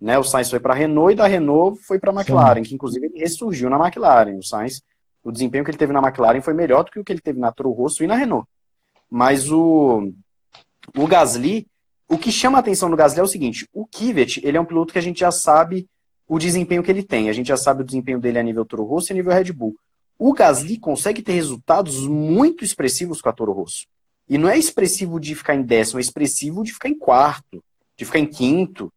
Né? 0.00 0.16
O 0.16 0.22
Sainz 0.22 0.48
foi 0.48 0.60
para 0.60 0.72
a 0.72 0.76
Renault 0.76 1.12
e 1.12 1.16
da 1.16 1.26
Renault 1.26 1.82
foi 1.82 1.98
para 1.98 2.12
a 2.12 2.14
McLaren, 2.14 2.62
Sim. 2.62 2.68
que 2.68 2.74
inclusive 2.76 3.06
ele 3.06 3.18
ressurgiu 3.18 3.68
na 3.68 3.76
McLaren. 3.84 4.36
O 4.36 4.44
Sainz, 4.44 4.80
o 5.22 5.30
desempenho 5.30 5.64
que 5.64 5.70
ele 5.70 5.78
teve 5.78 5.92
na 5.92 6.00
McLaren 6.00 6.40
foi 6.40 6.54
melhor 6.54 6.84
do 6.84 6.90
que 6.90 6.98
o 6.98 7.04
que 7.04 7.12
ele 7.12 7.20
teve 7.20 7.38
na 7.38 7.52
Toro 7.52 7.70
Rosso 7.70 8.02
e 8.02 8.06
na 8.06 8.14
Renault. 8.14 8.46
Mas 9.10 9.50
o, 9.50 10.12
o 10.96 11.06
Gasly, 11.06 11.66
o 12.08 12.16
que 12.16 12.32
chama 12.32 12.58
a 12.58 12.60
atenção 12.60 12.88
no 12.88 12.96
Gasly 12.96 13.20
é 13.20 13.22
o 13.22 13.28
seguinte: 13.28 13.68
o 13.72 13.86
Kivet, 13.86 14.40
ele 14.44 14.56
é 14.56 14.60
um 14.60 14.64
piloto 14.64 14.92
que 14.92 14.98
a 14.98 15.02
gente 15.02 15.20
já 15.20 15.30
sabe 15.30 15.86
o 16.28 16.38
desempenho 16.38 16.82
que 16.82 16.90
ele 16.90 17.02
tem. 17.02 17.28
A 17.28 17.32
gente 17.32 17.48
já 17.48 17.56
sabe 17.56 17.82
o 17.82 17.84
desempenho 17.84 18.20
dele 18.20 18.38
a 18.38 18.42
nível 18.42 18.64
Toro 18.64 18.84
Rosso 18.84 19.10
e 19.10 19.12
a 19.12 19.16
nível 19.16 19.32
Red 19.32 19.52
Bull. 19.52 19.74
O 20.18 20.32
Gasly 20.32 20.78
consegue 20.78 21.22
ter 21.22 21.32
resultados 21.32 22.06
muito 22.06 22.62
expressivos 22.62 23.20
com 23.20 23.28
a 23.28 23.32
Toro 23.32 23.52
Rosso. 23.52 23.86
E 24.28 24.38
não 24.38 24.48
é 24.48 24.56
expressivo 24.56 25.18
de 25.18 25.34
ficar 25.34 25.56
em 25.56 25.62
décimo, 25.62 25.98
é 25.98 26.02
expressivo 26.02 26.62
de 26.62 26.72
ficar 26.72 26.88
em 26.88 26.96
quarto, 26.96 27.64
de 27.96 28.04
ficar 28.04 28.20
em 28.20 28.26
quinto. 28.26 28.92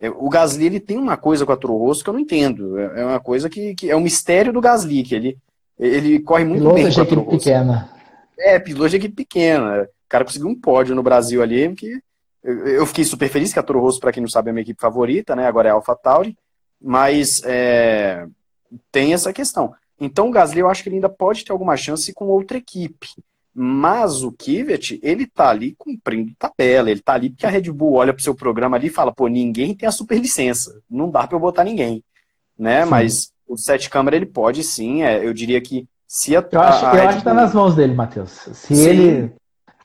É, 0.00 0.08
o 0.08 0.28
Gasly 0.30 0.64
ele 0.64 0.80
tem 0.80 0.96
uma 0.96 1.16
coisa 1.16 1.44
com 1.44 1.52
a 1.52 1.56
Toro 1.56 1.76
Rosso 1.76 2.02
que 2.02 2.08
eu 2.08 2.14
não 2.14 2.20
entendo. 2.20 2.78
É, 2.78 3.02
é 3.02 3.04
uma 3.04 3.20
coisa 3.20 3.50
que, 3.50 3.74
que 3.74 3.90
é 3.90 3.96
um 3.96 4.00
mistério 4.00 4.52
do 4.52 4.60
Gasly, 4.60 5.02
que 5.02 5.14
ele, 5.14 5.38
ele 5.78 6.20
corre 6.20 6.44
muito 6.44 6.60
piloto 6.60 6.74
bem 6.76 6.86
a 6.86 7.04
Toro 7.04 7.20
Rosso. 7.22 7.38
pequena. 7.38 7.90
É, 8.38 8.58
piloto 8.58 8.90
de 8.90 8.96
equipe 8.96 9.14
pequena. 9.14 9.82
O 9.82 10.08
cara 10.08 10.24
conseguiu 10.24 10.48
um 10.48 10.58
pódio 10.58 10.94
no 10.94 11.02
Brasil 11.02 11.42
ali, 11.42 11.74
que 11.74 12.00
eu 12.42 12.86
fiquei 12.86 13.04
super 13.04 13.28
feliz 13.28 13.52
que 13.52 13.58
a 13.58 13.62
Toro 13.62 13.80
Rosso, 13.80 14.00
para 14.00 14.12
quem 14.12 14.20
não 14.20 14.28
sabe, 14.28 14.48
é 14.48 14.50
a 14.50 14.54
minha 14.54 14.62
equipe 14.62 14.80
favorita, 14.80 15.36
né? 15.36 15.46
Agora 15.46 15.68
é 15.68 15.70
a 15.70 15.74
AlphaTauri, 15.74 16.36
mas 16.80 17.42
é, 17.44 18.26
tem 18.90 19.12
essa 19.12 19.32
questão. 19.32 19.74
Então 20.00 20.28
o 20.28 20.30
Gasly 20.30 20.60
eu 20.60 20.68
acho 20.68 20.82
que 20.82 20.88
ele 20.88 20.96
ainda 20.96 21.08
pode 21.08 21.44
ter 21.44 21.52
alguma 21.52 21.76
chance 21.76 22.12
com 22.12 22.26
outra 22.26 22.58
equipe. 22.58 23.08
Mas 23.60 24.22
o 24.22 24.30
Kivet, 24.30 25.00
ele 25.02 25.26
tá 25.26 25.48
ali 25.48 25.74
cumprindo 25.76 26.32
tabela, 26.38 26.90
ele 26.90 27.00
tá 27.00 27.14
ali 27.14 27.30
porque 27.30 27.44
a 27.44 27.50
Red 27.50 27.72
Bull 27.72 27.94
olha 27.94 28.14
pro 28.14 28.22
seu 28.22 28.34
programa 28.34 28.76
ali 28.76 28.86
e 28.86 28.90
fala, 28.90 29.12
pô, 29.12 29.26
ninguém 29.26 29.74
tem 29.74 29.88
a 29.88 29.92
super 29.92 30.16
licença, 30.16 30.80
não 30.88 31.10
dá 31.10 31.26
para 31.26 31.34
eu 31.34 31.40
botar 31.40 31.64
ninguém, 31.64 32.04
né? 32.56 32.84
Sim. 32.84 32.90
Mas 32.90 33.32
o 33.48 33.56
sete 33.56 33.88
câmera 33.88 34.16
ele 34.16 34.26
pode 34.26 34.62
sim, 34.62 35.02
é, 35.02 35.24
eu 35.24 35.32
diria 35.32 35.60
que 35.60 35.86
se 36.06 36.36
a, 36.36 36.46
Eu 36.50 36.60
acho, 36.60 36.86
a, 36.86 36.92
a 36.92 36.96
eu 36.96 37.08
acho 37.08 37.18
que 37.18 37.24
tá 37.24 37.34
nas 37.34 37.52
mãos 37.52 37.74
dele, 37.74 37.94
Matheus. 37.94 38.30
Se 38.30 38.74
sim. 38.74 38.86
ele 38.86 39.32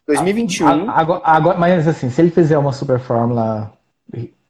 2021. 0.08 0.90
Agora, 0.90 1.22
agora, 1.24 1.58
mas 1.58 1.88
assim, 1.88 2.10
se 2.10 2.22
ele 2.22 2.32
fizer 2.32 2.58
uma 2.58 2.74
super 2.74 3.00
fórmula 3.00 3.74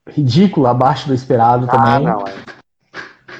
ridícula, 0.08 0.72
abaixo 0.72 1.08
do 1.08 1.14
esperado 1.14 1.68
ah, 1.70 1.72
também. 1.72 2.06
Não, 2.06 2.28
é. 2.28 2.34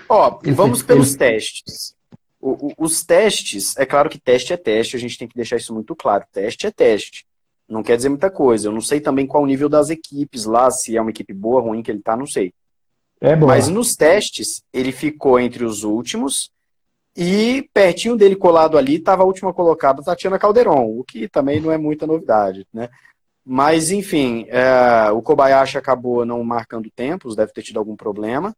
Ó, 0.08 0.40
vamos 0.54 0.84
pelos 0.84 1.10
ele... 1.10 1.18
testes. 1.18 1.96
O, 2.40 2.68
o, 2.68 2.74
os 2.78 3.04
testes, 3.04 3.76
é 3.78 3.86
claro 3.86 4.10
que 4.10 4.20
teste 4.20 4.54
é 4.54 4.58
teste, 4.58 4.96
a 4.96 5.00
gente 5.00 5.18
tem 5.18 5.28
que 5.28 5.36
deixar 5.36 5.58
isso 5.58 5.74
muito 5.74 5.96
claro. 5.96 6.26
Teste 6.32 6.68
é 6.68 6.72
teste. 6.72 7.26
Não 7.68 7.82
quer 7.82 7.96
dizer 7.96 8.10
muita 8.10 8.30
coisa. 8.30 8.68
Eu 8.68 8.72
não 8.72 8.82
sei 8.82 9.00
também 9.00 9.26
qual 9.26 9.44
o 9.44 9.48
nível 9.48 9.70
das 9.70 9.90
equipes 9.90 10.46
lá, 10.46 10.70
se 10.70 10.96
é 10.96 11.02
uma 11.02 11.10
equipe 11.10 11.34
boa, 11.34 11.62
ruim 11.62 11.82
que 11.82 11.90
ele 11.90 12.02
tá, 12.02 12.16
não 12.16 12.28
sei. 12.28 12.54
É 13.24 13.38
Mas 13.38 13.70
nos 13.70 13.96
testes, 13.96 14.62
ele 14.74 14.92
ficou 14.92 15.40
entre 15.40 15.64
os 15.64 15.86
últimos 15.86 16.52
e 17.16 17.70
pertinho 17.74 18.18
dele 18.18 18.36
colado 18.36 18.78
ali 18.78 18.96
estava 18.96 19.24
a 19.24 19.26
última 19.26 19.54
colocada, 19.54 20.04
Tatiana 20.04 20.38
Calderon, 20.38 21.00
o 21.00 21.06
que 21.06 21.30
também 21.30 21.62
não 21.62 21.72
é 21.72 21.78
muita 21.78 22.06
novidade, 22.06 22.68
né? 22.74 22.90
Mas, 23.46 23.92
enfim, 23.92 24.46
é, 24.50 25.10
o 25.12 25.22
Kobayashi 25.22 25.78
acabou 25.78 26.26
não 26.26 26.44
marcando 26.44 26.92
tempos, 26.94 27.36
deve 27.36 27.54
ter 27.54 27.62
tido 27.62 27.78
algum 27.78 27.96
problema. 27.96 28.54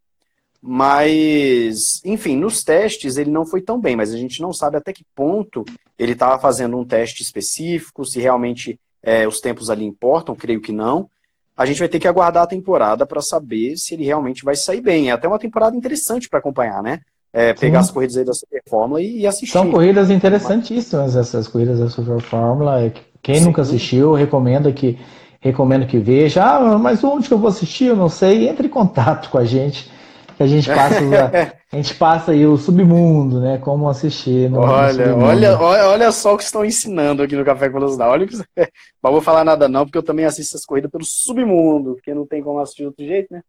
Mas, 0.59 2.01
enfim, 2.03 2.35
nos 2.35 2.63
testes 2.63 3.17
ele 3.17 3.29
não 3.29 3.45
foi 3.45 3.61
tão 3.61 3.79
bem, 3.79 3.95
mas 3.95 4.11
a 4.11 4.17
gente 4.17 4.41
não 4.41 4.51
sabe 4.51 4.77
até 4.77 4.91
que 4.91 5.05
ponto 5.13 5.63
ele 5.97 6.13
estava 6.13 6.39
fazendo 6.39 6.75
um 6.75 6.83
teste 6.83 7.21
específico, 7.21 8.03
se 8.03 8.19
realmente 8.19 8.79
é, 9.03 9.27
os 9.27 9.39
tempos 9.39 9.69
ali 9.69 9.85
importam, 9.85 10.35
creio 10.35 10.59
que 10.59 10.71
não. 10.71 11.07
A 11.55 11.65
gente 11.65 11.79
vai 11.79 11.87
ter 11.87 11.99
que 11.99 12.07
aguardar 12.07 12.43
a 12.43 12.47
temporada 12.47 13.05
para 13.05 13.21
saber 13.21 13.77
se 13.77 13.93
ele 13.93 14.03
realmente 14.03 14.43
vai 14.43 14.55
sair 14.55 14.81
bem. 14.81 15.09
É 15.09 15.13
até 15.13 15.27
uma 15.27 15.39
temporada 15.39 15.75
interessante 15.75 16.27
para 16.27 16.39
acompanhar, 16.39 16.83
né? 16.83 16.99
É, 17.31 17.53
pegar 17.53 17.79
Sim. 17.79 17.85
as 17.85 17.91
corridas 17.91 18.17
aí 18.17 18.25
da 18.25 18.33
Super 18.33 18.61
Fórmula 18.67 19.01
e, 19.01 19.21
e, 19.21 19.27
assistir. 19.27 19.51
São 19.51 19.69
corridas 19.69 20.09
interessantíssimas 20.09 21.15
essas 21.15 21.47
corridas 21.47 21.79
da 21.79 21.89
Super 21.89 22.21
Fórmula. 22.21 22.91
Quem 23.21 23.35
Sim. 23.35 23.45
nunca 23.45 23.61
assistiu, 23.61 24.13
recomenda 24.13 24.71
que 24.71 24.97
recomendo 25.39 25.85
que 25.85 25.97
veja. 25.99 26.43
Ah, 26.43 26.77
mas 26.77 27.03
onde 27.03 27.27
que 27.27 27.33
eu 27.33 27.37
vou 27.37 27.49
assistir? 27.49 27.85
Eu 27.85 27.95
não 27.95 28.09
sei. 28.09 28.47
Entre 28.47 28.67
em 28.67 28.69
contato 28.69 29.29
com 29.29 29.37
a 29.37 29.45
gente 29.45 29.89
que 30.35 30.43
a 30.43 30.47
gente 30.47 30.67
passa, 30.67 30.99
a 31.71 31.75
gente 31.75 31.95
passa 31.95 32.31
aí 32.31 32.45
o 32.45 32.57
submundo, 32.57 33.39
né? 33.39 33.57
Como 33.57 33.87
assistir. 33.87 34.49
No, 34.49 34.59
olha, 34.59 35.07
no 35.07 35.23
olha, 35.23 35.59
olha, 35.59 35.87
olha 35.87 36.11
só 36.11 36.33
o 36.33 36.37
que 36.37 36.43
estão 36.43 36.65
ensinando 36.65 37.23
aqui 37.23 37.35
no 37.35 37.45
Café 37.45 37.69
com 37.69 37.79
Velocidade. 37.79 38.11
Olha 38.11 38.27
que 38.27 38.37
não 38.37 39.11
vou 39.11 39.21
falar 39.21 39.43
nada 39.43 39.67
não, 39.67 39.85
porque 39.85 39.97
eu 39.97 40.03
também 40.03 40.25
assisto 40.25 40.55
essas 40.55 40.65
corridas 40.65 40.91
pelo 40.91 41.05
submundo, 41.05 41.95
porque 41.95 42.13
não 42.13 42.25
tem 42.25 42.43
como 42.43 42.59
assistir 42.59 42.83
de 42.83 42.87
outro 42.87 43.05
jeito, 43.05 43.33
né? 43.33 43.41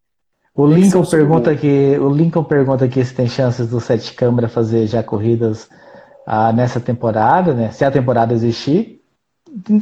O 0.55 0.67
Lincoln 0.67 1.05
pergunta 1.05 1.51
aqui, 1.51 1.99
o 2.01 2.09
Lincoln 2.09 2.45
pergunta 2.45 2.87
aqui 2.87 3.05
se 3.05 3.15
tem 3.15 3.29
chances 3.29 3.69
do 3.69 3.79
Sete 3.79 4.15
Câmara 4.15 4.49
fazer 4.49 4.87
já 4.87 5.03
corridas 5.03 5.69
ah, 6.27 6.51
nessa 6.51 6.81
temporada, 6.81 7.53
né? 7.53 7.71
Se 7.73 7.85
a 7.85 7.91
temporada 7.91 8.33
existir. 8.33 9.03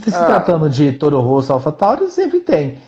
Se 0.02 0.14
ah. 0.14 0.24
tratando 0.24 0.68
de 0.68 0.92
Toro 0.92 1.20
Rosso, 1.20 1.52
Alpha 1.52 1.70
Tauri, 1.70 2.10
sempre 2.10 2.40
tem. 2.40 2.78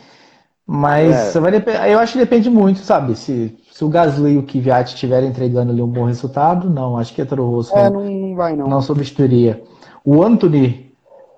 Mas 0.65 1.33
é. 1.33 1.93
eu 1.93 1.99
acho 1.99 2.13
que 2.13 2.19
depende 2.19 2.49
muito, 2.49 2.79
sabe? 2.79 3.15
Se 3.15 3.57
se 3.77 3.85
o 3.85 3.89
Gasly 3.89 4.31
e 4.31 4.37
o 4.39 4.41
Kvyat 4.41 4.95
estiverem 4.95 5.29
entregando 5.29 5.71
ali 5.71 5.83
um 5.83 5.87
bom 5.87 6.05
resultado, 6.05 6.67
não, 6.67 6.97
acho 6.97 7.13
que 7.13 7.21
a 7.21 7.25
Toro 7.27 7.47
Rosso 7.47 7.77
é, 7.77 7.87
não, 7.91 8.03
não, 8.03 8.35
vai, 8.35 8.55
não. 8.55 8.67
não 8.67 8.81
substituiria. 8.81 9.61
O 10.03 10.23
Anthony 10.23 10.91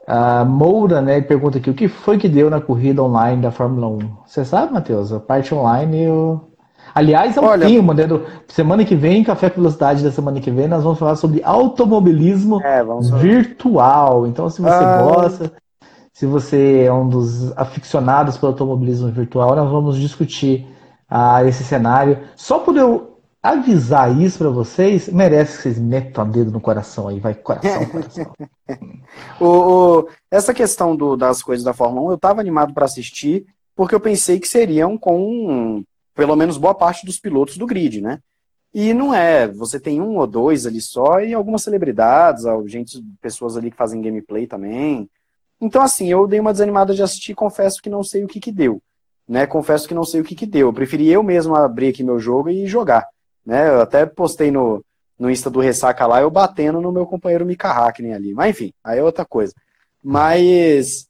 uh, 0.08 0.46
Moura, 0.46 1.02
né, 1.02 1.20
pergunta 1.20 1.58
aqui, 1.58 1.70
o 1.70 1.74
que 1.74 1.90
foi 1.90 2.18
que 2.18 2.30
deu 2.30 2.50
na 2.50 2.62
corrida 2.62 3.04
online 3.04 3.42
da 3.42 3.52
Fórmula 3.52 3.90
1? 3.90 4.00
Você 4.26 4.46
sabe, 4.46 4.72
Matheus? 4.72 5.12
A 5.12 5.20
parte 5.20 5.54
online 5.54 6.04
eu... 6.04 6.40
Aliás, 6.96 7.36
é 7.36 7.42
um 7.42 7.44
Olha, 7.44 7.68
tema, 7.68 7.94
né? 7.94 8.08
Do, 8.08 8.24
semana 8.48 8.86
que 8.86 8.96
vem, 8.96 9.22
Café 9.22 9.50
com 9.50 9.60
Velocidade 9.60 10.02
da 10.02 10.10
semana 10.10 10.40
que 10.40 10.50
vem, 10.50 10.70
nós 10.70 10.82
vamos 10.82 10.98
falar 10.98 11.18
sobre 11.18 11.42
automobilismo 11.44 12.62
é, 12.62 12.82
virtual. 13.20 14.26
Então, 14.26 14.50
se 14.50 14.62
você 14.62 14.84
ah. 14.86 15.02
gosta, 15.04 15.52
se 16.14 16.26
você 16.26 16.86
é 16.86 16.94
um 16.94 17.10
dos 17.10 17.52
aficionados 17.58 18.38
pelo 18.38 18.54
automobilismo 18.54 19.12
virtual, 19.12 19.58
nós 19.58 19.70
vamos 19.70 19.98
discutir 19.98 20.66
a 21.10 21.43
esse 21.45 21.64
cenário. 21.64 22.20
Só 22.36 22.60
por 22.60 22.78
eu 22.78 23.20
avisar 23.41 24.16
isso 24.22 24.38
para 24.38 24.49
vocês, 24.49 25.07
merece 25.07 25.57
que 25.57 25.64
vocês 25.64 25.80
metam 25.80 26.26
o 26.26 26.28
dedo 26.28 26.51
no 26.51 26.60
coração 26.60 27.07
aí, 27.07 27.20
vai 27.20 27.34
coração, 27.34 27.86
coração. 27.86 28.34
o, 29.39 29.45
o, 29.45 30.10
essa 30.30 30.53
questão 30.53 30.95
do, 30.95 31.16
das 31.16 31.41
coisas 31.41 31.64
da 31.64 31.74
Fórmula 31.74 32.07
1, 32.07 32.10
eu 32.12 32.16
estava 32.16 32.41
animado 32.41 32.74
para 32.74 32.86
assistir, 32.86 33.45
porque 33.76 33.95
eu 33.95 33.99
pensei 33.99 34.39
que 34.39 34.47
seriam 34.47 34.97
com 34.97 35.84
pelo 36.14 36.36
menos 36.36 36.57
boa 36.57 36.76
parte 36.76 37.05
dos 37.05 37.18
pilotos 37.18 37.57
do 37.57 37.66
grid, 37.66 38.01
né? 38.01 38.20
E 38.74 38.93
não 38.93 39.14
é, 39.14 39.47
você 39.47 39.80
tem 39.80 40.01
um 40.01 40.18
ou 40.18 40.28
dois 40.28 40.68
ali 40.68 40.82
só 40.82 41.22
e 41.22 41.34
algumas 41.34 41.64
celebridades, 41.64 42.43
gente, 42.66 43.01
pessoas 43.22 43.55
ali 43.55 43.72
que 43.72 43.78
fazem 43.78 44.01
gameplay 44.01 44.45
também. 44.45 45.10
Então, 45.62 45.82
assim, 45.82 46.12
eu 46.12 46.28
dei 46.28 46.39
uma 46.39 46.51
desanimada 46.51 46.93
de 46.93 47.01
assistir, 47.01 47.34
confesso 47.34 47.82
que 47.82 47.89
não 47.89 48.03
sei 48.03 48.24
o 48.24 48.28
que 48.28 48.39
que 48.39 48.51
deu 48.51 48.82
né? 49.30 49.46
Confesso 49.46 49.88
que 49.88 49.94
não 49.94 50.04
sei 50.04 50.20
o 50.20 50.24
que 50.24 50.36
que 50.36 50.48
deu. 50.48 50.70
Eu 50.70 50.74
preferi 50.74 51.08
eu 51.08 51.22
mesmo 51.22 51.56
abrir 51.56 51.90
aqui 51.90 52.04
meu 52.04 52.20
jogo 52.20 52.50
e 52.50 52.66
jogar, 52.66 53.08
né? 53.46 53.70
Eu 53.70 53.82
até 53.82 54.04
postei 54.08 54.50
no, 54.50 54.84
no 55.20 55.30
Insta 55.30 55.52
do 55.52 55.60
Ressaca 55.60 56.08
lá, 56.08 56.20
eu 56.20 56.32
batendo 56.32 56.82
no 56.82 56.92
meu 56.92 57.06
companheiro 57.06 57.46
Mika 57.46 57.72
Hackney 57.72 58.12
ali. 58.12 58.34
Mas 58.34 58.50
enfim, 58.50 58.74
aí 58.84 58.98
é 58.98 59.04
outra 59.04 59.24
coisa. 59.24 59.54
Mas 60.04 61.08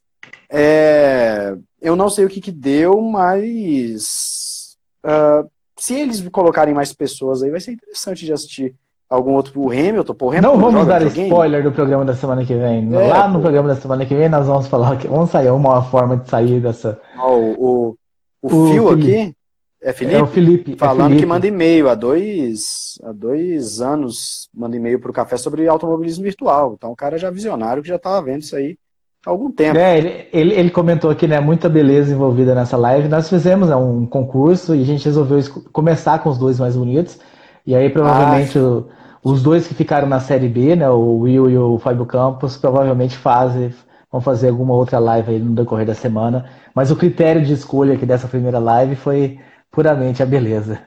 é, 0.52 1.56
eu 1.82 1.96
não 1.96 2.10
sei 2.10 2.26
o 2.26 2.30
que 2.30 2.42
que 2.42 2.52
deu, 2.52 3.00
mas 3.02 4.76
uh, 5.06 5.50
se 5.78 5.94
eles 5.94 6.28
colocarem 6.30 6.74
mais 6.74 6.92
pessoas 6.92 7.42
aí, 7.42 7.50
vai 7.50 7.62
ser 7.62 7.72
interessante 7.72 8.26
de 8.26 8.34
assistir 8.34 8.76
algum 9.10 9.32
outro. 9.32 9.62
O 9.62 9.72
Hamilton, 9.72 10.14
pô, 10.14 10.26
o 10.26 10.30
Hamilton 10.30 10.48
Não 10.52 10.60
vamos 10.60 10.88
dar 10.88 11.02
spoiler 11.04 11.64
do 11.64 11.72
programa 11.72 12.04
da 12.04 12.16
semana 12.16 12.46
que 12.46 12.54
vem. 12.54 12.94
É, 12.94 13.08
Lá 13.08 13.30
no 13.30 13.36
pô. 13.36 13.42
programa 13.44 13.70
da 13.70 13.76
semana 13.78 14.06
que 14.06 14.14
vem 14.14 14.28
nós 14.28 14.46
vamos 14.46 14.68
falar 14.68 14.98
que 14.98 15.08
vamos 15.08 15.30
sair 15.30 15.50
uma 15.52 15.82
forma 15.84 16.18
de 16.18 16.30
sair 16.30 16.60
dessa. 16.60 17.00
o, 17.18 17.96
o, 18.42 18.48
o 18.48 18.72
Fio 18.72 18.90
aqui. 18.90 19.36
É 19.82 19.94
Felipe? 19.94 20.16
É 20.18 20.22
o 20.22 20.28
Felipe. 20.28 20.74
É 20.74 20.76
Falando 20.76 21.00
é 21.00 21.04
Felipe. 21.04 21.22
que 21.22 21.26
manda 21.26 21.48
e-mail 21.48 21.90
há 21.90 21.96
dois, 21.96 23.00
há 23.04 23.14
dois 23.14 23.80
anos, 23.80 24.50
manda 24.54 24.76
e-mail 24.76 25.00
para 25.00 25.10
o 25.10 25.14
café 25.14 25.38
sobre 25.38 25.68
automobilismo 25.68 26.24
virtual. 26.24 26.74
Então, 26.78 26.92
o 26.92 26.96
cara 26.96 27.18
já 27.18 27.30
visionário 27.30 27.82
que 27.82 27.88
já 27.88 27.96
estava 27.96 28.22
vendo 28.22 28.42
isso 28.42 28.56
aí 28.58 28.78
há 29.26 29.30
algum 29.30 29.50
tempo. 29.50 29.78
É, 29.78 29.98
ele, 29.98 30.28
ele, 30.34 30.54
ele, 30.54 30.70
comentou 30.70 31.10
aqui, 31.10 31.28
né? 31.28 31.40
Muita 31.40 31.70
beleza 31.70 32.14
envolvida 32.14 32.54
nessa 32.54 32.76
live. 32.76 33.08
Nós 33.08 33.30
fizemos 33.30 33.70
né, 33.70 33.76
um 33.76 34.06
concurso 34.06 34.76
e 34.76 34.82
a 34.82 34.86
gente 34.86 35.06
resolveu 35.06 35.40
começar 35.72 36.20
com 36.20 36.30
os 36.30 36.38
dois 36.38 36.60
mais 36.60 36.76
bonitos. 36.76 37.18
E 37.66 37.74
aí, 37.74 37.90
provavelmente, 37.90 38.58
ah, 38.58 38.62
o, 38.62 38.90
Os 39.24 39.42
dois 39.42 39.66
que 39.66 39.74
ficaram 39.74 40.10
na 40.10 40.20
Série 40.20 40.50
B, 40.50 40.76
né, 40.76 40.90
o 40.90 41.20
Will 41.20 41.50
e 41.50 41.58
o 41.58 41.78
Fábio 41.80 42.06
Campos, 42.06 42.58
provavelmente 42.58 43.16
fazem, 43.18 43.74
vão 44.12 44.22
fazer 44.22 44.50
alguma 44.50 44.74
outra 44.74 45.00
live 45.00 45.32
aí 45.32 45.40
no 45.40 45.56
decorrer 45.56 45.86
da 45.86 45.96
semana. 45.96 46.50
Mas 46.74 46.92
o 46.92 46.96
critério 46.96 47.44
de 47.44 47.54
escolha 47.54 47.94
aqui 47.94 48.06
dessa 48.06 48.28
primeira 48.28 48.60
live 48.60 48.96
foi 48.96 49.40
puramente 49.72 50.24
a 50.24 50.26
beleza. 50.26 50.80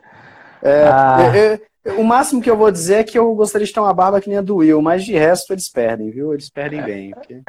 É, 0.62 0.88
ah... 0.92 1.18
eu, 1.34 1.60
eu, 1.84 2.00
o 2.00 2.04
máximo 2.04 2.40
que 2.40 2.50
eu 2.50 2.56
vou 2.56 2.70
dizer 2.70 2.94
é 2.96 3.04
que 3.04 3.18
eu 3.18 3.34
gostaria 3.34 3.66
de 3.66 3.72
ter 3.72 3.80
uma 3.80 3.92
barba 3.92 4.20
que 4.20 4.28
nem 4.28 4.38
a 4.38 4.42
do 4.42 4.56
Will, 4.56 4.80
mas 4.80 5.04
de 5.04 5.12
resto 5.12 5.52
eles 5.52 5.68
perdem, 5.68 6.10
viu? 6.10 6.32
Eles 6.32 6.48
perdem 6.48 6.82
bem. 6.82 7.10
Porque... 7.10 7.42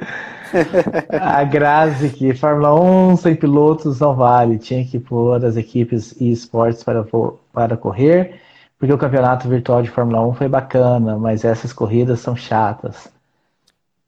a 1.10 1.44
Grazi 1.44 2.10
que 2.10 2.34
Fórmula 2.34 2.74
1 2.74 3.18
sem 3.18 3.36
pilotos 3.36 4.00
não 4.00 4.16
vale, 4.16 4.58
tinha 4.58 4.84
que 4.86 5.00
pôr 5.00 5.44
as 5.46 5.56
equipes 5.56 6.16
e 6.20 6.32
esportes 6.32 6.84
para, 6.84 7.06
para 7.54 7.78
correr 7.78 8.42
porque 8.84 8.92
o 8.92 8.98
campeonato 8.98 9.48
virtual 9.48 9.82
de 9.82 9.90
Fórmula 9.90 10.28
1 10.28 10.34
foi 10.34 10.50
bacana, 10.50 11.18
mas 11.18 11.46
essas 11.46 11.72
corridas 11.72 12.20
são 12.20 12.36
chatas. 12.36 13.10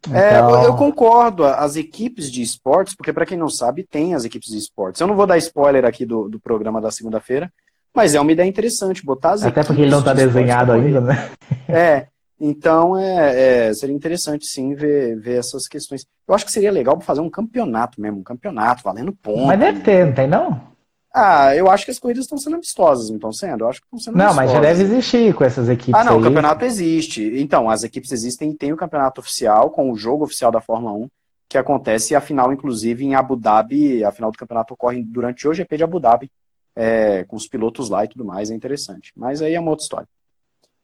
Então... 0.08 0.64
É, 0.64 0.66
eu 0.66 0.76
concordo. 0.76 1.45
As 1.45 1.76
equipes 1.76 2.32
de 2.32 2.41
esportes, 2.41 2.95
porque 2.95 3.14
para 3.14 3.26
quem 3.26 3.38
não 3.38 3.49
sabe, 3.49 3.84
tem 3.84 4.14
as 4.14 4.26
equipes 4.26 4.49
de 4.49 4.58
esportes. 4.58 5.01
Eu 5.01 5.08
não 5.08 5.16
vou 5.16 5.28
dar 5.28 5.38
spoiler 5.38 5.86
aqui 5.86 6.06
do, 6.06 6.30
do 6.30 6.39
programa 6.39 6.82
da 6.82 6.91
segunda-feira, 6.91 7.51
mas 7.93 8.14
é 8.14 8.20
uma 8.20 8.32
ideia 8.32 8.47
interessante 8.47 9.06
botar 9.06 9.32
as 9.32 9.43
Até 9.43 9.64
porque 9.64 9.82
ele 9.82 9.91
não 9.91 9.99
está 9.99 10.14
de 10.14 10.26
desenhado 10.26 10.72
ainda, 10.72 11.01
né? 11.01 11.30
É, 11.68 12.08
então 12.39 12.97
é, 12.97 13.70
é, 13.70 13.74
seria 13.74 13.95
interessante 13.95 14.45
sim 14.45 14.76
ver, 14.76 15.18
ver 15.20 15.39
essas 15.39 15.68
questões. 15.68 16.06
Eu 16.28 16.36
acho 16.36 16.45
que 16.45 16.51
seria 16.51 16.72
legal 16.72 16.99
fazer 17.01 17.22
um 17.22 17.30
campeonato 17.30 17.99
mesmo, 17.99 18.20
um 18.20 18.24
campeonato 18.24 18.84
valendo 18.84 19.14
ponto. 19.14 19.47
Mas 19.47 19.60
deve 19.60 19.80
ter, 19.80 20.06
não 20.06 20.14
tem 20.14 20.28
não? 20.28 20.75
Ah, 21.18 21.55
eu 21.55 21.72
acho 21.72 21.86
que 21.86 21.91
as 21.91 21.97
corridas 21.97 22.26
estão 22.26 22.38
sendo 22.38 22.55
amistosas, 22.55 23.07
não 23.07 23.16
estão 23.16 23.32
sendo? 23.32 23.63
Eu 23.63 23.70
acho 23.70 23.80
que 23.80 23.88
estão 23.88 23.99
sendo 23.99 24.18
Não, 24.18 24.26
amistosas. 24.26 24.51
mas 24.51 24.51
já 24.51 24.59
deve 24.59 24.84
existir 24.84 25.34
com 25.34 25.45
essas 25.45 25.70
equipes. 25.70 25.93
Ah, 25.93 26.03
não, 26.03 26.16
aí. 26.16 26.20
o 26.20 26.22
campeonato 26.22 26.66
existe. 26.66 27.39
Então, 27.39 27.70
as 27.70 27.86
equipes 27.86 28.11
existem 28.11 28.51
tem 28.51 28.74
o 28.74 28.76
campeonato 28.76 29.22
oficial, 29.22 29.70
com 29.70 29.89
o 29.89 29.95
jogo 29.95 30.26
oficial 30.26 30.51
da 30.51 30.59
Fórmula 30.59 30.91
1, 30.91 31.09
que 31.47 31.57
acontece 31.57 32.13
a 32.16 32.20
final, 32.20 32.51
inclusive, 32.51 33.05
em 33.05 33.16
Abu 33.16 33.38
Dhabi. 33.38 34.03
A 34.03 34.11
final 34.11 34.30
do 34.30 34.38
campeonato 34.38 34.74
ocorre 34.74 35.01
durante 35.03 35.47
o 35.47 35.53
GP 35.53 35.78
de 35.78 35.84
Abu 35.86 36.01
Dhabi, 36.01 36.30
é, 36.76 37.24
com 37.24 37.38
os 37.38 37.47
pilotos 37.47 37.89
lá 37.89 38.03
e 38.03 38.09
tudo 38.09 38.26
mais, 38.26 38.51
é 38.51 38.53
interessante. 38.53 39.13
Mas 39.16 39.41
aí 39.41 39.53
é 39.53 39.59
uma 39.59 39.70
outra 39.70 39.84
história. 39.84 40.07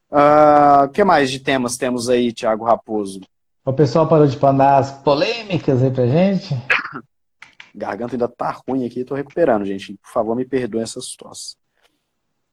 O 0.09 0.15
uh, 0.15 0.17
ah, 0.17 0.89
que 0.93 1.03
mais 1.03 1.29
de 1.29 1.39
temas 1.39 1.75
temos 1.75 2.07
aí, 2.07 2.31
Thiago 2.31 2.63
Raposo? 2.63 3.19
O 3.65 3.73
pessoal 3.73 4.07
parou 4.07 4.27
de 4.27 4.41
mandar 4.41 4.77
as 4.77 4.91
polêmicas 4.93 5.83
aí 5.83 5.91
pra 5.91 6.07
gente? 6.07 6.55
Garganta 7.73 8.15
ainda 8.15 8.27
tá 8.27 8.51
ruim 8.67 8.85
aqui, 8.85 9.03
tô 9.03 9.15
recuperando, 9.15 9.65
gente. 9.65 9.97
Por 9.97 10.11
favor, 10.11 10.35
me 10.35 10.45
perdoem 10.45 10.83
essa 10.83 10.99
situação. 11.01 11.57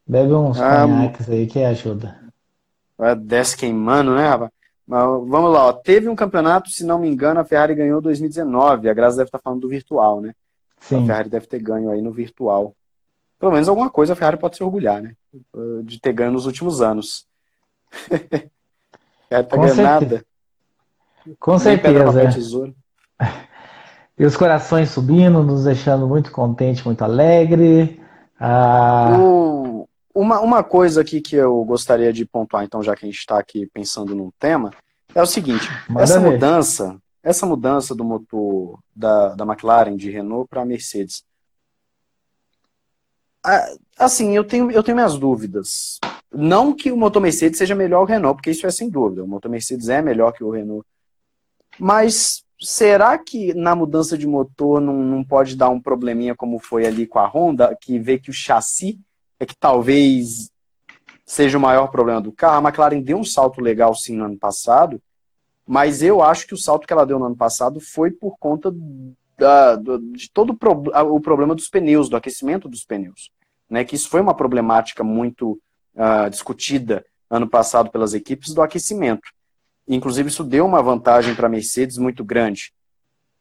Bebe 0.06 0.32
uns 0.32 0.60
ah, 0.60 0.86
conhaques 0.86 1.28
aí 1.28 1.46
que 1.46 1.62
ajuda. 1.62 2.18
Desce 3.24 3.56
queimando, 3.56 4.14
né, 4.14 4.26
rapaz? 4.26 4.50
Mas 4.86 5.02
vamos 5.02 5.52
lá, 5.52 5.66
ó. 5.66 5.72
teve 5.72 6.08
um 6.08 6.16
campeonato, 6.16 6.70
se 6.70 6.82
não 6.82 6.98
me 6.98 7.08
engano, 7.08 7.40
a 7.40 7.44
Ferrari 7.44 7.74
ganhou 7.74 8.00
2019. 8.00 8.88
A 8.88 8.94
Graça 8.94 9.18
deve 9.18 9.28
estar 9.28 9.38
tá 9.38 9.42
falando 9.42 9.60
do 9.60 9.68
virtual, 9.68 10.22
né? 10.22 10.34
Sim. 10.80 11.02
A 11.02 11.06
Ferrari 11.06 11.28
deve 11.28 11.46
ter 11.46 11.60
ganho 11.60 11.90
aí 11.90 12.00
no 12.00 12.10
virtual. 12.10 12.74
Pelo 13.38 13.52
menos 13.52 13.68
alguma 13.68 13.90
coisa 13.90 14.14
a 14.14 14.16
Ferrari 14.16 14.38
pode 14.38 14.56
se 14.56 14.64
orgulhar, 14.64 15.02
né? 15.02 15.14
De 15.84 16.00
ter 16.00 16.14
ganho 16.14 16.32
nos 16.32 16.46
últimos 16.46 16.80
anos. 16.80 17.26
a 17.92 18.16
Ferrari 19.28 19.46
tá 19.46 19.56
ganhando 19.56 19.82
nada. 19.82 20.24
Com 21.38 21.58
certeza. 21.58 22.74
E 24.18 24.24
os 24.24 24.36
corações 24.36 24.90
subindo, 24.90 25.42
nos 25.44 25.64
deixando 25.64 26.08
muito 26.08 26.32
contente, 26.32 26.84
muito 26.84 27.02
alegre. 27.02 28.00
Ah... 28.38 29.16
O, 29.18 29.88
uma, 30.12 30.40
uma 30.40 30.64
coisa 30.64 31.02
aqui 31.02 31.20
que 31.20 31.36
eu 31.36 31.64
gostaria 31.64 32.12
de 32.12 32.24
pontuar, 32.24 32.64
então, 32.64 32.82
já 32.82 32.96
que 32.96 33.04
a 33.04 33.08
gente 33.08 33.18
está 33.18 33.38
aqui 33.38 33.66
pensando 33.72 34.16
num 34.16 34.32
tema, 34.36 34.72
é 35.14 35.22
o 35.22 35.26
seguinte: 35.26 35.68
Manda 35.88 36.02
essa 36.02 36.18
ver. 36.18 36.32
mudança, 36.32 36.96
essa 37.22 37.46
mudança 37.46 37.94
do 37.94 38.02
motor 38.02 38.80
da, 38.94 39.36
da 39.36 39.44
McLaren 39.44 39.96
de 39.96 40.10
Renault 40.10 40.48
para 40.48 40.64
Mercedes. 40.64 41.22
Assim, 43.96 44.34
eu 44.34 44.42
tenho, 44.42 44.70
eu 44.70 44.82
tenho 44.82 44.96
minhas 44.96 45.16
dúvidas. 45.16 46.00
Não 46.32 46.74
que 46.74 46.90
o 46.90 46.96
motor 46.96 47.22
Mercedes 47.22 47.56
seja 47.56 47.74
melhor 47.74 48.04
que 48.04 48.12
o 48.12 48.14
Renault, 48.14 48.36
porque 48.36 48.50
isso 48.50 48.66
é 48.66 48.70
sem 48.70 48.90
dúvida. 48.90 49.22
O 49.22 49.28
motor 49.28 49.48
Mercedes 49.48 49.88
é 49.88 50.02
melhor 50.02 50.32
que 50.32 50.42
o 50.42 50.50
Renault. 50.50 50.84
Mas 51.78 52.44
será 52.60 53.16
que 53.16 53.54
na 53.54 53.74
mudança 53.74 54.18
de 54.18 54.26
motor 54.26 54.80
não, 54.80 54.94
não 54.94 55.24
pode 55.24 55.56
dar 55.56 55.68
um 55.68 55.80
probleminha 55.80 56.34
como 56.34 56.58
foi 56.58 56.86
ali 56.86 57.06
com 57.06 57.18
a 57.18 57.26
Honda, 57.26 57.76
que 57.80 57.98
vê 57.98 58.18
que 58.18 58.30
o 58.30 58.34
chassi 58.34 58.98
é 59.38 59.46
que 59.46 59.56
talvez 59.56 60.50
seja 61.24 61.58
o 61.58 61.60
maior 61.60 61.88
problema 61.88 62.20
do 62.20 62.32
carro? 62.32 62.66
A 62.66 62.68
McLaren 62.68 63.00
deu 63.00 63.18
um 63.18 63.24
salto 63.24 63.60
legal 63.60 63.94
sim 63.94 64.16
no 64.16 64.24
ano 64.24 64.38
passado, 64.38 65.00
mas 65.66 66.02
eu 66.02 66.22
acho 66.22 66.46
que 66.46 66.54
o 66.54 66.58
salto 66.58 66.86
que 66.86 66.92
ela 66.92 67.06
deu 67.06 67.18
no 67.18 67.26
ano 67.26 67.36
passado 67.36 67.78
foi 67.80 68.10
por 68.10 68.36
conta 68.38 68.74
da, 69.36 69.76
do, 69.76 69.98
de 70.12 70.30
todo 70.30 70.50
o, 70.50 71.14
o, 71.14 71.20
problema 71.20 71.54
dos 71.54 71.68
pneus, 71.68 72.08
do 72.08 72.16
aquecimento 72.16 72.68
dos 72.68 72.84
pneus. 72.84 73.30
Né? 73.70 73.84
Que 73.84 73.94
isso 73.94 74.08
foi 74.08 74.20
uma 74.20 74.34
problemática 74.34 75.04
muito 75.04 75.60
uh, 75.94 76.28
discutida 76.28 77.04
ano 77.30 77.48
passado 77.48 77.90
pelas 77.90 78.14
equipes 78.14 78.52
do 78.52 78.62
aquecimento. 78.62 79.30
Inclusive, 79.88 80.28
isso 80.28 80.44
deu 80.44 80.66
uma 80.66 80.82
vantagem 80.82 81.34
para 81.34 81.46
a 81.46 81.50
Mercedes 81.50 81.96
muito 81.96 82.22
grande. 82.22 82.72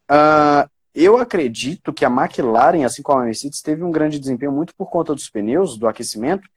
Uh, 0.09 0.69
eu 0.95 1.17
acredito 1.17 1.93
que 1.93 2.05
a 2.05 2.09
McLaren, 2.09 2.85
assim 2.85 3.03
como 3.03 3.19
a 3.19 3.25
Mercedes, 3.25 3.61
teve 3.61 3.83
um 3.83 3.91
grande 3.91 4.17
desempenho 4.17 4.51
muito 4.51 4.73
por 4.73 4.89
conta 4.89 5.13
dos 5.13 5.29
pneus, 5.29 5.77
do 5.77 5.87
aquecimento, 5.87 6.49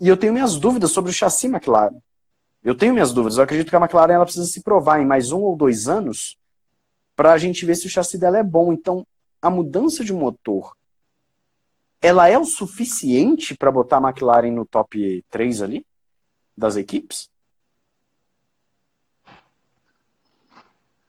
e 0.00 0.08
eu 0.08 0.16
tenho 0.16 0.32
minhas 0.32 0.56
dúvidas 0.56 0.90
sobre 0.90 1.10
o 1.10 1.14
chassi 1.14 1.46
McLaren. 1.46 1.96
Eu 2.62 2.74
tenho 2.74 2.94
minhas 2.94 3.12
dúvidas. 3.12 3.36
Eu 3.36 3.44
acredito 3.44 3.68
que 3.68 3.76
a 3.76 3.78
McLaren 3.78 4.14
ela 4.14 4.24
precisa 4.24 4.46
se 4.46 4.62
provar 4.62 5.00
em 5.00 5.06
mais 5.06 5.30
um 5.30 5.40
ou 5.40 5.54
dois 5.54 5.86
anos 5.86 6.36
para 7.14 7.32
a 7.32 7.38
gente 7.38 7.66
ver 7.66 7.76
se 7.76 7.86
o 7.86 7.90
chassi 7.90 8.18
dela 8.18 8.38
é 8.38 8.42
bom. 8.42 8.72
Então, 8.72 9.06
a 9.40 9.50
mudança 9.50 10.02
de 10.02 10.12
motor, 10.12 10.74
ela 12.00 12.28
é 12.28 12.38
o 12.38 12.44
suficiente 12.44 13.54
para 13.54 13.70
botar 13.70 13.98
a 13.98 14.08
McLaren 14.08 14.50
no 14.50 14.64
top 14.64 15.22
3 15.30 15.62
ali 15.62 15.86
das 16.56 16.76
equipes? 16.76 17.28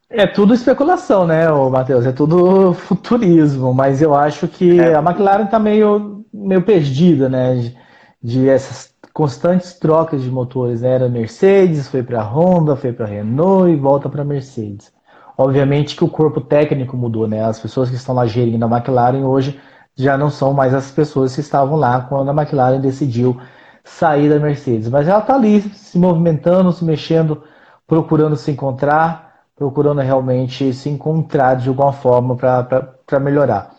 É 0.09 0.27
tudo 0.27 0.53
especulação, 0.53 1.25
né, 1.25 1.47
Matheus? 1.49 2.05
É 2.05 2.11
tudo 2.11 2.73
futurismo, 2.73 3.73
mas 3.73 4.01
eu 4.01 4.13
acho 4.13 4.47
que 4.47 4.79
é. 4.79 4.93
a 4.93 4.99
McLaren 4.99 5.45
está 5.45 5.57
meio, 5.57 6.23
meio 6.33 6.61
perdida, 6.61 7.27
né? 7.27 7.55
De, 7.55 7.77
de, 8.21 8.49
essas 8.49 8.93
constantes 9.13 9.73
trocas 9.79 10.21
de 10.21 10.29
motores. 10.29 10.81
Né? 10.81 10.89
Era 10.89 11.09
Mercedes, 11.09 11.87
foi 11.87 12.03
para 12.03 12.21
Honda, 12.21 12.75
foi 12.75 12.93
para 12.93 13.05
Renault 13.05 13.71
e 13.71 13.75
volta 13.75 14.07
para 14.07 14.23
Mercedes. 14.23 14.93
Obviamente 15.37 15.95
que 15.95 16.03
o 16.03 16.09
corpo 16.09 16.39
técnico 16.39 16.95
mudou, 16.95 17.27
né? 17.27 17.43
As 17.43 17.59
pessoas 17.59 17.89
que 17.89 17.95
estão 17.95 18.15
lá 18.15 18.25
gerindo 18.25 18.63
a 18.63 18.69
McLaren 18.69 19.25
hoje 19.25 19.59
já 19.95 20.17
não 20.17 20.29
são 20.29 20.53
mais 20.53 20.73
as 20.73 20.91
pessoas 20.91 21.33
que 21.33 21.41
estavam 21.41 21.75
lá 21.75 22.01
quando 22.01 22.29
a 22.29 22.33
McLaren 22.33 22.79
decidiu 22.79 23.37
sair 23.83 24.29
da 24.29 24.39
Mercedes. 24.39 24.87
Mas 24.89 25.07
ela 25.07 25.19
está 25.19 25.35
ali 25.35 25.61
se 25.61 25.97
movimentando, 25.97 26.71
se 26.71 26.85
mexendo, 26.85 27.43
procurando 27.87 28.35
se 28.35 28.51
encontrar 28.51 29.24
procurando 29.55 30.01
realmente 30.01 30.73
se 30.73 30.89
encontrar 30.89 31.55
de 31.55 31.69
alguma 31.69 31.93
forma 31.93 32.35
para 32.35 33.19
melhorar. 33.19 33.73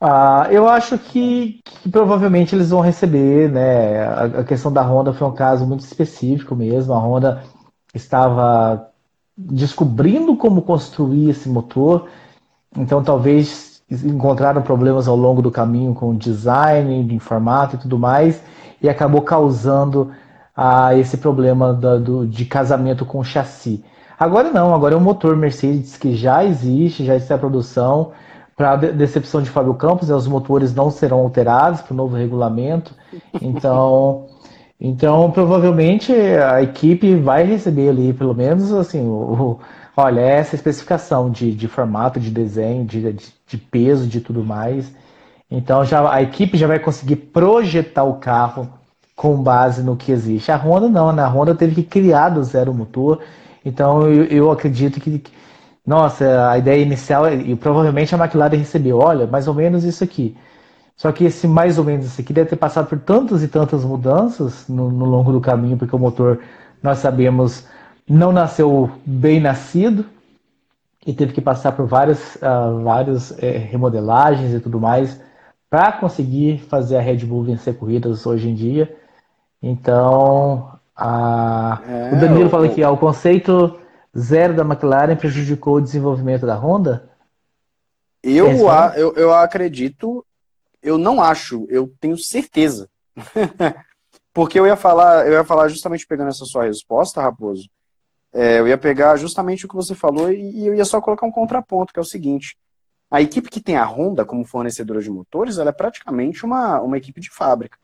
Ah, 0.00 0.48
eu 0.50 0.68
acho 0.68 0.98
que, 0.98 1.60
que, 1.64 1.88
provavelmente 1.88 2.54
eles 2.54 2.70
vão 2.70 2.80
receber, 2.80 3.50
né? 3.50 4.04
A, 4.04 4.24
a, 4.40 4.44
questão 4.44 4.72
da 4.72 4.82
Honda 4.82 5.12
foi 5.12 5.28
um 5.28 5.32
caso 5.32 5.64
muito 5.64 5.84
específico 5.84 6.56
mesmo. 6.56 6.92
A 6.92 6.98
Honda 6.98 7.42
estava 7.94 8.88
descobrindo 9.36 10.36
como 10.36 10.62
construir 10.62 11.30
esse 11.30 11.48
motor, 11.48 12.08
então 12.76 13.02
talvez 13.02 13.82
encontraram 14.04 14.62
problemas 14.62 15.06
ao 15.06 15.16
longo 15.16 15.40
do 15.42 15.50
caminho 15.50 15.94
com 15.94 16.10
o 16.10 16.16
design, 16.16 17.04
de 17.04 17.18
formato 17.18 17.76
e 17.76 17.78
tudo 17.78 17.98
mais, 17.98 18.42
e 18.82 18.88
acabou 18.88 19.22
causando 19.22 20.10
ah, 20.56 20.96
esse 20.96 21.16
problema 21.16 21.72
da, 21.72 21.96
do, 21.96 22.26
de 22.26 22.44
casamento 22.44 23.04
com 23.04 23.20
o 23.20 23.24
chassi. 23.24 23.84
Agora 24.22 24.52
não, 24.52 24.72
agora 24.72 24.94
é 24.94 24.96
um 24.96 25.00
motor 25.00 25.36
Mercedes 25.36 25.96
que 25.96 26.14
já 26.14 26.44
existe, 26.44 27.04
já 27.04 27.16
está 27.16 27.34
em 27.34 27.38
produção. 27.38 28.12
Para 28.56 28.76
decepção 28.76 29.42
de 29.42 29.50
Fábio 29.50 29.74
Campos, 29.74 30.10
né, 30.10 30.14
os 30.14 30.28
motores 30.28 30.72
não 30.72 30.92
serão 30.92 31.18
alterados 31.18 31.80
para 31.80 31.92
o 31.92 31.96
novo 31.96 32.14
regulamento. 32.14 32.94
Então, 33.40 34.28
então 34.80 35.28
provavelmente 35.32 36.12
a 36.12 36.62
equipe 36.62 37.16
vai 37.16 37.42
receber 37.42 37.88
ali, 37.88 38.12
pelo 38.12 38.32
menos 38.32 38.72
assim, 38.72 39.04
o, 39.04 39.10
o 39.10 39.60
olha, 39.96 40.20
essa 40.20 40.54
especificação 40.54 41.28
de, 41.28 41.52
de 41.52 41.66
formato, 41.66 42.20
de 42.20 42.30
desenho, 42.30 42.84
de, 42.84 43.12
de, 43.12 43.34
de 43.44 43.58
peso, 43.58 44.06
de 44.06 44.20
tudo 44.20 44.44
mais. 44.44 44.94
Então 45.50 45.84
já 45.84 46.08
a 46.08 46.22
equipe 46.22 46.56
já 46.56 46.68
vai 46.68 46.78
conseguir 46.78 47.16
projetar 47.16 48.04
o 48.04 48.20
carro 48.20 48.68
com 49.16 49.42
base 49.42 49.82
no 49.82 49.96
que 49.96 50.12
existe. 50.12 50.52
A 50.52 50.56
Honda 50.56 50.88
não, 50.88 51.12
né? 51.12 51.24
A 51.24 51.28
Honda 51.28 51.56
teve 51.56 51.74
que 51.74 51.82
criar 51.82 52.28
do 52.28 52.44
zero 52.44 52.70
o 52.70 52.74
motor 52.74 53.18
então 53.64 54.08
eu, 54.08 54.24
eu 54.24 54.50
acredito 54.50 55.00
que, 55.00 55.22
nossa, 55.86 56.50
a 56.50 56.58
ideia 56.58 56.82
inicial, 56.82 57.32
e 57.32 57.54
provavelmente 57.56 58.14
a 58.14 58.18
McLaren 58.18 58.56
recebeu, 58.56 58.98
olha, 58.98 59.26
mais 59.26 59.48
ou 59.48 59.54
menos 59.54 59.84
isso 59.84 60.02
aqui. 60.04 60.36
Só 60.96 61.10
que 61.10 61.24
esse 61.24 61.48
mais 61.48 61.78
ou 61.78 61.84
menos 61.84 62.06
isso 62.06 62.20
aqui 62.20 62.32
deve 62.32 62.50
ter 62.50 62.56
passado 62.56 62.88
por 62.88 62.98
tantas 62.98 63.42
e 63.42 63.48
tantas 63.48 63.84
mudanças 63.84 64.68
no, 64.68 64.90
no 64.90 65.04
longo 65.04 65.32
do 65.32 65.40
caminho, 65.40 65.76
porque 65.76 65.96
o 65.96 65.98
motor 65.98 66.40
nós 66.82 66.98
sabemos, 66.98 67.66
não 68.08 68.32
nasceu 68.32 68.90
bem 69.04 69.40
nascido 69.40 70.04
e 71.06 71.12
teve 71.12 71.32
que 71.32 71.40
passar 71.40 71.72
por 71.72 71.86
várias, 71.86 72.36
uh, 72.36 72.82
várias 72.82 73.36
é, 73.42 73.58
remodelagens 73.58 74.54
e 74.54 74.60
tudo 74.60 74.80
mais 74.80 75.20
para 75.68 75.90
conseguir 75.92 76.58
fazer 76.58 76.98
a 76.98 77.00
Red 77.00 77.24
Bull 77.24 77.44
vencer 77.44 77.76
corridas 77.76 78.26
hoje 78.26 78.48
em 78.48 78.54
dia. 78.54 78.94
Então, 79.62 80.71
é, 81.86 82.14
o 82.14 82.20
Danilo 82.20 82.50
fala 82.50 82.66
aqui, 82.66 82.82
ó, 82.82 82.92
o 82.92 82.98
conceito 82.98 83.78
zero 84.16 84.54
da 84.54 84.62
McLaren 84.62 85.16
prejudicou 85.16 85.76
o 85.76 85.80
desenvolvimento 85.80 86.46
da 86.46 86.56
Honda? 86.56 87.10
Eu, 88.22 88.70
a, 88.70 88.92
eu, 88.96 89.12
eu 89.14 89.34
acredito, 89.34 90.24
eu 90.82 90.96
não 90.96 91.20
acho, 91.20 91.66
eu 91.68 91.92
tenho 92.00 92.16
certeza. 92.16 92.88
Porque 94.32 94.58
eu 94.58 94.66
ia 94.66 94.76
falar, 94.76 95.26
eu 95.26 95.32
ia 95.32 95.44
falar 95.44 95.68
justamente 95.68 96.06
pegando 96.06 96.28
essa 96.28 96.44
sua 96.44 96.64
resposta, 96.64 97.20
Raposo. 97.20 97.68
É, 98.32 98.60
eu 98.60 98.68
ia 98.68 98.78
pegar 98.78 99.16
justamente 99.16 99.66
o 99.66 99.68
que 99.68 99.74
você 99.74 99.94
falou 99.94 100.32
e, 100.32 100.62
e 100.62 100.66
eu 100.66 100.74
ia 100.74 100.84
só 100.84 101.00
colocar 101.00 101.26
um 101.26 101.32
contraponto, 101.32 101.92
que 101.92 101.98
é 101.98 102.02
o 102.02 102.04
seguinte. 102.04 102.56
A 103.10 103.20
equipe 103.20 103.50
que 103.50 103.60
tem 103.60 103.76
a 103.76 103.84
Honda 103.84 104.24
como 104.24 104.44
fornecedora 104.44 105.02
de 105.02 105.10
motores, 105.10 105.58
ela 105.58 105.68
é 105.68 105.72
praticamente 105.72 106.46
uma, 106.46 106.80
uma 106.80 106.96
equipe 106.96 107.20
de 107.20 107.28
fábrica. 107.28 107.76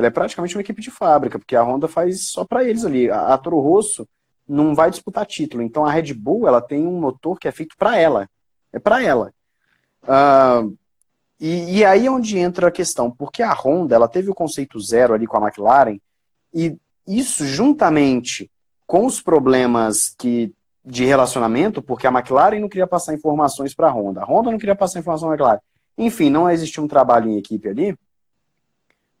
Ela 0.00 0.06
é 0.06 0.10
praticamente 0.10 0.56
uma 0.56 0.62
equipe 0.62 0.80
de 0.80 0.90
fábrica, 0.90 1.38
porque 1.38 1.54
a 1.54 1.62
Honda 1.62 1.86
faz 1.86 2.28
só 2.28 2.42
para 2.42 2.64
eles 2.64 2.86
ali. 2.86 3.10
A, 3.10 3.34
a 3.34 3.38
Toro 3.38 3.60
Rosso 3.60 4.08
não 4.48 4.74
vai 4.74 4.90
disputar 4.90 5.26
título. 5.26 5.62
Então 5.62 5.84
a 5.84 5.92
Red 5.92 6.14
Bull 6.14 6.48
ela 6.48 6.62
tem 6.62 6.86
um 6.86 6.98
motor 6.98 7.38
que 7.38 7.46
é 7.46 7.52
feito 7.52 7.76
para 7.76 7.98
ela. 7.98 8.26
É 8.72 8.78
para 8.78 9.02
ela. 9.02 9.30
Uh, 10.04 10.74
e, 11.38 11.78
e, 11.78 11.84
aí 11.84 12.06
é 12.06 12.10
onde 12.10 12.38
entra 12.38 12.68
a 12.68 12.72
questão, 12.72 13.10
porque 13.10 13.42
a 13.42 13.52
Honda 13.52 13.94
ela 13.94 14.08
teve 14.08 14.30
o 14.30 14.34
conceito 14.34 14.80
zero 14.80 15.12
ali 15.12 15.26
com 15.26 15.36
a 15.36 15.46
McLaren, 15.46 15.98
e 16.52 16.76
isso 17.06 17.44
juntamente 17.44 18.50
com 18.86 19.04
os 19.04 19.20
problemas 19.20 20.14
que 20.18 20.52
de 20.82 21.04
relacionamento, 21.04 21.82
porque 21.82 22.06
a 22.06 22.10
McLaren 22.10 22.58
não 22.58 22.68
queria 22.68 22.86
passar 22.86 23.14
informações 23.14 23.74
para 23.74 23.88
a 23.88 23.92
Honda, 23.92 24.22
a 24.22 24.24
Honda 24.24 24.50
não 24.50 24.58
queria 24.58 24.74
passar 24.74 25.00
informação 25.00 25.28
para 25.28 25.34
a 25.34 25.36
McLaren. 25.36 25.60
Enfim, 25.96 26.30
não 26.30 26.48
existia 26.48 26.82
um 26.82 26.88
trabalho 26.88 27.30
em 27.30 27.36
equipe 27.36 27.68
ali. 27.68 27.94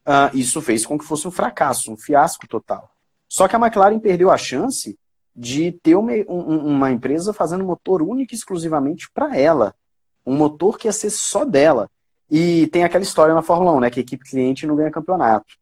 Uh, 0.06 0.36
isso 0.36 0.60
fez 0.62 0.86
com 0.86 0.98
que 0.98 1.04
fosse 1.04 1.28
um 1.28 1.30
fracasso, 1.30 1.92
um 1.92 1.96
fiasco 1.96 2.48
total. 2.48 2.90
Só 3.28 3.46
que 3.46 3.54
a 3.54 3.58
McLaren 3.58 3.98
perdeu 3.98 4.30
a 4.30 4.36
chance 4.36 4.98
de 5.34 5.72
ter 5.82 5.94
uma, 5.94 6.12
um, 6.28 6.74
uma 6.74 6.90
empresa 6.90 7.32
fazendo 7.32 7.64
motor 7.64 8.02
único 8.02 8.34
e 8.34 8.36
exclusivamente 8.36 9.08
para 9.12 9.36
ela. 9.36 9.74
Um 10.26 10.36
motor 10.36 10.76
que 10.76 10.88
ia 10.88 10.92
ser 10.92 11.10
só 11.10 11.44
dela. 11.44 11.88
E 12.30 12.66
tem 12.68 12.84
aquela 12.84 13.02
história 13.02 13.34
na 13.34 13.42
Fórmula 13.42 13.72
1, 13.72 13.80
né? 13.80 13.90
Que 13.90 14.00
a 14.00 14.02
equipe 14.02 14.28
cliente 14.28 14.66
não 14.66 14.76
ganha 14.76 14.90
campeonato. 14.90 15.54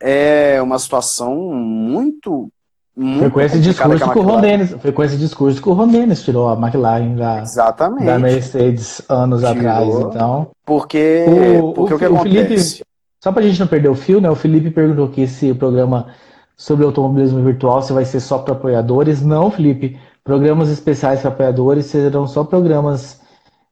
É 0.00 0.60
uma 0.60 0.78
situação 0.78 1.36
muito. 1.36 2.50
muito 2.94 3.20
foi 3.20 3.30
com 3.30 3.40
esse 3.40 3.60
discurso 3.60 4.10
que, 4.10 4.18
o 4.18 4.22
Ron 4.22 4.40
Dennis, 4.40 4.70
foi 4.72 4.92
com 4.92 5.04
esse 5.04 5.16
discurso 5.16 5.62
que 5.62 5.68
o 5.68 5.72
Ron 5.72 5.88
Dennis 5.88 6.22
tirou 6.22 6.48
a 6.48 6.54
McLaren 6.54 7.14
da, 7.14 7.42
Exatamente. 7.42 8.04
da 8.04 8.18
Mercedes 8.18 9.00
anos 9.08 9.40
tirou, 9.40 9.56
atrás. 9.56 9.88
Então, 9.88 10.50
porque 10.66 11.24
o, 11.62 11.72
porque 11.72 11.94
o, 11.94 11.96
o 11.96 11.98
que 11.98 12.04
o 12.04 12.14
acontece? 12.16 12.78
Felipe, 12.78 12.91
só 13.22 13.30
para 13.30 13.44
a 13.44 13.46
gente 13.46 13.60
não 13.60 13.68
perder 13.68 13.88
o 13.88 13.94
fio, 13.94 14.20
né? 14.20 14.28
O 14.28 14.34
Felipe 14.34 14.68
perguntou 14.68 15.04
aqui 15.04 15.28
se 15.28 15.48
o 15.52 15.54
programa 15.54 16.08
sobre 16.56 16.84
automobilismo 16.84 17.40
virtual 17.40 17.80
se 17.80 17.92
vai 17.92 18.04
ser 18.04 18.18
só 18.18 18.38
para 18.38 18.52
apoiadores. 18.52 19.22
Não, 19.22 19.48
Felipe. 19.48 19.96
Programas 20.24 20.68
especiais 20.68 21.20
para 21.20 21.28
apoiadores 21.28 21.86
serão 21.86 22.26
só 22.26 22.42
programas 22.42 23.20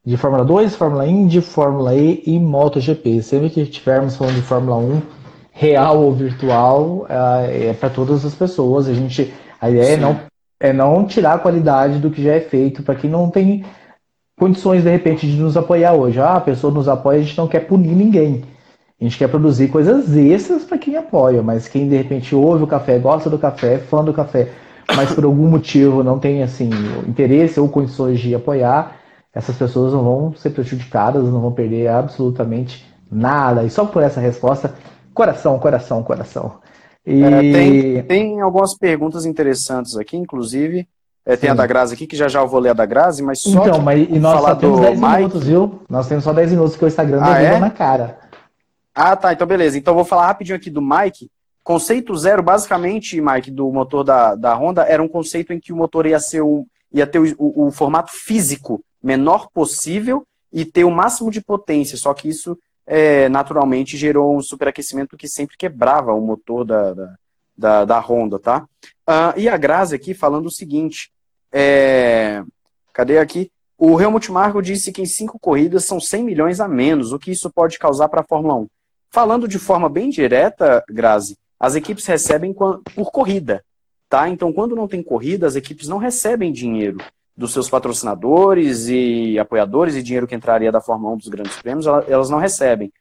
de 0.06 0.16
Fórmula 0.16 0.44
2, 0.44 0.76
Fórmula 0.76 1.04
Indy, 1.04 1.40
Fórmula 1.40 1.96
E 1.96 2.22
e 2.24 2.38
MotoGP. 2.38 3.22
Sempre 3.22 3.50
que 3.50 3.62
estivermos 3.62 4.14
falando 4.14 4.36
de 4.36 4.42
Fórmula 4.42 4.76
1, 4.76 5.02
real 5.50 6.00
ou 6.00 6.12
virtual, 6.12 7.06
é, 7.08 7.70
é 7.70 7.72
para 7.72 7.90
todas 7.90 8.24
as 8.24 8.36
pessoas. 8.36 8.86
A 8.86 8.94
gente, 8.94 9.34
a 9.60 9.68
ideia 9.68 9.94
é 9.94 9.96
não, 9.96 10.16
é 10.60 10.72
não 10.72 11.04
tirar 11.06 11.34
a 11.34 11.38
qualidade 11.40 11.98
do 11.98 12.08
que 12.08 12.22
já 12.22 12.34
é 12.34 12.40
feito 12.40 12.84
para 12.84 12.94
quem 12.94 13.10
não 13.10 13.28
tem 13.28 13.64
condições 14.38 14.84
de 14.84 14.90
repente 14.90 15.26
de 15.26 15.36
nos 15.36 15.56
apoiar 15.56 15.94
hoje. 15.94 16.20
Ah, 16.20 16.36
a 16.36 16.40
pessoa 16.40 16.72
nos 16.72 16.86
apoia, 16.86 17.18
a 17.18 17.22
gente 17.22 17.36
não 17.36 17.48
quer 17.48 17.66
punir 17.66 17.96
ninguém. 17.96 18.44
A 19.00 19.04
gente 19.04 19.16
quer 19.16 19.28
produzir 19.28 19.68
coisas 19.68 20.14
extras 20.14 20.62
para 20.62 20.76
quem 20.76 20.96
apoia, 20.96 21.42
mas 21.42 21.66
quem 21.66 21.88
de 21.88 21.96
repente 21.96 22.34
ouve 22.34 22.64
o 22.64 22.66
café, 22.66 22.98
gosta 22.98 23.30
do 23.30 23.38
café, 23.38 23.74
é 23.74 23.78
fã 23.78 24.04
do 24.04 24.12
café, 24.12 24.50
mas 24.94 25.12
por 25.14 25.24
algum 25.24 25.48
motivo 25.48 26.04
não 26.04 26.18
tem 26.18 26.42
assim 26.42 26.68
interesse 27.08 27.58
ou 27.58 27.68
condições 27.68 28.20
de 28.20 28.34
apoiar, 28.34 28.96
essas 29.32 29.56
pessoas 29.56 29.94
não 29.94 30.04
vão 30.04 30.34
ser 30.34 30.50
prejudicadas, 30.50 31.24
não 31.24 31.40
vão 31.40 31.52
perder 31.52 31.88
absolutamente 31.88 32.84
nada. 33.10 33.64
E 33.64 33.70
só 33.70 33.86
por 33.86 34.02
essa 34.02 34.20
resposta, 34.20 34.74
coração, 35.14 35.58
coração, 35.58 36.02
coração. 36.02 36.58
E... 37.06 37.22
É, 37.22 37.40
tem, 37.40 38.02
tem 38.02 38.40
algumas 38.40 38.76
perguntas 38.76 39.24
interessantes 39.24 39.96
aqui, 39.96 40.16
inclusive. 40.16 40.86
É, 41.24 41.36
tem 41.36 41.48
Sim. 41.48 41.52
a 41.52 41.54
da 41.54 41.66
Grazi 41.66 41.94
aqui, 41.94 42.06
que 42.06 42.16
já 42.16 42.28
já 42.28 42.40
eu 42.40 42.48
vou 42.48 42.60
ler 42.60 42.70
a 42.70 42.74
da 42.74 42.86
Grazi, 42.86 43.22
mas 43.22 43.40
só 43.40 43.66
então, 43.66 43.80
mas, 43.80 44.08
e 44.08 44.18
nós 44.18 44.40
só 44.40 44.54
temos 44.54 44.80
10 44.80 45.00
Mike... 45.00 45.16
minutos, 45.16 45.44
viu? 45.44 45.80
Nós 45.88 46.08
temos 46.08 46.24
só 46.24 46.32
10 46.32 46.50
minutos 46.52 46.76
que 46.76 46.84
o 46.84 46.88
Instagram 46.88 47.20
ah, 47.22 47.40
é? 47.40 47.58
na 47.58 47.70
cara. 47.70 48.19
Ah, 48.94 49.16
tá. 49.16 49.32
Então, 49.32 49.46
beleza. 49.46 49.78
Então, 49.78 49.94
vou 49.94 50.04
falar 50.04 50.26
rapidinho 50.26 50.56
aqui 50.56 50.70
do 50.70 50.82
Mike. 50.82 51.30
Conceito 51.62 52.16
zero, 52.16 52.42
basicamente, 52.42 53.20
Mike, 53.20 53.50
do 53.50 53.70
motor 53.70 54.02
da, 54.02 54.34
da 54.34 54.54
Honda, 54.54 54.82
era 54.82 55.02
um 55.02 55.08
conceito 55.08 55.52
em 55.52 55.60
que 55.60 55.72
o 55.72 55.76
motor 55.76 56.06
ia, 56.06 56.18
ser 56.18 56.40
o, 56.40 56.66
ia 56.92 57.06
ter 57.06 57.18
o, 57.18 57.34
o, 57.38 57.66
o 57.66 57.70
formato 57.70 58.10
físico 58.12 58.82
menor 59.02 59.48
possível 59.52 60.24
e 60.52 60.64
ter 60.64 60.84
o 60.84 60.90
máximo 60.90 61.30
de 61.30 61.40
potência. 61.40 61.96
Só 61.96 62.12
que 62.14 62.28
isso, 62.28 62.58
é, 62.86 63.28
naturalmente, 63.28 63.96
gerou 63.96 64.36
um 64.36 64.42
superaquecimento 64.42 65.16
que 65.16 65.28
sempre 65.28 65.56
quebrava 65.56 66.12
o 66.12 66.20
motor 66.20 66.64
da, 66.64 66.94
da, 66.94 67.14
da, 67.56 67.84
da 67.84 68.00
Honda, 68.00 68.38
tá? 68.38 68.66
Uh, 69.08 69.38
e 69.38 69.48
a 69.48 69.56
Grazi 69.56 69.94
aqui 69.94 70.14
falando 70.14 70.46
o 70.46 70.50
seguinte, 70.50 71.12
é... 71.52 72.42
cadê 72.92 73.18
aqui? 73.18 73.50
O 73.76 74.00
Helmut 74.00 74.30
Marko 74.30 74.60
disse 74.60 74.92
que 74.92 75.02
em 75.02 75.06
cinco 75.06 75.38
corridas 75.38 75.84
são 75.84 76.00
100 76.00 76.24
milhões 76.24 76.60
a 76.60 76.68
menos, 76.68 77.12
o 77.12 77.18
que 77.18 77.30
isso 77.30 77.50
pode 77.50 77.78
causar 77.78 78.08
para 78.08 78.20
a 78.20 78.26
Fórmula 78.26 78.54
1. 78.54 78.68
Falando 79.10 79.48
de 79.48 79.58
forma 79.58 79.88
bem 79.88 80.08
direta, 80.08 80.84
Grazi, 80.88 81.36
as 81.58 81.74
equipes 81.74 82.06
recebem 82.06 82.54
por 82.54 83.10
corrida, 83.10 83.64
tá? 84.08 84.28
Então, 84.28 84.52
quando 84.52 84.76
não 84.76 84.86
tem 84.86 85.02
corrida, 85.02 85.48
as 85.48 85.56
equipes 85.56 85.88
não 85.88 85.98
recebem 85.98 86.52
dinheiro 86.52 86.98
dos 87.36 87.52
seus 87.52 87.68
patrocinadores 87.68 88.86
e 88.88 89.36
apoiadores 89.38 89.96
e 89.96 90.02
dinheiro 90.02 90.28
que 90.28 90.34
entraria 90.34 90.70
da 90.70 90.80
Fórmula 90.80 91.14
1 91.14 91.16
dos 91.16 91.28
grandes 91.28 91.60
prêmios, 91.60 91.86
elas 91.86 92.30
não 92.30 92.38
recebem. 92.38 92.92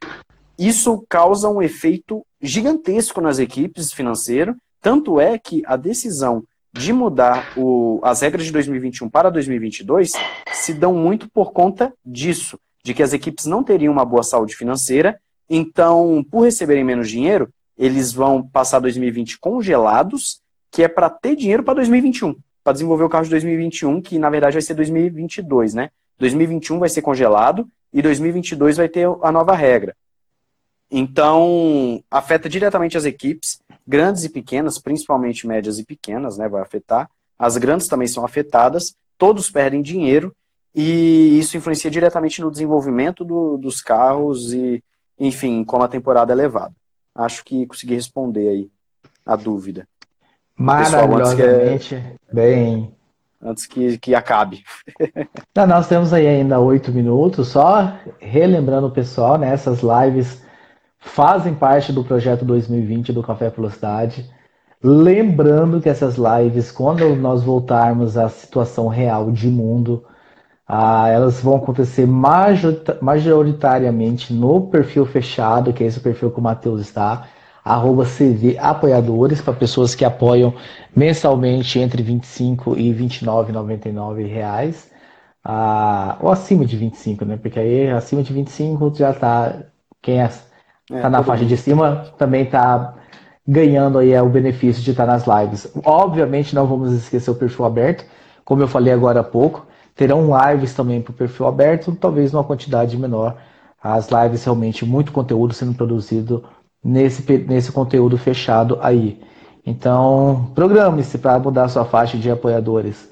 Isso 0.58 1.06
causa 1.08 1.48
um 1.48 1.62
efeito 1.62 2.26
gigantesco 2.42 3.22
nas 3.22 3.38
equipes 3.38 3.94
financeiro, 3.94 4.56
tanto 4.82 5.20
é 5.20 5.38
que 5.38 5.62
a 5.66 5.76
decisão 5.76 6.44
de 6.74 6.92
mudar 6.92 7.54
o, 7.56 8.00
as 8.04 8.22
regras 8.22 8.46
de 8.46 8.52
2021 8.52 9.10
para 9.10 9.30
2022 9.30 10.14
se 10.54 10.74
dão 10.74 10.94
muito 10.94 11.30
por 11.30 11.52
conta 11.52 11.94
disso, 12.06 12.60
de 12.84 12.94
que 12.94 13.04
as 13.04 13.14
equipes 13.14 13.46
não 13.46 13.64
teriam 13.64 13.94
uma 13.94 14.06
boa 14.06 14.24
saúde 14.24 14.56
financeira 14.56 15.20
então, 15.50 16.24
por 16.30 16.42
receberem 16.42 16.84
menos 16.84 17.10
dinheiro, 17.10 17.52
eles 17.78 18.14
vão 18.14 18.46
passar 18.46 18.80
2020 18.80 19.40
congelados, 19.40 20.42
que 20.70 20.84
é 20.84 20.88
para 20.88 21.10
ter 21.10 21.36
dinheiro 21.36 21.64
para 21.64 21.76
2021, 21.76 22.36
para 22.64 22.74
desenvolver 22.74 23.06
o 23.06 23.10
carro 23.10 23.24
de 23.24 23.32
2021, 23.32 24.02
que 24.02 24.20
na 24.20 24.30
verdade 24.30 24.54
vai 24.54 24.62
ser 24.62 24.76
2022, 24.76 25.74
né? 25.74 25.90
2021 26.20 26.78
vai 26.78 26.90
ser 26.90 27.02
congelado 27.02 27.68
e 27.92 28.02
2022 28.02 28.78
vai 28.78 28.90
ter 28.90 29.08
a 29.24 29.32
nova 29.32 29.56
regra. 29.56 29.96
Então, 30.92 32.04
afeta 32.12 32.50
diretamente 32.50 32.98
as 32.98 33.06
equipes, 33.06 33.62
grandes 33.88 34.24
e 34.26 34.30
pequenas, 34.30 34.78
principalmente 34.78 35.48
médias 35.48 35.80
e 35.80 35.86
pequenas, 35.86 36.38
né? 36.38 36.48
Vai 36.50 36.62
afetar. 36.62 37.10
As 37.38 37.58
grandes 37.58 37.88
também 37.88 38.08
são 38.08 38.26
afetadas, 38.26 38.96
todos 39.18 39.50
perdem 39.50 39.82
dinheiro 39.82 40.36
e 40.76 41.40
isso 41.40 41.58
influencia 41.58 41.90
diretamente 41.90 42.42
no 42.42 42.52
desenvolvimento 42.52 43.24
do, 43.24 43.58
dos 43.58 43.82
carros 43.82 44.54
e 44.54 44.84
enfim, 45.20 45.64
como 45.64 45.84
a 45.84 45.88
temporada 45.88 46.32
é 46.32 46.36
levada. 46.36 46.74
Acho 47.14 47.44
que 47.44 47.66
consegui 47.66 47.96
responder 47.96 48.48
aí 48.48 48.72
a 49.26 49.36
dúvida. 49.36 49.88
Maravilhosamente 50.56 51.96
Pessoal, 51.96 52.12
que, 52.30 52.36
bem. 52.36 52.94
Antes 53.42 53.66
que, 53.66 53.98
que 53.98 54.14
acabe. 54.14 54.64
Não, 55.56 55.66
nós 55.66 55.88
temos 55.88 56.12
aí 56.12 56.28
ainda 56.28 56.60
oito 56.60 56.92
minutos, 56.92 57.48
só 57.50 57.98
relembrando 58.20 58.88
o 58.88 58.92
pessoal, 58.92 59.38
né, 59.38 59.54
essas 59.54 59.80
lives 59.82 60.42
fazem 61.00 61.56
parte 61.56 61.94
do 61.94 62.04
projeto 62.04 62.44
2020 62.44 63.14
do 63.14 63.24
Café 63.24 63.50
Velocidade. 63.50 64.30
Lembrando 64.84 65.82
que 65.82 65.90
essas 65.90 66.16
lives, 66.18 66.72
quando 66.72 67.16
nós 67.16 67.44
voltarmos 67.44 68.18
à 68.18 68.28
situação 68.30 68.88
real 68.88 69.32
de 69.32 69.48
mundo, 69.48 70.06
ah, 70.72 71.10
elas 71.10 71.42
vão 71.42 71.56
acontecer 71.56 72.08
majoritariamente 73.02 74.32
no 74.32 74.68
perfil 74.68 75.04
fechado, 75.04 75.74
que 75.74 75.84
é 75.84 75.88
esse 75.88 76.00
perfil 76.00 76.30
que 76.30 76.40
o 76.40 76.44
Matheus 76.44 76.80
está, 76.82 77.28
arroba 77.66 78.06
CV 78.06 78.56
Apoiadores, 78.60 79.42
para 79.42 79.56
pessoas 79.56 79.96
que 79.96 80.06
apoiam 80.06 80.54
mensalmente 80.96 81.80
entre 81.80 82.04
25 82.04 82.78
e 82.78 82.94
29,99 82.94 84.28
reais. 84.28 84.92
Ah, 85.44 86.18
ou 86.22 86.30
acima 86.30 86.64
de 86.66 86.78
25, 86.78 87.26
né? 87.26 87.36
Porque 87.38 87.60
aí 87.60 87.90
acima 87.90 88.22
de 88.22 88.32
25 88.32 88.94
já 88.94 89.12
tá. 89.12 89.64
Quem 90.02 90.22
é, 90.22 90.30
é 90.92 91.02
tá 91.02 91.10
na 91.10 91.24
faixa 91.24 91.46
de 91.46 91.58
cima 91.58 92.06
também 92.18 92.46
tá 92.46 92.94
ganhando 93.48 93.98
aí 93.98 94.14
é, 94.14 94.22
o 94.22 94.30
benefício 94.30 94.84
de 94.84 94.92
estar 94.92 95.08
nas 95.08 95.26
lives. 95.26 95.72
Obviamente 95.84 96.54
não 96.54 96.68
vamos 96.68 96.94
esquecer 96.94 97.32
o 97.32 97.36
perfil 97.36 97.66
aberto, 97.66 98.06
como 98.46 98.62
eu 98.62 98.68
falei 98.68 98.94
agora 98.94 99.22
há 99.22 99.24
pouco, 99.24 99.66
terão 100.00 100.30
lives 100.48 100.74
também 100.74 101.02
para 101.02 101.12
o 101.12 101.14
perfil 101.14 101.46
aberto, 101.46 101.92
talvez 101.92 102.32
numa 102.32 102.44
quantidade 102.46 102.96
menor. 102.96 103.36
As 103.84 104.08
lives 104.08 104.46
realmente 104.46 104.86
muito 104.86 105.12
conteúdo 105.12 105.54
sendo 105.54 105.74
produzido 105.74 106.46
nesse, 106.82 107.22
nesse 107.40 107.70
conteúdo 107.70 108.18
fechado 108.18 108.80
aí. 108.82 109.22
Então, 109.66 110.54
programe-se 110.56 111.18
para 111.18 111.38
mudar 111.38 111.68
sua 111.68 111.84
faixa 111.84 112.18
de 112.18 112.32
apoiadores. 112.32 113.10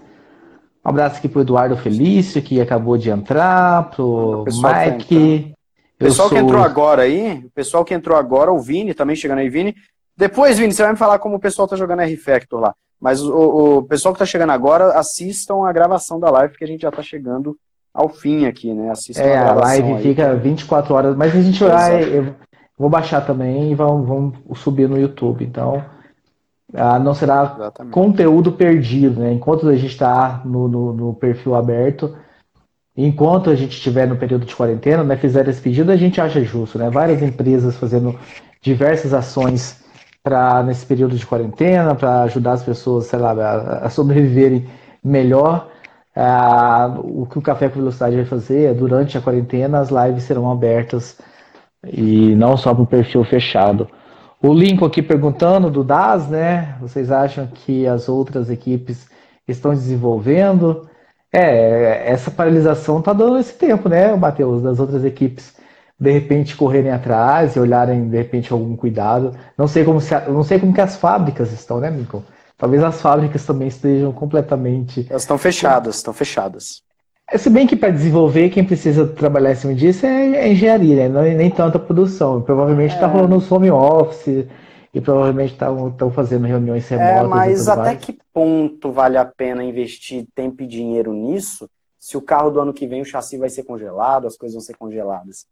Um 0.84 0.90
abraço 0.90 1.18
aqui 1.18 1.28
para 1.28 1.40
o 1.40 1.42
Eduardo 1.42 1.76
Felício, 1.76 2.42
que 2.42 2.62
acabou 2.62 2.98
de 2.98 3.10
entrar, 3.10 3.90
para 3.90 4.02
o 4.02 4.46
Mike. 4.46 5.54
O 6.00 6.06
pessoal 6.06 6.30
sou... 6.30 6.38
que 6.38 6.42
entrou 6.42 6.64
agora 6.64 7.02
aí, 7.02 7.44
o 7.48 7.50
pessoal 7.50 7.84
que 7.84 7.94
entrou 7.94 8.18
agora, 8.18 8.54
o 8.54 8.62
Vini 8.62 8.94
também 8.94 9.18
chegando 9.18 9.40
aí, 9.40 9.50
Vini. 9.50 9.76
Depois, 10.16 10.58
Vini, 10.58 10.72
você 10.72 10.84
vai 10.84 10.94
me 10.94 10.98
falar 10.98 11.20
como 11.20 11.36
o 11.36 11.40
pessoal 11.40 11.68
tá 11.68 11.76
jogando 11.76 12.00
R-Factor 12.04 12.62
lá. 12.62 12.74
Mas 13.00 13.22
o, 13.22 13.78
o, 13.78 13.84
pessoal 13.84 14.14
que 14.14 14.20
tá 14.20 14.26
chegando 14.26 14.52
agora, 14.52 14.94
assistam 14.98 15.66
a 15.66 15.72
gravação 15.72 16.20
da 16.20 16.30
live, 16.32 16.52
porque 16.52 16.64
a 16.66 16.68
gente 16.68 16.82
já 16.82 16.92
tá 16.92 17.04
chegando 17.04 17.56
ao 17.94 18.10
fim 18.10 18.46
aqui, 18.46 18.74
né? 18.74 18.90
Assistam 18.90 19.24
é, 19.24 19.38
a, 19.38 19.52
a 19.52 19.54
live 19.54 19.94
aí. 19.94 20.02
fica 20.02 20.36
24 20.36 20.94
horas, 20.94 21.16
mas 21.16 21.36
a 21.36 21.42
gente 21.42 21.64
vai. 21.64 22.04
Eu 22.04 22.36
vou 22.78 22.90
baixar 22.90 23.22
também 23.22 23.72
e 23.72 23.76
vamos, 23.76 24.08
vamos 24.08 24.60
subir 24.60 24.90
no 24.90 25.00
YouTube. 25.00 25.46
Então, 25.46 25.84
ah, 26.74 27.00
não 27.00 27.14
será 27.14 27.54
Exatamente. 27.56 27.94
conteúdo 27.94 28.52
perdido, 28.52 29.22
né? 29.22 29.32
Enquanto 29.32 29.70
a 29.70 29.76
gente 29.76 29.92
está 29.92 30.42
no, 30.44 30.68
no, 30.68 30.94
no, 30.94 31.14
perfil 31.14 31.56
aberto, 31.56 32.18
enquanto 32.96 33.50
a 33.50 33.56
gente 33.56 33.72
estiver 33.72 34.08
no 34.08 34.18
período 34.18 34.46
de 34.46 34.56
quarentena, 34.56 35.04
né, 35.04 35.16
fizer 35.16 35.48
esse 35.48 35.62
pedido, 35.62 35.92
a 35.92 35.96
gente 35.96 36.20
acha 36.20 36.44
justo, 36.44 36.78
né? 36.78 36.90
Várias 36.90 37.22
empresas 37.22 37.78
fazendo 37.78 38.20
diversas 38.62 39.14
ações 39.14 39.87
para 40.28 40.62
nesse 40.62 40.86
período 40.86 41.16
de 41.16 41.26
quarentena, 41.26 41.96
para 41.96 42.24
ajudar 42.24 42.54
as 42.54 42.64
pessoas, 42.64 43.06
sei 43.06 43.18
lá, 43.18 43.32
a, 43.82 43.90
sobreviverem 43.90 44.66
melhor. 45.02 45.70
Ah, 46.14 46.98
o 47.02 47.26
que 47.26 47.40
o 47.40 47.42
Café 47.42 47.70
com 47.70 47.80
Velocidade 47.80 48.18
vai 48.18 48.26
fazer 48.26 48.72
é, 48.72 48.74
durante 48.74 49.18
a 49.18 49.22
quarentena, 49.22 49.80
as 49.80 49.90
lives 49.90 50.24
serão 50.24 50.52
abertas 50.52 51.18
e 51.86 52.36
não 52.36 52.58
só 52.58 52.74
para 52.74 52.84
o 52.84 52.88
perfil 52.88 53.24
fechado. 53.24 53.88
O 54.42 54.54
Lincoln 54.54 54.86
aqui 54.86 55.02
perguntando 55.02 55.70
do 55.72 55.84
DAS, 55.84 56.28
né? 56.28 56.76
Vocês 56.82 57.10
acham 57.10 57.48
que 57.48 57.88
as 57.88 58.10
outras 58.10 58.50
equipes 58.50 59.08
estão 59.48 59.72
desenvolvendo? 59.72 60.90
É, 61.32 62.12
essa 62.12 62.30
paralisação 62.30 63.00
está 63.00 63.14
dando 63.14 63.38
esse 63.38 63.54
tempo, 63.54 63.88
né, 63.88 64.14
Matheus, 64.16 64.62
das 64.62 64.80
outras 64.80 65.06
equipes 65.06 65.56
de 66.00 66.12
repente 66.12 66.56
correrem 66.56 66.92
atrás 66.92 67.56
e 67.56 67.60
olharem 67.60 68.08
de 68.08 68.18
repente 68.18 68.54
algum 68.54 68.76
cuidado. 68.76 69.32
Não 69.58 69.68
sei 69.68 69.84
como 69.84 70.00
se, 70.00 70.14
não 70.28 70.44
sei 70.44 70.60
como 70.60 70.74
que 70.74 70.82
as 70.82 70.96
fábricas 70.96 71.52
estão, 71.52 71.80
né, 71.80 71.90
Lincoln? 71.90 72.24
Talvez 72.58 72.84
as 72.84 73.02
fábricas 73.02 73.46
também 73.46 73.68
estejam 73.68 74.12
completamente. 74.12 75.06
Elas 75.10 75.24
estão 75.24 75.38
fechadas, 75.38 75.96
estão 75.96 76.14
fechadas. 76.14 76.82
É, 77.30 77.38
se 77.38 77.50
bem 77.50 77.68
que 77.68 77.76
para 77.76 77.90
desenvolver, 77.90 78.50
quem 78.50 78.64
precisa 78.64 79.06
trabalhar 79.06 79.52
em 79.52 79.56
cima 79.56 79.76
disso 79.76 80.06
é 80.06 80.40
a 80.40 80.48
engenharia, 80.48 80.96
né? 80.96 81.10
Não, 81.10 81.22
é 81.22 81.34
nem 81.34 81.52
tanta 81.52 81.78
produção. 81.78 82.42
Provavelmente 82.42 82.94
está 82.94 83.06
é. 83.06 83.10
rolando 83.10 83.36
os 83.36 83.52
home 83.52 83.70
office 83.70 84.48
e 84.94 85.02
provavelmente 85.02 85.52
estão 85.52 86.12
fazendo 86.12 86.48
reuniões 86.48 86.90
é, 86.92 86.96
remotas. 86.96 87.26
É, 87.26 87.28
mas 87.28 87.68
até 87.68 87.82
mais. 87.82 87.98
que 88.00 88.18
ponto 88.34 88.92
vale 88.92 89.18
a 89.18 89.26
pena 89.26 89.64
investir 89.64 90.26
tempo 90.34 90.64
e 90.64 90.68
dinheiro 90.68 91.14
nisso 91.14 91.70
se 92.08 92.16
o 92.16 92.22
carro 92.22 92.50
do 92.50 92.62
ano 92.62 92.74
que 92.74 92.88
vem 92.88 93.02
o 93.02 93.06
chassi 93.06 93.38
vai 93.38 93.50
ser 93.50 93.64
congelado, 93.64 94.28
as 94.28 94.38
coisas 94.38 94.54
vão 94.56 94.62
ser 94.62 94.78
congeladas? 94.78 95.46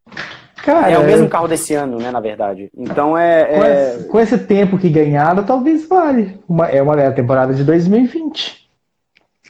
Cara, 0.64 0.90
é 0.90 0.98
o 0.98 1.04
mesmo 1.04 1.28
carro 1.28 1.50
desse 1.50 1.74
ano, 1.74 1.98
né, 1.98 2.12
na 2.12 2.22
verdade. 2.22 2.72
Então 2.74 3.18
é. 3.18 3.46
Com, 3.46 3.64
é... 3.64 3.96
Esse, 3.96 4.08
com 4.08 4.20
esse 4.22 4.38
tempo 4.38 4.78
que 4.78 4.90
ganharam, 4.90 5.44
talvez 5.44 5.86
vale. 5.86 6.40
Uma, 6.48 6.68
é 6.70 6.82
uma 6.82 7.00
é 7.02 7.08
a 7.08 7.12
temporada 7.12 7.54
de 7.54 7.62
2020. 7.62 8.70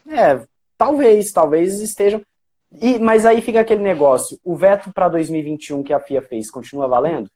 É, 0.10 0.40
Talvez, 0.78 1.32
talvez 1.32 1.80
estejam. 1.80 2.22
E, 2.82 2.98
mas 3.00 3.24
aí 3.24 3.40
fica 3.40 3.60
aquele 3.62 3.84
negócio: 3.84 4.40
o 4.44 4.56
veto 4.56 4.92
para 4.92 5.08
2021 5.08 5.84
que 5.84 5.94
a 5.94 6.00
FIA 6.00 6.24
fez 6.24 6.50
continua 6.50 6.88
valendo? 6.88 7.30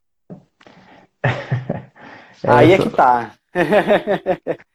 aí 2.43 2.73
é 2.73 2.77
que 2.79 2.89
tá. 2.89 3.33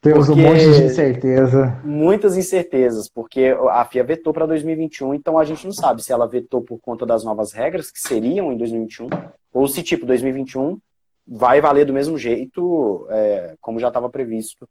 Temos 0.00 0.30
um 0.30 0.36
monte 0.36 0.60
de 0.60 0.84
incerteza. 0.84 1.78
Muitas 1.84 2.34
incertezas, 2.34 3.06
porque 3.08 3.54
a 3.68 3.84
FIA 3.84 4.02
vetou 4.02 4.32
para 4.32 4.46
2021, 4.46 5.14
então 5.14 5.38
a 5.38 5.44
gente 5.44 5.66
não 5.66 5.72
sabe 5.72 6.02
se 6.02 6.10
ela 6.10 6.26
vetou 6.26 6.62
por 6.62 6.78
conta 6.78 7.04
das 7.04 7.22
novas 7.22 7.52
regras 7.52 7.90
que 7.90 8.00
seriam 8.00 8.50
em 8.50 8.56
2021, 8.56 9.08
ou 9.52 9.68
se, 9.68 9.82
tipo, 9.82 10.06
2021 10.06 10.78
vai 11.26 11.60
valer 11.60 11.84
do 11.84 11.92
mesmo 11.92 12.16
jeito, 12.16 13.06
é, 13.10 13.54
como 13.60 13.78
já 13.78 13.88
estava 13.88 14.08
previsto 14.08 14.66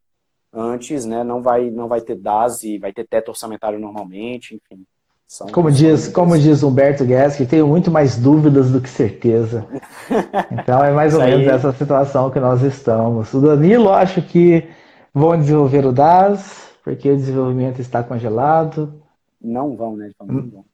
antes, 0.51 1.05
né? 1.05 1.23
Não 1.23 1.43
vai, 1.43 1.69
não 1.69 1.87
vai 1.87 2.01
ter 2.01 2.15
DAS 2.15 2.63
e 2.63 2.79
vai 2.79 2.91
ter 2.91 3.07
teto 3.07 3.29
orçamentário 3.29 3.79
normalmente, 3.79 4.55
enfim. 4.55 4.83
São, 5.27 5.45
como 5.49 5.71
diz, 5.71 6.07
como 6.07 6.39
diz 6.39 6.63
Humberto 6.63 7.05
que 7.37 7.45
tenho 7.45 7.67
muito 7.67 7.91
mais 7.91 8.17
dúvidas 8.17 8.71
do 8.71 8.81
que 8.81 8.89
certeza. 8.89 9.67
Então 10.51 10.83
é 10.83 10.91
mais 10.91 11.13
ou 11.13 11.21
menos 11.21 11.45
essa 11.45 11.71
situação 11.71 12.31
que 12.31 12.39
nós 12.39 12.63
estamos. 12.63 13.31
O 13.31 13.39
Danilo 13.39 13.89
acho 13.93 14.23
que 14.23 14.67
vão 15.13 15.37
desenvolver 15.37 15.85
o 15.85 15.91
DAS, 15.91 16.69
porque 16.83 17.11
o 17.11 17.15
desenvolvimento 17.15 17.79
está 17.79 18.03
congelado. 18.03 19.01
Não 19.41 19.75
vão, 19.75 19.95
né? 19.95 20.11
Não 20.19 20.49
vão. 20.49 20.65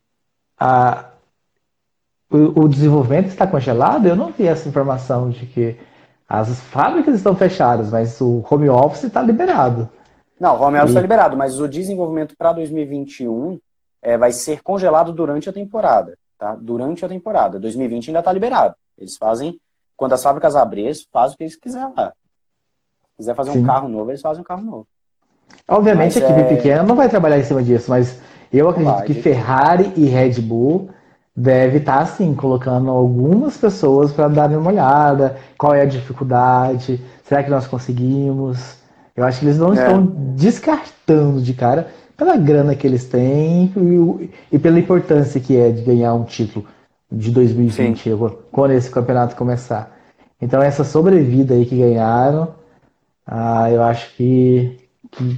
A, 0.57 1.09
o, 2.29 2.63
o 2.63 2.67
desenvolvimento 2.67 3.27
está 3.27 3.45
congelado? 3.45 4.07
Eu 4.07 4.15
não 4.15 4.31
vi 4.31 4.47
essa 4.47 4.67
informação 4.67 5.29
de 5.29 5.45
que 5.45 5.77
as 6.27 6.59
fábricas 6.59 7.15
estão 7.15 7.35
fechadas, 7.35 7.91
mas 7.91 8.19
o 8.19 8.43
home 8.49 8.69
office 8.69 9.03
está 9.03 9.21
liberado. 9.21 9.89
Não, 10.39 10.59
o 10.59 10.63
home 10.63 10.77
office 10.77 10.89
está 10.89 10.99
e... 10.99 11.03
liberado, 11.03 11.37
mas 11.37 11.59
o 11.59 11.67
desenvolvimento 11.67 12.35
para 12.37 12.53
2021 12.53 13.59
é, 14.01 14.17
vai 14.17 14.31
ser 14.31 14.61
congelado 14.61 15.13
durante 15.13 15.49
a 15.49 15.53
temporada. 15.53 16.17
Tá? 16.37 16.55
Durante 16.55 17.05
a 17.05 17.09
temporada. 17.09 17.59
2020 17.59 18.09
ainda 18.09 18.19
está 18.19 18.31
liberado. 18.33 18.75
Eles 18.97 19.15
fazem, 19.17 19.59
quando 19.95 20.13
as 20.13 20.23
fábricas 20.23 20.55
abrirem, 20.55 20.87
eles 20.87 21.07
fazem 21.11 21.35
o 21.35 21.37
que 21.37 21.43
eles 21.43 21.55
quiserem 21.55 21.93
lá. 21.95 22.13
Se 23.15 23.19
quiser 23.19 23.35
fazer 23.35 23.51
Sim. 23.51 23.59
um 23.59 23.65
carro 23.65 23.87
novo, 23.87 24.11
eles 24.11 24.21
fazem 24.21 24.41
um 24.41 24.45
carro 24.45 24.63
novo. 24.63 24.87
Obviamente 25.67 26.19
mas 26.19 26.23
a 26.23 26.29
equipe 26.29 26.53
é... 26.53 26.55
pequena 26.55 26.83
não 26.83 26.95
vai 26.95 27.07
trabalhar 27.07 27.39
em 27.39 27.43
cima 27.43 27.63
disso, 27.63 27.89
mas 27.89 28.19
eu 28.51 28.67
acredito 28.67 28.93
vai, 28.93 29.05
que 29.05 29.13
Ferrari 29.13 29.93
e 29.95 30.05
Red 30.05 30.41
Bull 30.41 30.89
deve 31.35 31.77
estar, 31.77 31.97
tá, 31.97 32.01
assim, 32.01 32.33
colocando 32.33 32.89
algumas 32.89 33.57
pessoas 33.57 34.11
para 34.11 34.27
darem 34.27 34.57
uma 34.57 34.69
olhada, 34.69 35.37
qual 35.57 35.73
é 35.73 35.81
a 35.81 35.85
dificuldade, 35.85 37.01
será 37.23 37.41
que 37.41 37.49
nós 37.49 37.67
conseguimos? 37.67 38.77
Eu 39.15 39.23
acho 39.23 39.39
que 39.39 39.45
eles 39.45 39.57
não 39.57 39.73
é. 39.73 39.75
estão 39.75 40.05
descartando 40.35 41.41
de 41.41 41.53
cara 41.53 41.87
pela 42.17 42.35
grana 42.35 42.75
que 42.75 42.85
eles 42.85 43.05
têm 43.05 43.73
e, 43.75 44.31
e, 44.53 44.59
pela 44.59 44.79
importância 44.79 45.39
que 45.39 45.57
é 45.57 45.71
de 45.71 45.81
ganhar 45.81 46.13
um 46.13 46.23
título 46.23 46.65
de 47.11 47.31
2020, 47.31 48.03
Sim. 48.03 48.37
quando 48.51 48.71
esse 48.71 48.89
campeonato 48.89 49.35
começar. 49.35 49.93
Então, 50.41 50.61
essa 50.61 50.83
sobrevida 50.83 51.53
aí 51.53 51.65
que 51.65 51.77
ganharam, 51.77 52.49
ah, 53.25 53.71
eu 53.71 53.81
acho 53.83 54.13
que, 54.15 54.77
que, 55.11 55.37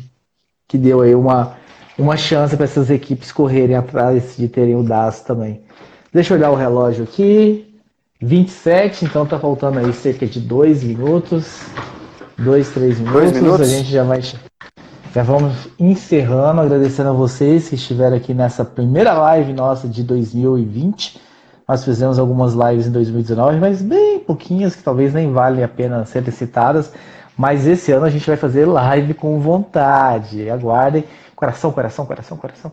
que 0.67 0.77
deu 0.77 1.01
aí 1.01 1.15
uma, 1.15 1.55
uma 1.97 2.17
chance 2.17 2.55
para 2.55 2.65
essas 2.65 2.89
equipes 2.89 3.31
correrem 3.31 3.75
atrás 3.75 4.35
de 4.37 4.47
terem 4.47 4.75
o 4.75 4.83
DAS 4.83 5.21
também. 5.21 5.61
Deixa 6.13 6.33
eu 6.33 6.37
olhar 6.37 6.51
o 6.51 6.55
relógio 6.55 7.03
aqui. 7.03 7.63
27, 8.19 9.05
então 9.05 9.25
tá 9.25 9.37
faltando 9.37 9.79
aí 9.79 9.93
cerca 9.93 10.25
de 10.25 10.39
2 10.39 10.83
minutos. 10.83 11.61
2, 12.37 12.69
3 12.69 12.99
minutos. 12.99 13.31
minutos. 13.33 13.61
A 13.61 13.65
gente 13.65 13.89
já 13.89 14.03
vai. 14.03 14.21
Já 14.21 15.23
vamos 15.23 15.53
encerrando, 15.79 16.61
agradecendo 16.61 17.09
a 17.09 17.13
vocês 17.13 17.69
que 17.69 17.75
estiveram 17.75 18.17
aqui 18.17 18.33
nessa 18.33 18.65
primeira 18.65 19.13
live 19.13 19.53
nossa 19.53 19.87
de 19.87 20.03
2020. 20.03 21.19
Nós 21.67 21.83
fizemos 21.83 22.17
algumas 22.17 22.53
lives 22.53 22.87
em 22.87 22.91
2019, 22.91 23.59
mas 23.59 23.81
bem 23.81 24.19
pouquinhas, 24.19 24.75
que 24.75 24.83
talvez 24.83 25.13
nem 25.13 25.31
valem 25.31 25.63
a 25.63 25.67
pena 25.67 26.05
serem 26.05 26.31
citadas. 26.31 26.91
Mas 27.37 27.67
esse 27.67 27.91
ano 27.91 28.05
a 28.05 28.09
gente 28.09 28.25
vai 28.25 28.37
fazer 28.37 28.65
live 28.65 29.13
com 29.13 29.39
vontade. 29.39 30.49
Aguardem. 30.49 31.03
Coração, 31.35 31.71
coração, 31.71 32.05
coração, 32.05 32.37
coração 32.37 32.71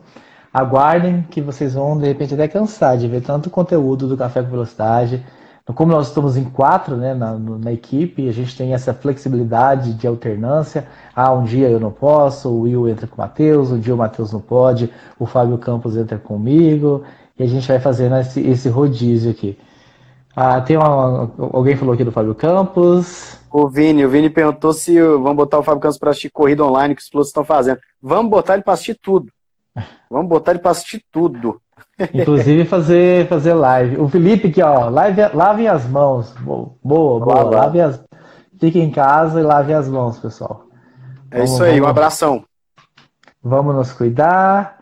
aguardem 0.55 1.21
que 1.29 1.41
vocês 1.41 1.73
vão 1.73 1.97
de 1.97 2.07
repente 2.07 2.33
até 2.33 2.47
cansar 2.47 2.97
de 2.97 3.09
ver 3.09 3.21
tanto 3.21 3.49
conteúdo 3.49 4.07
do 4.07 4.15
Café 4.15 4.41
com 4.41 4.49
Velocidade. 4.49 5.21
Como 5.73 5.91
nós 5.91 6.07
estamos 6.07 6.37
em 6.37 6.45
quatro 6.45 6.95
né, 6.95 7.13
na, 7.13 7.37
na 7.37 7.73
equipe, 7.73 8.29
a 8.29 8.31
gente 8.31 8.55
tem 8.55 8.73
essa 8.73 8.93
flexibilidade 8.93 9.93
de 9.95 10.07
alternância. 10.07 10.87
Ah, 11.13 11.33
um 11.33 11.43
dia 11.43 11.67
eu 11.67 11.77
não 11.77 11.91
posso, 11.91 12.47
o 12.47 12.61
Will 12.61 12.87
entra 12.87 13.05
com 13.05 13.15
o 13.15 13.17
Matheus, 13.17 13.69
um 13.69 13.79
dia 13.79 13.93
o 13.93 13.97
Matheus 13.97 14.31
não 14.31 14.39
pode, 14.39 14.89
o 15.19 15.25
Fábio 15.25 15.57
Campos 15.57 15.97
entra 15.97 16.17
comigo, 16.17 17.03
e 17.37 17.43
a 17.43 17.47
gente 17.47 17.67
vai 17.67 17.79
fazendo 17.79 18.15
esse, 18.15 18.39
esse 18.39 18.69
rodízio 18.69 19.31
aqui. 19.31 19.57
Ah, 20.33 20.61
tem 20.61 20.77
uma, 20.77 21.31
alguém 21.37 21.75
falou 21.75 21.95
aqui 21.95 22.03
do 22.05 22.11
Fábio 22.13 22.35
Campos. 22.35 23.39
O 23.57 23.69
Vini, 23.69 24.05
o 24.05 24.09
Vini 24.09 24.29
perguntou 24.29 24.73
se 24.73 25.01
vamos 25.01 25.37
botar 25.37 25.59
o 25.59 25.63
Fábio 25.63 25.79
Campos 25.79 25.97
para 25.97 26.09
assistir 26.09 26.29
corrida 26.29 26.61
online 26.65 26.93
que 26.93 27.01
os 27.01 27.07
pilotos 27.07 27.29
estão 27.29 27.45
fazendo. 27.45 27.79
Vamos 28.01 28.29
botar 28.29 28.55
ele 28.55 28.63
para 28.63 28.73
assistir 28.73 28.99
tudo. 29.01 29.31
Vamos 30.11 30.27
botar 30.27 30.51
ele 30.51 30.59
para 30.59 30.71
assistir 30.71 31.01
tudo. 31.09 31.61
Inclusive 32.13 32.65
fazer, 32.65 33.29
fazer 33.29 33.53
live. 33.53 33.95
O 33.95 34.09
Felipe 34.09 34.49
aqui, 34.49 34.61
ó, 34.61 34.89
live, 34.89 35.21
lavem 35.33 35.69
as 35.69 35.87
mãos. 35.87 36.33
Boa, 36.33 36.73
boa, 36.83 37.19
boa. 37.25 37.43
Lave 37.43 37.79
as... 37.79 38.03
Fique 38.59 38.77
em 38.77 38.91
casa 38.91 39.39
e 39.39 39.43
lave 39.43 39.73
as 39.73 39.87
mãos, 39.87 40.19
pessoal. 40.19 40.65
É 41.31 41.37
vamos, 41.37 41.53
isso 41.53 41.63
aí, 41.63 41.75
vamos, 41.75 41.87
um 41.87 41.89
abração. 41.89 42.43
Vamos 43.41 43.73
nos 43.73 43.93
cuidar. 43.93 44.79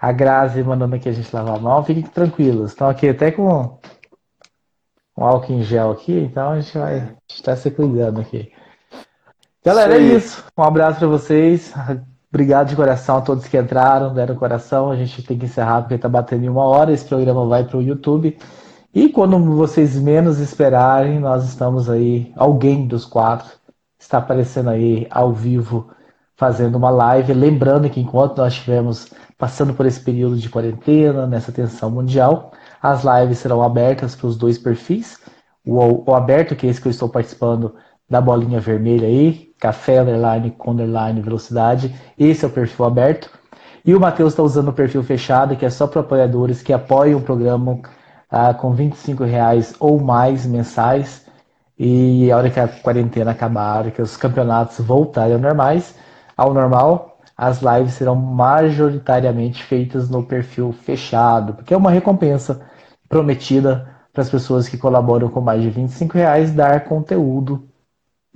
A 0.00 0.12
Grazi 0.12 0.62
mandando 0.62 0.96
aqui 0.96 1.10
a 1.10 1.12
gente 1.12 1.30
lavar 1.30 1.56
a 1.56 1.60
mão. 1.60 1.84
Fiquem 1.84 2.02
tranquilos. 2.02 2.70
Estão 2.70 2.88
aqui 2.88 3.06
até 3.06 3.30
com 3.30 3.78
um 5.16 5.24
álcool 5.24 5.52
em 5.52 5.62
gel 5.62 5.92
aqui, 5.92 6.12
então 6.12 6.50
a 6.50 6.60
gente 6.60 6.76
vai 6.76 7.14
estar 7.28 7.56
se 7.56 7.70
cuidando 7.70 8.20
aqui. 8.20 8.50
Galera, 9.64 9.96
é 9.96 9.98
isso. 9.98 10.44
Um 10.56 10.62
abraço 10.62 10.98
para 10.98 11.08
vocês. 11.08 11.72
Obrigado 12.28 12.68
de 12.68 12.76
coração 12.76 13.18
a 13.18 13.20
todos 13.20 13.46
que 13.46 13.56
entraram, 13.56 14.12
deram 14.12 14.34
coração. 14.34 14.90
A 14.90 14.96
gente 14.96 15.22
tem 15.22 15.38
que 15.38 15.46
encerrar 15.46 15.82
porque 15.82 15.94
está 15.94 16.08
batendo 16.08 16.44
em 16.44 16.48
uma 16.48 16.64
hora. 16.64 16.92
Esse 16.92 17.04
programa 17.04 17.46
vai 17.46 17.64
para 17.64 17.78
o 17.78 17.82
YouTube. 17.82 18.36
E 18.92 19.08
quando 19.08 19.38
vocês 19.56 19.96
menos 19.96 20.38
esperarem, 20.38 21.18
nós 21.18 21.44
estamos 21.44 21.88
aí. 21.88 22.32
Alguém 22.36 22.86
dos 22.86 23.04
quatro 23.06 23.52
está 23.98 24.18
aparecendo 24.18 24.68
aí 24.68 25.06
ao 25.10 25.32
vivo 25.32 25.90
fazendo 26.36 26.76
uma 26.76 26.90
live. 26.90 27.32
Lembrando 27.32 27.88
que 27.88 28.00
enquanto 28.00 28.38
nós 28.38 28.52
estivermos 28.52 29.12
passando 29.38 29.72
por 29.72 29.86
esse 29.86 30.00
período 30.00 30.36
de 30.36 30.48
quarentena, 30.48 31.26
nessa 31.26 31.50
tensão 31.50 31.90
mundial, 31.90 32.52
as 32.84 33.02
lives 33.02 33.38
serão 33.38 33.62
abertas 33.62 34.14
para 34.14 34.26
os 34.26 34.36
dois 34.36 34.58
perfis. 34.58 35.18
O, 35.64 36.10
o, 36.10 36.14
aberto, 36.14 36.54
que 36.54 36.66
é 36.66 36.70
esse 36.70 36.78
que 36.78 36.86
eu 36.86 36.90
estou 36.90 37.08
participando 37.08 37.74
da 38.10 38.20
bolinha 38.20 38.60
vermelha 38.60 39.08
aí, 39.08 39.54
café, 39.58 40.00
underline, 40.00 40.50
com 40.50 40.72
underline, 40.72 41.18
velocidade. 41.22 41.98
Esse 42.18 42.44
é 42.44 42.48
o 42.48 42.50
perfil 42.50 42.84
aberto. 42.84 43.30
E 43.86 43.94
o 43.94 44.00
Matheus 44.00 44.34
está 44.34 44.42
usando 44.42 44.68
o 44.68 44.72
perfil 44.74 45.02
fechado, 45.02 45.56
que 45.56 45.64
é 45.64 45.70
só 45.70 45.86
para 45.86 46.02
apoiadores 46.02 46.60
que 46.60 46.74
apoiam 46.74 47.20
o 47.20 47.22
programa 47.22 47.80
ah, 48.30 48.52
com 48.52 48.74
25 48.74 49.24
reais 49.24 49.74
ou 49.80 49.98
mais 49.98 50.44
mensais. 50.44 51.24
E 51.78 52.30
a 52.30 52.36
hora 52.36 52.50
que 52.50 52.60
a 52.60 52.68
quarentena 52.68 53.30
acabar, 53.30 53.76
a 53.76 53.78
hora 53.78 53.90
que 53.92 54.02
os 54.02 54.14
campeonatos 54.14 54.78
voltarem 54.78 55.32
ao 55.32 55.40
normais, 55.40 55.94
ao 56.36 56.52
normal, 56.52 57.18
as 57.34 57.62
lives 57.62 57.94
serão 57.94 58.14
majoritariamente 58.14 59.62
feitas 59.62 60.10
no 60.10 60.22
perfil 60.22 60.70
fechado, 60.70 61.54
porque 61.54 61.72
é 61.72 61.76
uma 61.76 61.90
recompensa 61.90 62.73
prometida 63.14 63.88
para 64.12 64.22
as 64.22 64.28
pessoas 64.28 64.68
que 64.68 64.76
colaboram 64.76 65.28
com 65.28 65.40
mais 65.40 65.62
de 65.62 65.70
25 65.70 66.18
reais 66.18 66.52
dar 66.52 66.82
conteúdo, 66.82 67.68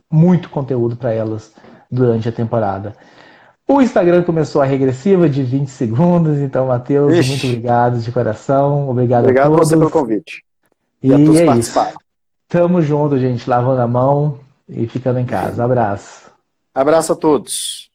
muito 0.09 0.49
conteúdo 0.49 0.95
para 0.95 1.13
elas 1.13 1.53
durante 1.91 2.29
a 2.29 2.33
temporada. 2.33 2.95
O 3.67 3.83
Instagram 3.83 4.23
começou 4.23 4.63
a 4.63 4.65
regressiva 4.65 5.29
de 5.29 5.43
20 5.43 5.67
segundos, 5.67 6.39
então, 6.39 6.69
Matheus, 6.69 7.27
muito 7.27 7.45
obrigado 7.45 7.99
de 7.99 8.13
coração. 8.13 8.89
Obrigado, 8.89 9.25
obrigado 9.25 9.47
a 9.47 9.51
todos. 9.51 9.69
você 9.69 9.77
pelo 9.77 9.91
convite. 9.91 10.45
E, 11.03 11.09
e 11.09 11.39
é 11.39 11.57
isso. 11.57 11.77
Tamo 12.49 12.81
junto, 12.81 13.19
gente, 13.19 13.51
lavando 13.51 13.83
a 13.83 13.89
mão 13.89 14.39
e 14.69 14.87
ficando 14.87 15.19
em 15.19 15.27
casa. 15.27 15.65
Abraço. 15.65 16.31
Abraço 16.73 17.13
a 17.15 17.17
todos. 17.17 17.91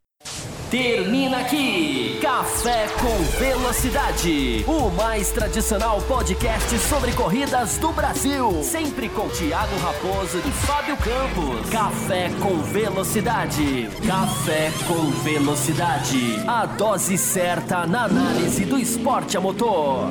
Termina 0.69 1.37
aqui 1.39 2.02
Café 2.23 2.87
com 3.01 3.37
Velocidade, 3.37 4.63
o 4.65 4.89
mais 4.91 5.29
tradicional 5.31 6.01
podcast 6.03 6.79
sobre 6.79 7.11
corridas 7.11 7.77
do 7.77 7.91
Brasil. 7.91 8.63
Sempre 8.63 9.09
com 9.09 9.27
Thiago 9.27 9.75
Raposo 9.79 10.37
e 10.37 10.51
Fábio 10.65 10.95
Campos. 10.95 11.69
Café 11.69 12.29
com 12.39 12.61
Velocidade. 12.61 13.89
Café 14.07 14.71
com 14.87 15.11
Velocidade. 15.21 16.41
A 16.47 16.65
dose 16.65 17.17
certa 17.17 17.85
na 17.85 18.05
análise 18.05 18.63
do 18.63 18.79
esporte 18.79 19.35
a 19.35 19.41
motor. 19.41 20.09